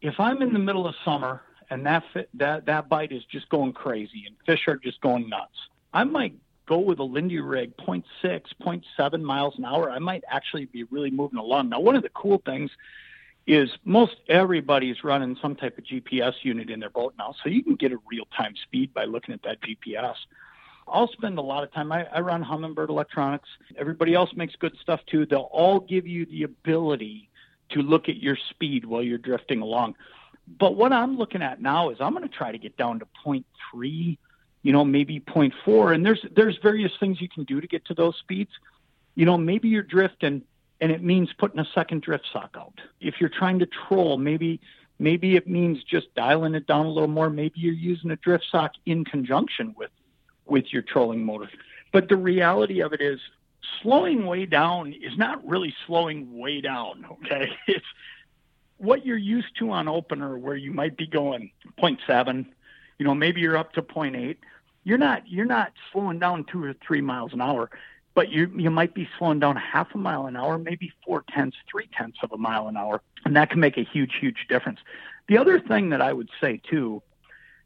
if 0.00 0.18
I'm 0.18 0.40
in 0.40 0.54
the 0.54 0.58
middle 0.58 0.86
of 0.86 0.94
summer 1.04 1.42
and 1.68 1.84
that 1.84 2.02
that 2.32 2.64
that 2.64 2.88
bite 2.88 3.12
is 3.12 3.22
just 3.26 3.46
going 3.50 3.74
crazy 3.74 4.24
and 4.26 4.34
fish 4.46 4.66
are 4.68 4.76
just 4.76 5.02
going 5.02 5.28
nuts, 5.28 5.68
I 5.92 6.04
might 6.04 6.34
go 6.64 6.78
with 6.78 6.98
a 6.98 7.04
Lindy 7.04 7.40
rig 7.40 7.76
0.6, 7.76 8.04
0.7 8.22 9.20
miles 9.20 9.58
an 9.58 9.66
hour. 9.66 9.90
I 9.90 9.98
might 9.98 10.24
actually 10.30 10.64
be 10.64 10.84
really 10.84 11.10
moving 11.10 11.38
along. 11.38 11.68
Now, 11.68 11.80
one 11.80 11.94
of 11.94 12.02
the 12.02 12.08
cool 12.08 12.40
things 12.46 12.70
is 13.46 13.70
most 13.84 14.16
everybody's 14.28 15.02
running 15.02 15.36
some 15.40 15.56
type 15.56 15.78
of 15.78 15.84
GPS 15.84 16.34
unit 16.42 16.70
in 16.70 16.80
their 16.80 16.90
boat 16.90 17.14
now, 17.18 17.34
so 17.42 17.48
you 17.48 17.62
can 17.62 17.74
get 17.74 17.92
a 17.92 17.98
real 18.10 18.26
time 18.36 18.54
speed 18.62 18.92
by 18.94 19.04
looking 19.04 19.34
at 19.34 19.42
that 19.42 19.60
GPS. 19.60 20.14
I'll 20.86 21.08
spend 21.08 21.38
a 21.38 21.42
lot 21.42 21.62
of 21.62 21.72
time. 21.72 21.92
I, 21.92 22.06
I 22.12 22.20
run 22.20 22.44
Humminbird 22.44 22.88
Electronics. 22.88 23.48
Everybody 23.76 24.14
else 24.14 24.30
makes 24.34 24.56
good 24.56 24.76
stuff 24.80 25.00
too. 25.06 25.26
They'll 25.26 25.48
all 25.52 25.80
give 25.80 26.06
you 26.06 26.26
the 26.26 26.42
ability 26.42 27.30
to 27.70 27.82
look 27.82 28.08
at 28.08 28.16
your 28.16 28.36
speed 28.50 28.84
while 28.84 29.02
you're 29.02 29.18
drifting 29.18 29.60
along. 29.62 29.94
But 30.58 30.74
what 30.74 30.92
I'm 30.92 31.16
looking 31.16 31.42
at 31.42 31.62
now 31.62 31.90
is 31.90 31.98
I'm 32.00 32.12
going 32.14 32.28
to 32.28 32.34
try 32.34 32.50
to 32.50 32.58
get 32.58 32.76
down 32.76 32.98
to 32.98 33.06
0.3, 33.24 34.18
you 34.62 34.72
know, 34.72 34.84
maybe 34.84 35.20
0.4. 35.20 35.94
And 35.94 36.04
there's 36.04 36.24
there's 36.34 36.58
various 36.58 36.92
things 36.98 37.20
you 37.20 37.28
can 37.28 37.44
do 37.44 37.60
to 37.60 37.66
get 37.66 37.84
to 37.86 37.94
those 37.94 38.16
speeds. 38.16 38.50
You 39.14 39.26
know, 39.26 39.38
maybe 39.38 39.68
you're 39.68 39.82
drifting 39.82 40.42
and 40.80 40.90
it 40.90 41.02
means 41.02 41.30
putting 41.38 41.60
a 41.60 41.66
second 41.74 42.02
drift 42.02 42.26
sock 42.32 42.56
out. 42.58 42.80
If 43.00 43.20
you're 43.20 43.30
trying 43.30 43.58
to 43.58 43.66
troll, 43.66 44.16
maybe 44.16 44.60
Maybe 45.00 45.34
it 45.34 45.48
means 45.48 45.82
just 45.82 46.14
dialing 46.14 46.54
it 46.54 46.66
down 46.66 46.84
a 46.84 46.90
little 46.90 47.08
more. 47.08 47.30
Maybe 47.30 47.54
you're 47.56 47.72
using 47.72 48.10
a 48.10 48.16
drift 48.16 48.44
sock 48.52 48.72
in 48.84 49.04
conjunction 49.04 49.74
with 49.76 49.90
with 50.44 50.72
your 50.72 50.82
trolling 50.82 51.24
motor. 51.24 51.48
But 51.90 52.10
the 52.10 52.16
reality 52.16 52.80
of 52.80 52.92
it 52.92 53.00
is 53.00 53.18
slowing 53.80 54.26
way 54.26 54.44
down 54.44 54.92
is 54.92 55.16
not 55.16 55.46
really 55.46 55.74
slowing 55.86 56.38
way 56.38 56.60
down, 56.60 57.06
okay? 57.12 57.50
It's 57.66 57.86
what 58.76 59.06
you're 59.06 59.16
used 59.16 59.56
to 59.58 59.70
on 59.70 59.88
opener 59.88 60.36
where 60.36 60.56
you 60.56 60.72
might 60.72 60.96
be 60.96 61.06
going 61.06 61.50
0.7, 61.78 62.46
you 62.98 63.04
know, 63.04 63.14
maybe 63.14 63.40
you're 63.40 63.56
up 63.56 63.72
to 63.74 63.82
0.8. 63.82 64.36
You're 64.84 64.98
not 64.98 65.26
you're 65.26 65.46
not 65.46 65.72
slowing 65.92 66.18
down 66.18 66.44
2 66.44 66.62
or 66.62 66.74
3 66.86 67.00
miles 67.00 67.32
an 67.32 67.40
hour, 67.40 67.70
but 68.20 68.30
you 68.30 68.52
you 68.54 68.68
might 68.68 68.92
be 68.92 69.08
slowing 69.16 69.40
down 69.40 69.56
half 69.56 69.94
a 69.94 69.96
mile 69.96 70.26
an 70.26 70.36
hour, 70.36 70.58
maybe 70.58 70.92
four 71.06 71.24
tenths, 71.34 71.56
three 71.70 71.88
tenths 71.96 72.18
of 72.22 72.30
a 72.32 72.36
mile 72.36 72.68
an 72.68 72.76
hour, 72.76 73.00
and 73.24 73.34
that 73.34 73.48
can 73.48 73.60
make 73.60 73.78
a 73.78 73.82
huge 73.82 74.12
huge 74.20 74.44
difference. 74.46 74.78
The 75.28 75.38
other 75.38 75.58
thing 75.58 75.88
that 75.88 76.02
I 76.02 76.12
would 76.12 76.28
say 76.38 76.60
too, 76.68 77.02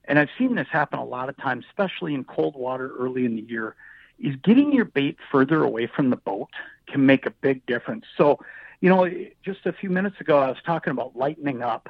and 0.05 0.17
I've 0.17 0.29
seen 0.39 0.55
this 0.55 0.69
happen 0.71 1.01
a 1.01 1.05
lot 1.05 1.29
of 1.29 1.37
times, 1.39 1.65
especially 1.69 2.15
in 2.15 2.23
cold 2.23 2.55
water 2.55 2.93
early 2.97 3.25
in 3.25 3.35
the 3.35 3.43
year, 3.43 3.75
is 4.21 4.37
getting 4.45 4.73
your 4.73 4.85
bait 4.85 5.17
further 5.33 5.65
away 5.65 5.89
from 5.89 6.11
the 6.11 6.17
boat 6.19 6.51
can 6.87 7.05
make 7.05 7.27
a 7.27 7.33
big 7.33 7.67
difference. 7.67 8.05
So, 8.17 8.39
you 8.81 8.91
know, 8.91 9.11
just 9.45 9.67
a 9.67 9.73
few 9.73 9.91
minutes 9.91 10.21
ago, 10.21 10.39
I 10.39 10.51
was 10.51 10.59
talking 10.65 10.93
about 10.93 11.17
lightening 11.17 11.63
up. 11.63 11.89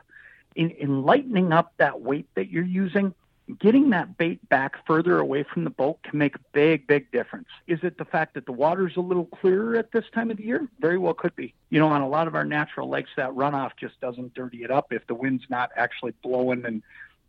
In, 0.57 0.71
in 0.71 1.03
lightening 1.03 1.53
up 1.53 1.75
that 1.77 2.01
weight 2.01 2.29
that 2.35 2.49
you're 2.49 2.65
using, 2.65 3.13
getting 3.59 3.91
that 3.91 4.17
bait 4.17 4.47
back 4.49 4.87
further 4.87 5.19
away 5.19 5.43
from 5.43 5.65
the 5.65 5.71
boat 5.71 6.03
can 6.03 6.19
make 6.19 6.35
a 6.35 6.41
big, 6.53 6.87
big 6.87 7.11
difference. 7.11 7.49
Is 7.67 7.79
it 7.83 7.99
the 7.99 8.05
fact 8.05 8.35
that 8.35 8.47
the 8.47 8.53
water's 8.53 8.97
a 8.97 9.01
little 9.01 9.27
clearer 9.27 9.77
at 9.77 9.93
this 9.93 10.05
time 10.15 10.31
of 10.31 10.39
the 10.39 10.45
year? 10.45 10.67
Very 10.81 10.99
well 10.99 11.15
could 11.15 11.37
be. 11.37 11.55
You 11.69 11.79
know, 11.79 11.89
on 11.89 12.01
a 12.01 12.09
lot 12.09 12.27
of 12.27 12.35
our 12.35 12.45
natural 12.45 12.89
lakes, 12.89 13.11
that 13.17 13.31
runoff 13.31 13.73
just 13.79 14.01
doesn't 14.01 14.35
dirty 14.35 14.65
it 14.65 14.71
up 14.71 14.93
if 14.93 15.07
the 15.07 15.15
wind's 15.15 15.45
not 15.51 15.71
actually 15.77 16.15
blowing 16.23 16.65
and 16.65 16.83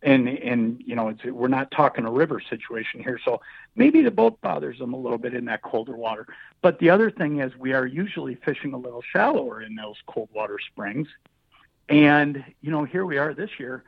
and 0.03 0.27
and 0.27 0.83
you 0.85 0.95
know 0.95 1.09
it's, 1.09 1.23
we're 1.23 1.47
not 1.47 1.71
talking 1.71 2.05
a 2.05 2.11
river 2.11 2.41
situation 2.49 3.01
here 3.01 3.19
so 3.23 3.41
maybe 3.75 4.01
the 4.01 4.11
boat 4.11 4.39
bothers 4.41 4.77
them 4.77 4.93
a 4.93 4.97
little 4.97 5.17
bit 5.17 5.33
in 5.33 5.45
that 5.45 5.61
colder 5.61 5.95
water 5.95 6.27
but 6.61 6.79
the 6.79 6.89
other 6.89 7.09
thing 7.09 7.39
is 7.39 7.55
we 7.57 7.71
are 7.71 7.85
usually 7.85 8.35
fishing 8.35 8.73
a 8.73 8.77
little 8.77 9.01
shallower 9.01 9.61
in 9.61 9.73
those 9.73 9.95
cold 10.05 10.29
water 10.33 10.59
springs 10.59 11.07
and 11.87 12.43
you 12.61 12.71
know 12.71 12.83
here 12.83 13.05
we 13.05 13.17
are 13.17 13.33
this 13.33 13.51
year 13.57 13.83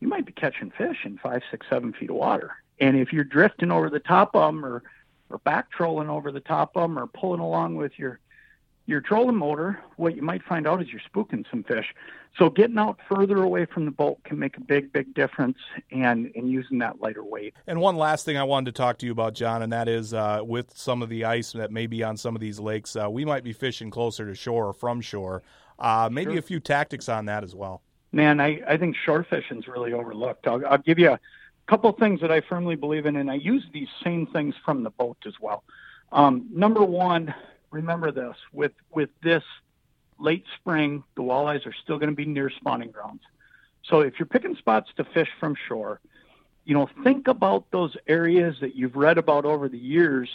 you 0.00 0.08
might 0.08 0.26
be 0.26 0.32
catching 0.32 0.70
fish 0.70 0.98
in 1.04 1.18
five 1.18 1.42
six 1.50 1.66
seven 1.68 1.92
feet 1.92 2.10
of 2.10 2.16
water 2.16 2.52
and 2.80 2.96
if 2.96 3.12
you're 3.12 3.24
drifting 3.24 3.70
over 3.70 3.90
the 3.90 4.00
top 4.00 4.34
of 4.34 4.52
them 4.54 4.64
or 4.64 4.82
or 5.30 5.38
back 5.38 5.70
trolling 5.70 6.08
over 6.08 6.32
the 6.32 6.40
top 6.40 6.76
of 6.76 6.82
them 6.82 6.98
or 6.98 7.06
pulling 7.06 7.40
along 7.40 7.76
with 7.76 7.98
your 7.98 8.18
your 8.86 9.02
trolling 9.02 9.36
motor, 9.36 9.78
what 9.96 10.16
you 10.16 10.22
might 10.22 10.42
find 10.42 10.66
out 10.66 10.80
is 10.80 10.88
you're 10.88 11.02
spooking 11.14 11.44
some 11.50 11.62
fish. 11.62 11.94
So 12.38 12.48
getting 12.48 12.78
out 12.78 12.98
further 13.06 13.42
away 13.42 13.66
from 13.66 13.84
the 13.84 13.90
boat 13.90 14.24
can 14.24 14.38
make 14.38 14.56
a 14.56 14.62
big, 14.62 14.94
big 14.94 15.12
difference 15.12 15.58
and, 15.92 16.32
and 16.34 16.50
using 16.50 16.78
that 16.78 16.98
lighter 16.98 17.22
weight. 17.22 17.52
And 17.66 17.82
one 17.82 17.96
last 17.96 18.24
thing 18.24 18.38
I 18.38 18.44
wanted 18.44 18.74
to 18.74 18.78
talk 18.78 18.96
to 18.98 19.06
you 19.06 19.12
about, 19.12 19.34
John, 19.34 19.60
and 19.60 19.74
that 19.74 19.88
is 19.88 20.14
uh, 20.14 20.40
with 20.42 20.74
some 20.74 21.02
of 21.02 21.10
the 21.10 21.26
ice 21.26 21.52
that 21.52 21.70
may 21.70 21.86
be 21.86 22.02
on 22.02 22.16
some 22.16 22.34
of 22.34 22.40
these 22.40 22.58
lakes, 22.58 22.96
uh, 22.96 23.10
we 23.10 23.26
might 23.26 23.44
be 23.44 23.52
fishing 23.52 23.90
closer 23.90 24.24
to 24.24 24.34
shore 24.34 24.68
or 24.68 24.72
from 24.72 25.02
shore. 25.02 25.42
Uh, 25.78 26.08
maybe 26.10 26.32
sure. 26.32 26.38
a 26.38 26.42
few 26.42 26.58
tactics 26.58 27.10
on 27.10 27.26
that 27.26 27.44
as 27.44 27.54
well. 27.54 27.82
Man, 28.12 28.40
I, 28.40 28.62
I 28.66 28.76
think 28.76 28.96
shore 28.96 29.26
fishing 29.28 29.58
is 29.58 29.68
really 29.68 29.92
overlooked. 29.92 30.46
I'll, 30.46 30.64
I'll 30.66 30.78
give 30.78 30.98
you 30.98 31.10
a 31.12 31.20
couple 31.66 31.92
things 31.92 32.20
that 32.22 32.32
I 32.32 32.40
firmly 32.40 32.74
believe 32.74 33.06
in, 33.06 33.16
and 33.16 33.30
I 33.30 33.34
use 33.34 33.64
these 33.72 33.88
same 34.02 34.26
things 34.26 34.54
from 34.64 34.82
the 34.82 34.90
boat 34.90 35.18
as 35.26 35.34
well. 35.40 35.62
Um, 36.10 36.46
number 36.50 36.82
one, 36.82 37.34
remember 37.70 38.10
this 38.10 38.34
with 38.52 38.72
with 38.90 39.10
this 39.22 39.42
late 40.18 40.44
spring, 40.58 41.04
the 41.16 41.22
walleyes 41.22 41.66
are 41.66 41.74
still 41.84 41.98
going 41.98 42.10
to 42.10 42.16
be 42.16 42.24
near 42.24 42.50
spawning 42.50 42.90
grounds. 42.90 43.22
So 43.84 44.00
if 44.00 44.18
you're 44.18 44.26
picking 44.26 44.56
spots 44.56 44.90
to 44.96 45.04
fish 45.04 45.28
from 45.38 45.54
shore, 45.68 46.00
you 46.64 46.74
know, 46.74 46.88
think 47.04 47.28
about 47.28 47.70
those 47.70 47.96
areas 48.06 48.56
that 48.60 48.74
you've 48.74 48.96
read 48.96 49.16
about 49.16 49.44
over 49.44 49.68
the 49.68 49.78
years 49.78 50.28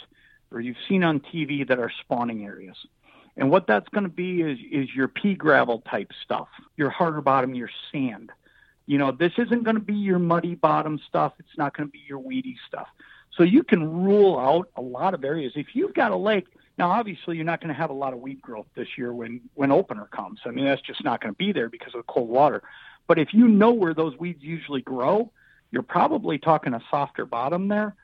or 0.50 0.60
you've 0.60 0.76
seen 0.88 1.04
on 1.04 1.20
TV 1.20 1.66
that 1.68 1.78
are 1.78 1.92
spawning 2.00 2.44
areas. 2.44 2.76
And 3.36 3.50
what 3.50 3.66
that's 3.66 3.88
going 3.88 4.04
to 4.04 4.10
be 4.10 4.42
is 4.42 4.58
is 4.70 4.94
your 4.94 5.08
pea 5.08 5.34
gravel 5.34 5.80
type 5.80 6.12
stuff, 6.22 6.48
your 6.76 6.90
harder 6.90 7.20
bottom, 7.20 7.54
your 7.54 7.70
sand. 7.90 8.30
You 8.86 8.98
know, 8.98 9.12
this 9.12 9.32
isn't 9.38 9.64
going 9.64 9.76
to 9.76 9.82
be 9.82 9.94
your 9.94 10.18
muddy 10.18 10.54
bottom 10.54 11.00
stuff. 11.08 11.32
It's 11.38 11.56
not 11.56 11.76
going 11.76 11.88
to 11.88 11.92
be 11.92 12.02
your 12.06 12.18
weedy 12.18 12.56
stuff. 12.68 12.86
So 13.32 13.42
you 13.42 13.64
can 13.64 14.04
rule 14.04 14.38
out 14.38 14.68
a 14.76 14.82
lot 14.82 15.14
of 15.14 15.24
areas. 15.24 15.54
If 15.56 15.74
you've 15.74 15.94
got 15.94 16.12
a 16.12 16.16
lake, 16.16 16.46
now, 16.76 16.90
obviously, 16.90 17.36
you're 17.36 17.44
not 17.44 17.60
going 17.60 17.72
to 17.72 17.80
have 17.80 17.90
a 17.90 17.94
lot 17.94 18.12
of 18.12 18.20
weed 18.20 18.42
growth 18.42 18.66
this 18.74 18.98
year 18.98 19.12
when 19.12 19.40
when 19.54 19.70
opener 19.70 20.08
comes. 20.10 20.40
I 20.44 20.50
mean, 20.50 20.64
that's 20.64 20.82
just 20.82 21.04
not 21.04 21.20
going 21.20 21.32
to 21.32 21.38
be 21.38 21.52
there 21.52 21.68
because 21.68 21.94
of 21.94 22.00
the 22.00 22.12
cold 22.12 22.28
water. 22.28 22.62
But 23.06 23.18
if 23.18 23.32
you 23.32 23.46
know 23.46 23.72
where 23.72 23.94
those 23.94 24.18
weeds 24.18 24.42
usually 24.42 24.80
grow, 24.80 25.30
you're 25.70 25.82
probably 25.82 26.38
talking 26.38 26.74
a 26.74 26.82
softer 26.90 27.26
bottom 27.26 27.68
there, 27.68 27.94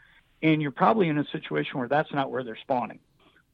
and 0.42 0.62
you're 0.62 0.70
probably 0.70 1.08
in 1.08 1.18
a 1.18 1.24
situation 1.32 1.78
where 1.78 1.88
that's 1.88 2.12
not 2.12 2.30
where 2.30 2.44
they're 2.44 2.58
spawning. 2.60 3.00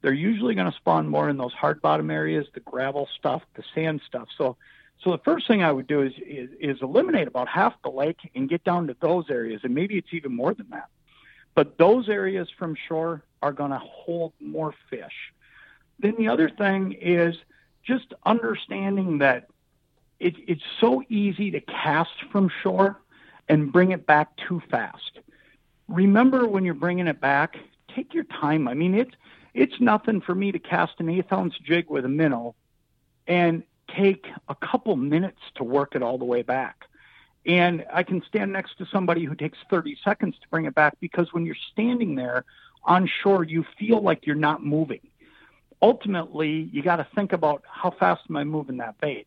They're 0.03 0.13
usually 0.13 0.55
going 0.55 0.71
to 0.71 0.77
spawn 0.77 1.09
more 1.09 1.29
in 1.29 1.37
those 1.37 1.53
hard 1.53 1.81
bottom 1.83 2.11
areas, 2.11 2.47
the 2.55 2.61
gravel 2.61 3.09
stuff, 3.19 3.43
the 3.55 3.65
sand 3.75 4.03
stuff. 4.07 4.29
So, 4.37 4.57
so 5.03 5.11
the 5.11 5.19
first 5.19 5.47
thing 5.47 5.63
I 5.63 5.73
would 5.73 5.87
do 5.87 6.03
is, 6.03 6.13
is 6.25 6.51
is 6.61 6.83
eliminate 6.83 7.29
about 7.29 7.49
half 7.49 7.75
the 7.83 7.91
lake 7.91 8.31
and 8.35 8.49
get 8.49 8.65
down 8.65 8.87
to 8.89 8.97
those 9.01 9.31
areas, 9.31 9.61
and 9.65 9.75
maybe 9.75 9.99
it's 9.99 10.13
even 10.13 10.35
more 10.35 10.55
than 10.55 10.69
that. 10.71 10.89
But 11.55 11.79
those 11.79 12.09
areas 12.09 12.49
from 12.57 12.77
shore 12.89 13.23
are 13.43 13.53
going 13.53 13.71
to 13.71 13.79
hold 13.79 14.33
more 14.41 14.75
fish. 14.91 15.33
Then 15.99 16.15
the 16.19 16.29
other 16.29 16.51
thing 16.51 16.93
is 16.93 17.37
just 17.83 18.13
understanding 18.25 19.19
that 19.19 19.49
it, 20.19 20.35
it's 20.47 20.63
so 20.81 21.03
easy 21.09 21.51
to 21.53 21.61
cast 21.61 22.23
from 22.31 22.51
shore 22.63 23.01
and 23.49 23.73
bring 23.73 23.93
it 23.93 24.07
back 24.07 24.37
too 24.37 24.61
fast. 24.71 25.21
Remember 25.89 26.47
when 26.47 26.65
you're 26.65 26.75
bringing 26.75 27.07
it 27.07 27.21
back, 27.21 27.57
take 27.95 28.13
your 28.13 28.25
time. 28.25 28.67
I 28.67 28.75
mean, 28.75 28.95
it's 28.95 29.15
it's 29.57 29.81
nothing 29.81 30.21
for 30.21 30.35
me 30.35 30.53
to 30.53 30.59
cast 30.59 30.93
an 30.99 31.09
eighth 31.09 31.33
ounce 31.33 31.55
jig 31.59 31.89
with 31.89 32.05
a 32.05 32.09
minnow 32.09 32.55
and 33.27 33.63
take 33.97 34.27
a 34.49 34.55
couple 34.55 34.95
minutes 34.97 35.41
to 35.55 35.65
work 35.65 35.97
it 35.97 36.03
all 36.03 36.19
the 36.19 36.25
way 36.25 36.43
back. 36.43 36.85
And 37.47 37.87
I 37.93 38.03
can 38.03 38.23
stand 38.29 38.53
next 38.53 38.77
to 38.79 38.87
somebody 38.87 39.25
who 39.25 39.35
takes 39.35 39.57
30 39.71 39.97
seconds 40.05 40.37
to 40.43 40.49
bring 40.49 40.67
it 40.67 40.75
back 40.75 40.99
because 41.01 41.33
when 41.33 41.47
you're 41.47 41.57
standing 41.73 42.17
there 42.17 42.45
on 42.85 43.09
shore, 43.23 43.45
you 43.45 43.65
feel 43.79 44.03
like 44.03 44.27
you're 44.27 44.37
not 44.37 44.63
moving. 44.63 45.01
Ultimately, 45.81 46.69
you 46.73 46.83
got 46.83 46.97
to 46.97 47.07
think 47.15 47.33
about 47.33 47.63
how 47.67 47.91
fast 47.91 48.23
am 48.29 48.37
I 48.37 48.45
moving 48.45 48.77
that 48.79 49.01
bait? 49.01 49.27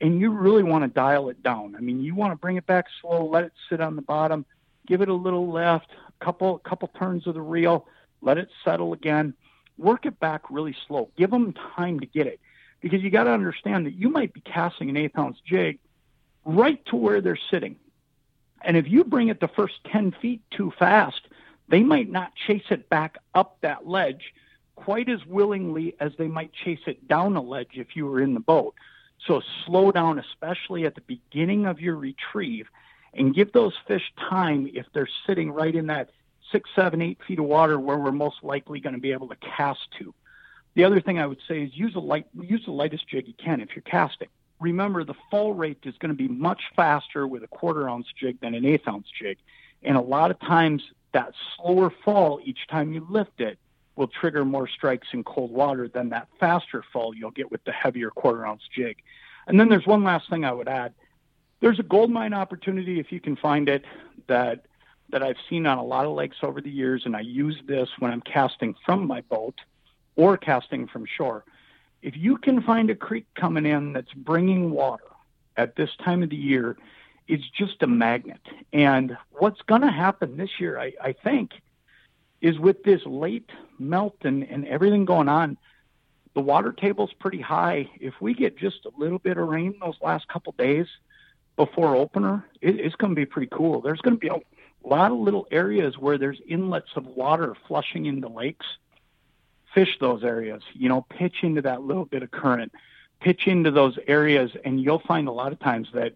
And 0.00 0.20
you 0.20 0.30
really 0.30 0.62
want 0.62 0.84
to 0.84 0.88
dial 0.88 1.30
it 1.30 1.42
down. 1.42 1.74
I 1.76 1.80
mean, 1.80 2.00
you 2.02 2.14
want 2.14 2.32
to 2.32 2.36
bring 2.36 2.56
it 2.56 2.66
back 2.66 2.86
slow, 3.00 3.26
let 3.26 3.44
it 3.44 3.52
sit 3.68 3.80
on 3.80 3.96
the 3.96 4.02
bottom, 4.02 4.44
give 4.86 5.00
it 5.00 5.08
a 5.08 5.14
little 5.14 5.50
left, 5.50 5.90
a 6.20 6.24
couple 6.24 6.58
couple 6.58 6.88
turns 6.88 7.26
of 7.26 7.34
the 7.34 7.40
reel, 7.40 7.86
let 8.20 8.38
it 8.38 8.48
settle 8.64 8.92
again. 8.92 9.34
Work 9.76 10.06
it 10.06 10.20
back 10.20 10.42
really 10.50 10.76
slow. 10.86 11.10
Give 11.16 11.30
them 11.30 11.54
time 11.76 12.00
to 12.00 12.06
get 12.06 12.26
it. 12.26 12.40
Because 12.80 13.02
you 13.02 13.10
got 13.10 13.24
to 13.24 13.30
understand 13.30 13.86
that 13.86 13.94
you 13.94 14.10
might 14.10 14.32
be 14.32 14.40
casting 14.40 14.90
an 14.90 14.96
eighth 14.96 15.18
ounce 15.18 15.38
jig 15.44 15.78
right 16.44 16.84
to 16.86 16.96
where 16.96 17.20
they're 17.20 17.38
sitting. 17.50 17.76
And 18.60 18.76
if 18.76 18.88
you 18.88 19.04
bring 19.04 19.28
it 19.28 19.40
the 19.40 19.48
first 19.48 19.74
10 19.90 20.12
feet 20.20 20.42
too 20.50 20.72
fast, 20.78 21.20
they 21.68 21.82
might 21.82 22.10
not 22.10 22.34
chase 22.34 22.64
it 22.70 22.88
back 22.88 23.18
up 23.34 23.56
that 23.62 23.86
ledge 23.86 24.34
quite 24.76 25.08
as 25.08 25.24
willingly 25.24 25.94
as 26.00 26.12
they 26.18 26.28
might 26.28 26.52
chase 26.52 26.80
it 26.86 27.06
down 27.06 27.36
a 27.36 27.42
ledge 27.42 27.72
if 27.74 27.96
you 27.96 28.06
were 28.06 28.20
in 28.20 28.34
the 28.34 28.40
boat. 28.40 28.74
So 29.26 29.40
slow 29.64 29.92
down, 29.92 30.18
especially 30.18 30.84
at 30.84 30.94
the 30.94 31.00
beginning 31.02 31.66
of 31.66 31.80
your 31.80 31.96
retrieve, 31.96 32.68
and 33.14 33.34
give 33.34 33.52
those 33.52 33.74
fish 33.86 34.12
time 34.18 34.68
if 34.74 34.86
they're 34.92 35.08
sitting 35.26 35.52
right 35.52 35.74
in 35.74 35.86
that 35.86 36.10
six, 36.54 36.70
seven, 36.74 37.02
eight 37.02 37.18
feet 37.26 37.40
of 37.40 37.46
water 37.46 37.78
where 37.80 37.98
we're 37.98 38.12
most 38.12 38.36
likely 38.42 38.78
going 38.78 38.94
to 38.94 39.00
be 39.00 39.12
able 39.12 39.28
to 39.28 39.36
cast 39.36 39.80
to. 39.98 40.14
The 40.74 40.84
other 40.84 41.00
thing 41.00 41.18
I 41.18 41.26
would 41.26 41.40
say 41.48 41.62
is 41.62 41.76
use 41.76 41.94
a 41.96 42.00
light, 42.00 42.26
use 42.40 42.64
the 42.64 42.72
lightest 42.72 43.08
jig 43.08 43.26
you 43.26 43.34
can 43.34 43.60
if 43.60 43.70
you're 43.74 43.82
casting 43.82 44.28
remember 44.60 45.04
the 45.04 45.14
fall 45.30 45.52
rate 45.52 45.78
is 45.84 45.94
going 45.98 46.10
to 46.10 46.16
be 46.16 46.28
much 46.28 46.62
faster 46.76 47.26
with 47.26 47.42
a 47.42 47.48
quarter 47.48 47.88
ounce 47.88 48.06
jig 48.18 48.40
than 48.40 48.54
an 48.54 48.64
eighth 48.64 48.88
ounce 48.88 49.06
jig. 49.18 49.38
And 49.82 49.96
a 49.96 50.00
lot 50.00 50.30
of 50.30 50.40
times 50.40 50.82
that 51.12 51.34
slower 51.56 51.92
fall 52.04 52.40
each 52.42 52.66
time 52.68 52.92
you 52.92 53.06
lift 53.08 53.40
it 53.40 53.58
will 53.96 54.08
trigger 54.08 54.44
more 54.44 54.66
strikes 54.66 55.08
in 55.12 55.22
cold 55.22 55.52
water 55.52 55.86
than 55.86 56.08
that 56.08 56.28
faster 56.40 56.82
fall 56.92 57.14
you'll 57.14 57.30
get 57.30 57.50
with 57.52 57.62
the 57.64 57.72
heavier 57.72 58.10
quarter 58.10 58.44
ounce 58.46 58.62
jig. 58.74 58.96
And 59.46 59.60
then 59.60 59.68
there's 59.68 59.86
one 59.86 60.02
last 60.02 60.28
thing 60.30 60.44
I 60.44 60.52
would 60.52 60.68
add. 60.68 60.94
There's 61.60 61.78
a 61.78 61.84
gold 61.84 62.10
mine 62.10 62.34
opportunity 62.34 62.98
if 62.98 63.12
you 63.12 63.20
can 63.20 63.36
find 63.36 63.68
it 63.68 63.84
that 64.26 64.64
that 65.10 65.22
I've 65.22 65.36
seen 65.48 65.66
on 65.66 65.78
a 65.78 65.84
lot 65.84 66.06
of 66.06 66.12
lakes 66.12 66.38
over 66.42 66.60
the 66.60 66.70
years, 66.70 67.02
and 67.04 67.14
I 67.16 67.20
use 67.20 67.60
this 67.66 67.88
when 67.98 68.10
I'm 68.10 68.22
casting 68.22 68.74
from 68.84 69.06
my 69.06 69.20
boat 69.22 69.54
or 70.16 70.36
casting 70.36 70.86
from 70.86 71.06
shore 71.06 71.44
if 72.04 72.14
you 72.18 72.36
can 72.36 72.60
find 72.60 72.90
a 72.90 72.94
creek 72.94 73.24
coming 73.34 73.64
in 73.64 73.94
that's 73.94 74.12
bringing 74.12 74.70
water 74.70 75.04
at 75.56 75.74
this 75.74 75.88
time 76.04 76.22
of 76.22 76.28
the 76.28 76.36
year, 76.36 76.76
it's 77.26 77.48
just 77.48 77.82
a 77.82 77.86
magnet. 77.86 78.42
And 78.74 79.16
what's 79.30 79.62
going 79.62 79.80
to 79.80 79.90
happen 79.90 80.36
this 80.36 80.60
year, 80.60 80.78
I, 80.78 80.92
I 81.02 81.12
think, 81.12 81.52
is 82.42 82.58
with 82.58 82.84
this 82.84 83.00
late 83.06 83.50
melt 83.78 84.16
and, 84.20 84.42
and 84.44 84.66
everything 84.66 85.06
going 85.06 85.30
on, 85.30 85.56
the 86.34 86.42
water 86.42 86.72
table's 86.72 87.14
pretty 87.14 87.40
high. 87.40 87.88
If 87.98 88.20
we 88.20 88.34
get 88.34 88.58
just 88.58 88.84
a 88.84 88.90
little 88.98 89.18
bit 89.18 89.38
of 89.38 89.48
rain 89.48 89.74
those 89.80 89.96
last 90.02 90.28
couple 90.28 90.54
days, 90.58 90.86
before 91.56 91.96
opener, 91.96 92.44
it, 92.60 92.80
it's 92.80 92.96
going 92.96 93.12
to 93.12 93.16
be 93.16 93.24
pretty 93.24 93.48
cool. 93.50 93.80
There's 93.80 94.00
going 94.02 94.16
to 94.16 94.20
be 94.20 94.28
a 94.28 94.40
lot 94.88 95.12
of 95.12 95.18
little 95.18 95.46
areas 95.50 95.98
where 95.98 96.18
there's 96.18 96.40
inlets 96.46 96.90
of 96.96 97.06
water 97.06 97.54
flushing 97.66 98.06
into 98.06 98.28
lakes. 98.28 98.66
Fish 99.74 99.98
those 99.98 100.22
areas, 100.22 100.62
you 100.72 100.88
know, 100.88 101.04
pitch 101.08 101.36
into 101.42 101.62
that 101.62 101.82
little 101.82 102.04
bit 102.04 102.22
of 102.22 102.30
current, 102.30 102.72
pitch 103.20 103.48
into 103.48 103.72
those 103.72 103.98
areas, 104.06 104.52
and 104.64 104.80
you'll 104.80 105.00
find 105.00 105.26
a 105.26 105.32
lot 105.32 105.50
of 105.50 105.58
times 105.58 105.88
that 105.94 106.14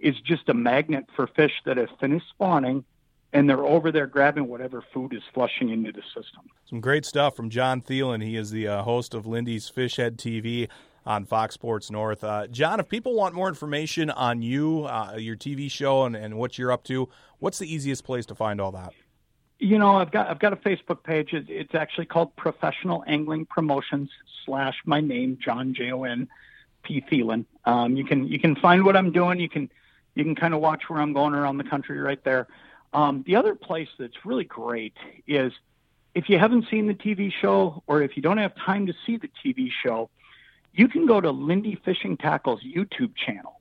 it's 0.00 0.20
just 0.20 0.48
a 0.48 0.54
magnet 0.54 1.06
for 1.14 1.28
fish 1.28 1.52
that 1.64 1.76
have 1.76 1.90
finished 2.00 2.28
spawning 2.30 2.84
and 3.32 3.48
they're 3.50 3.64
over 3.64 3.92
there 3.92 4.06
grabbing 4.06 4.48
whatever 4.48 4.82
food 4.94 5.12
is 5.12 5.22
flushing 5.34 5.68
into 5.68 5.92
the 5.92 6.02
system. 6.02 6.42
Some 6.70 6.80
great 6.80 7.04
stuff 7.04 7.36
from 7.36 7.50
John 7.50 7.82
Thelen. 7.82 8.22
He 8.22 8.36
is 8.36 8.50
the 8.50 8.66
uh, 8.66 8.82
host 8.82 9.14
of 9.14 9.26
Lindy's 9.26 9.68
Fish 9.68 9.98
Ed 9.98 10.16
TV 10.16 10.68
on 11.06 11.24
Fox 11.24 11.54
Sports 11.54 11.90
North. 11.90 12.24
Uh, 12.24 12.48
John, 12.48 12.80
if 12.80 12.88
people 12.88 13.14
want 13.14 13.34
more 13.34 13.48
information 13.48 14.10
on 14.10 14.42
you, 14.42 14.84
uh, 14.84 15.14
your 15.16 15.36
TV 15.36 15.70
show, 15.70 16.04
and, 16.04 16.16
and 16.16 16.36
what 16.36 16.58
you're 16.58 16.72
up 16.72 16.84
to, 16.84 17.08
what's 17.38 17.58
the 17.58 17.72
easiest 17.72 18.04
place 18.04 18.26
to 18.26 18.34
find 18.34 18.60
all 18.60 18.72
that? 18.72 18.92
You 19.58 19.78
know, 19.78 19.96
I've 19.96 20.10
got 20.10 20.28
I've 20.28 20.38
got 20.38 20.52
a 20.52 20.56
Facebook 20.56 21.02
page. 21.02 21.32
It's 21.32 21.74
actually 21.74 22.06
called 22.06 22.36
Professional 22.36 23.02
Angling 23.06 23.46
Promotions 23.46 24.10
slash 24.44 24.76
my 24.84 25.00
name 25.00 25.38
John 25.42 25.72
J 25.72 25.92
O 25.92 26.04
N 26.04 26.28
P 26.82 27.00
Thelen. 27.00 27.46
Um, 27.64 27.96
you 27.96 28.04
can 28.04 28.28
you 28.28 28.38
can 28.38 28.54
find 28.56 28.84
what 28.84 28.96
I'm 28.96 29.12
doing. 29.12 29.40
You 29.40 29.48
can 29.48 29.70
you 30.14 30.24
can 30.24 30.34
kind 30.34 30.52
of 30.52 30.60
watch 30.60 30.90
where 30.90 31.00
I'm 31.00 31.14
going 31.14 31.32
around 31.34 31.56
the 31.56 31.64
country 31.64 31.98
right 31.98 32.22
there. 32.22 32.48
Um, 32.92 33.24
the 33.26 33.36
other 33.36 33.54
place 33.54 33.88
that's 33.98 34.26
really 34.26 34.44
great 34.44 34.94
is 35.26 35.52
if 36.14 36.28
you 36.28 36.38
haven't 36.38 36.66
seen 36.70 36.86
the 36.86 36.94
TV 36.94 37.32
show 37.32 37.82
or 37.86 38.02
if 38.02 38.16
you 38.16 38.22
don't 38.22 38.38
have 38.38 38.54
time 38.56 38.86
to 38.86 38.94
see 39.04 39.16
the 39.16 39.30
TV 39.44 39.70
show, 39.70 40.10
you 40.76 40.88
can 40.88 41.06
go 41.06 41.20
to 41.20 41.30
Lindy 41.30 41.80
Fishing 41.84 42.16
Tackle's 42.16 42.60
YouTube 42.62 43.16
channel. 43.16 43.60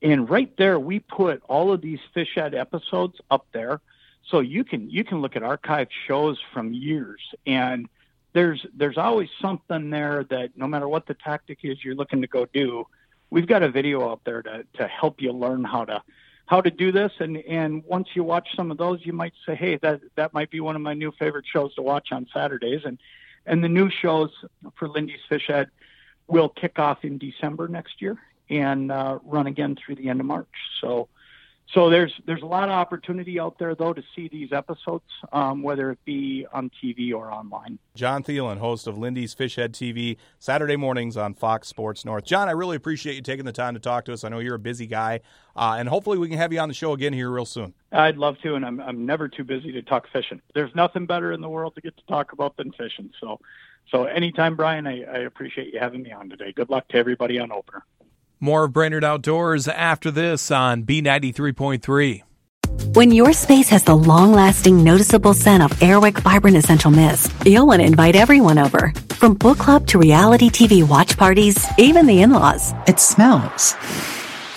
And 0.00 0.30
right 0.30 0.56
there, 0.56 0.78
we 0.78 1.00
put 1.00 1.42
all 1.48 1.72
of 1.72 1.80
these 1.80 1.98
fish 2.14 2.36
ed 2.36 2.54
episodes 2.54 3.20
up 3.30 3.46
there. 3.52 3.80
So 4.28 4.38
you 4.40 4.62
can 4.62 4.88
you 4.88 5.02
can 5.02 5.20
look 5.20 5.34
at 5.34 5.42
archived 5.42 5.90
shows 6.06 6.38
from 6.54 6.72
years, 6.72 7.20
and 7.44 7.88
there's 8.32 8.64
there's 8.74 8.96
always 8.96 9.28
something 9.40 9.90
there 9.90 10.24
that 10.30 10.56
no 10.56 10.68
matter 10.68 10.86
what 10.86 11.06
the 11.06 11.14
tactic 11.14 11.58
is 11.64 11.84
you're 11.84 11.96
looking 11.96 12.20
to 12.22 12.28
go 12.28 12.46
do, 12.46 12.86
we've 13.30 13.48
got 13.48 13.64
a 13.64 13.68
video 13.68 14.08
up 14.10 14.20
there 14.24 14.42
to 14.42 14.64
to 14.74 14.86
help 14.86 15.20
you 15.20 15.32
learn 15.32 15.64
how 15.64 15.84
to 15.84 16.00
how 16.46 16.60
to 16.60 16.70
do 16.70 16.92
this. 16.92 17.10
And 17.18 17.36
and 17.38 17.82
once 17.84 18.08
you 18.14 18.22
watch 18.22 18.48
some 18.54 18.70
of 18.70 18.78
those, 18.78 19.04
you 19.04 19.12
might 19.12 19.34
say, 19.44 19.56
hey, 19.56 19.76
that 19.82 20.00
that 20.14 20.32
might 20.32 20.50
be 20.50 20.60
one 20.60 20.76
of 20.76 20.82
my 20.82 20.94
new 20.94 21.10
favorite 21.18 21.46
shows 21.52 21.74
to 21.74 21.82
watch 21.82 22.12
on 22.12 22.28
Saturdays. 22.32 22.82
And 22.84 22.98
and 23.44 23.62
the 23.62 23.68
new 23.68 23.90
shows 23.90 24.30
for 24.76 24.88
Lindy's 24.88 25.20
Fish 25.28 25.50
Ed 25.50 25.68
will 26.28 26.48
kick 26.48 26.78
off 26.78 27.04
in 27.04 27.18
December 27.18 27.68
next 27.68 28.00
year 28.00 28.18
and 28.48 28.92
uh, 28.92 29.18
run 29.24 29.46
again 29.46 29.76
through 29.76 29.96
the 29.96 30.08
end 30.08 30.20
of 30.20 30.26
March. 30.26 30.48
So, 30.80 31.08
so 31.72 31.88
there's 31.88 32.12
there's 32.26 32.42
a 32.42 32.46
lot 32.46 32.64
of 32.64 32.70
opportunity 32.70 33.40
out 33.40 33.58
there 33.58 33.74
though 33.74 33.94
to 33.94 34.02
see 34.14 34.28
these 34.28 34.52
episodes, 34.52 35.04
um, 35.32 35.62
whether 35.62 35.90
it 35.90 35.98
be 36.04 36.46
on 36.52 36.70
TV 36.82 37.14
or 37.14 37.32
online. 37.32 37.78
John 37.94 38.22
Thelen, 38.22 38.58
host 38.58 38.86
of 38.86 38.98
Lindy's 38.98 39.32
Fish 39.32 39.58
Ed 39.58 39.72
TV, 39.72 40.18
Saturday 40.38 40.76
mornings 40.76 41.16
on 41.16 41.32
Fox 41.32 41.68
Sports 41.68 42.04
North. 42.04 42.24
John, 42.24 42.48
I 42.48 42.52
really 42.52 42.76
appreciate 42.76 43.14
you 43.14 43.22
taking 43.22 43.46
the 43.46 43.52
time 43.52 43.72
to 43.72 43.80
talk 43.80 44.04
to 44.06 44.12
us. 44.12 44.22
I 44.22 44.28
know 44.28 44.38
you're 44.38 44.56
a 44.56 44.58
busy 44.58 44.86
guy, 44.86 45.20
uh, 45.56 45.76
and 45.78 45.88
hopefully 45.88 46.18
we 46.18 46.28
can 46.28 46.36
have 46.36 46.52
you 46.52 46.60
on 46.60 46.68
the 46.68 46.74
show 46.74 46.92
again 46.92 47.14
here 47.14 47.30
real 47.30 47.46
soon. 47.46 47.72
I'd 47.90 48.18
love 48.18 48.38
to, 48.42 48.54
and 48.54 48.66
I'm 48.66 48.80
I'm 48.80 49.06
never 49.06 49.28
too 49.28 49.44
busy 49.44 49.72
to 49.72 49.82
talk 49.82 50.08
fishing. 50.12 50.42
There's 50.54 50.74
nothing 50.74 51.06
better 51.06 51.32
in 51.32 51.40
the 51.40 51.48
world 51.48 51.74
to 51.76 51.80
get 51.80 51.96
to 51.96 52.04
talk 52.06 52.32
about 52.32 52.56
than 52.58 52.72
fishing. 52.72 53.10
So 53.18 53.40
so 53.88 54.04
anytime, 54.04 54.56
Brian, 54.56 54.86
I, 54.86 55.02
I 55.02 55.18
appreciate 55.18 55.72
you 55.72 55.80
having 55.80 56.02
me 56.02 56.12
on 56.12 56.30
today. 56.30 56.52
Good 56.52 56.70
luck 56.70 56.88
to 56.88 56.96
everybody 56.96 57.38
on 57.38 57.52
opener. 57.52 57.84
More 58.40 58.64
of 58.64 58.72
Brainerd 58.72 59.04
Outdoors 59.04 59.68
after 59.68 60.10
this 60.10 60.50
on 60.50 60.84
B93.3. 60.84 62.22
When 62.94 63.10
your 63.10 63.32
space 63.32 63.68
has 63.68 63.84
the 63.84 63.94
long 63.94 64.32
lasting, 64.32 64.82
noticeable 64.82 65.34
scent 65.34 65.62
of 65.62 65.70
Airwick 65.80 66.18
Vibrant 66.20 66.56
Essential 66.56 66.90
Mist, 66.90 67.30
you'll 67.46 67.66
want 67.66 67.80
to 67.80 67.86
invite 67.86 68.16
everyone 68.16 68.58
over. 68.58 68.92
From 69.10 69.34
book 69.34 69.58
club 69.58 69.86
to 69.88 69.98
reality 69.98 70.48
TV 70.48 70.86
watch 70.86 71.16
parties, 71.16 71.64
even 71.78 72.06
the 72.06 72.22
in 72.22 72.32
laws. 72.32 72.72
It 72.86 72.98
smells 72.98 73.74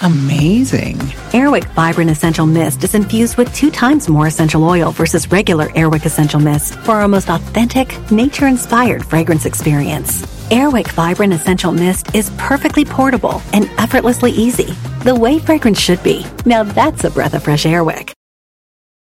amazing. 0.01 0.95
Airwick 1.31 1.65
Vibrant 1.73 2.09
Essential 2.09 2.45
Mist 2.45 2.83
is 2.83 2.95
infused 2.95 3.37
with 3.37 3.53
two 3.53 3.69
times 3.69 4.09
more 4.09 4.27
essential 4.27 4.63
oil 4.63 4.91
versus 4.91 5.31
regular 5.31 5.67
Airwick 5.69 6.05
Essential 6.05 6.39
Mist 6.39 6.75
for 6.79 6.93
our 6.93 7.07
most 7.07 7.29
authentic, 7.29 7.99
nature 8.11 8.47
inspired 8.47 9.05
fragrance 9.05 9.45
experience. 9.45 10.25
Airwick 10.49 10.87
Vibrant 10.93 11.33
Essential 11.33 11.71
Mist 11.71 12.15
is 12.15 12.31
perfectly 12.37 12.85
portable 12.85 13.41
and 13.53 13.69
effortlessly 13.77 14.31
easy, 14.31 14.73
the 15.03 15.13
way 15.13 15.39
fragrance 15.39 15.79
should 15.79 16.01
be. 16.03 16.25
Now 16.45 16.63
that's 16.63 17.03
a 17.03 17.11
breath 17.11 17.33
of 17.35 17.43
fresh 17.43 17.65
Airwick. 17.65 18.14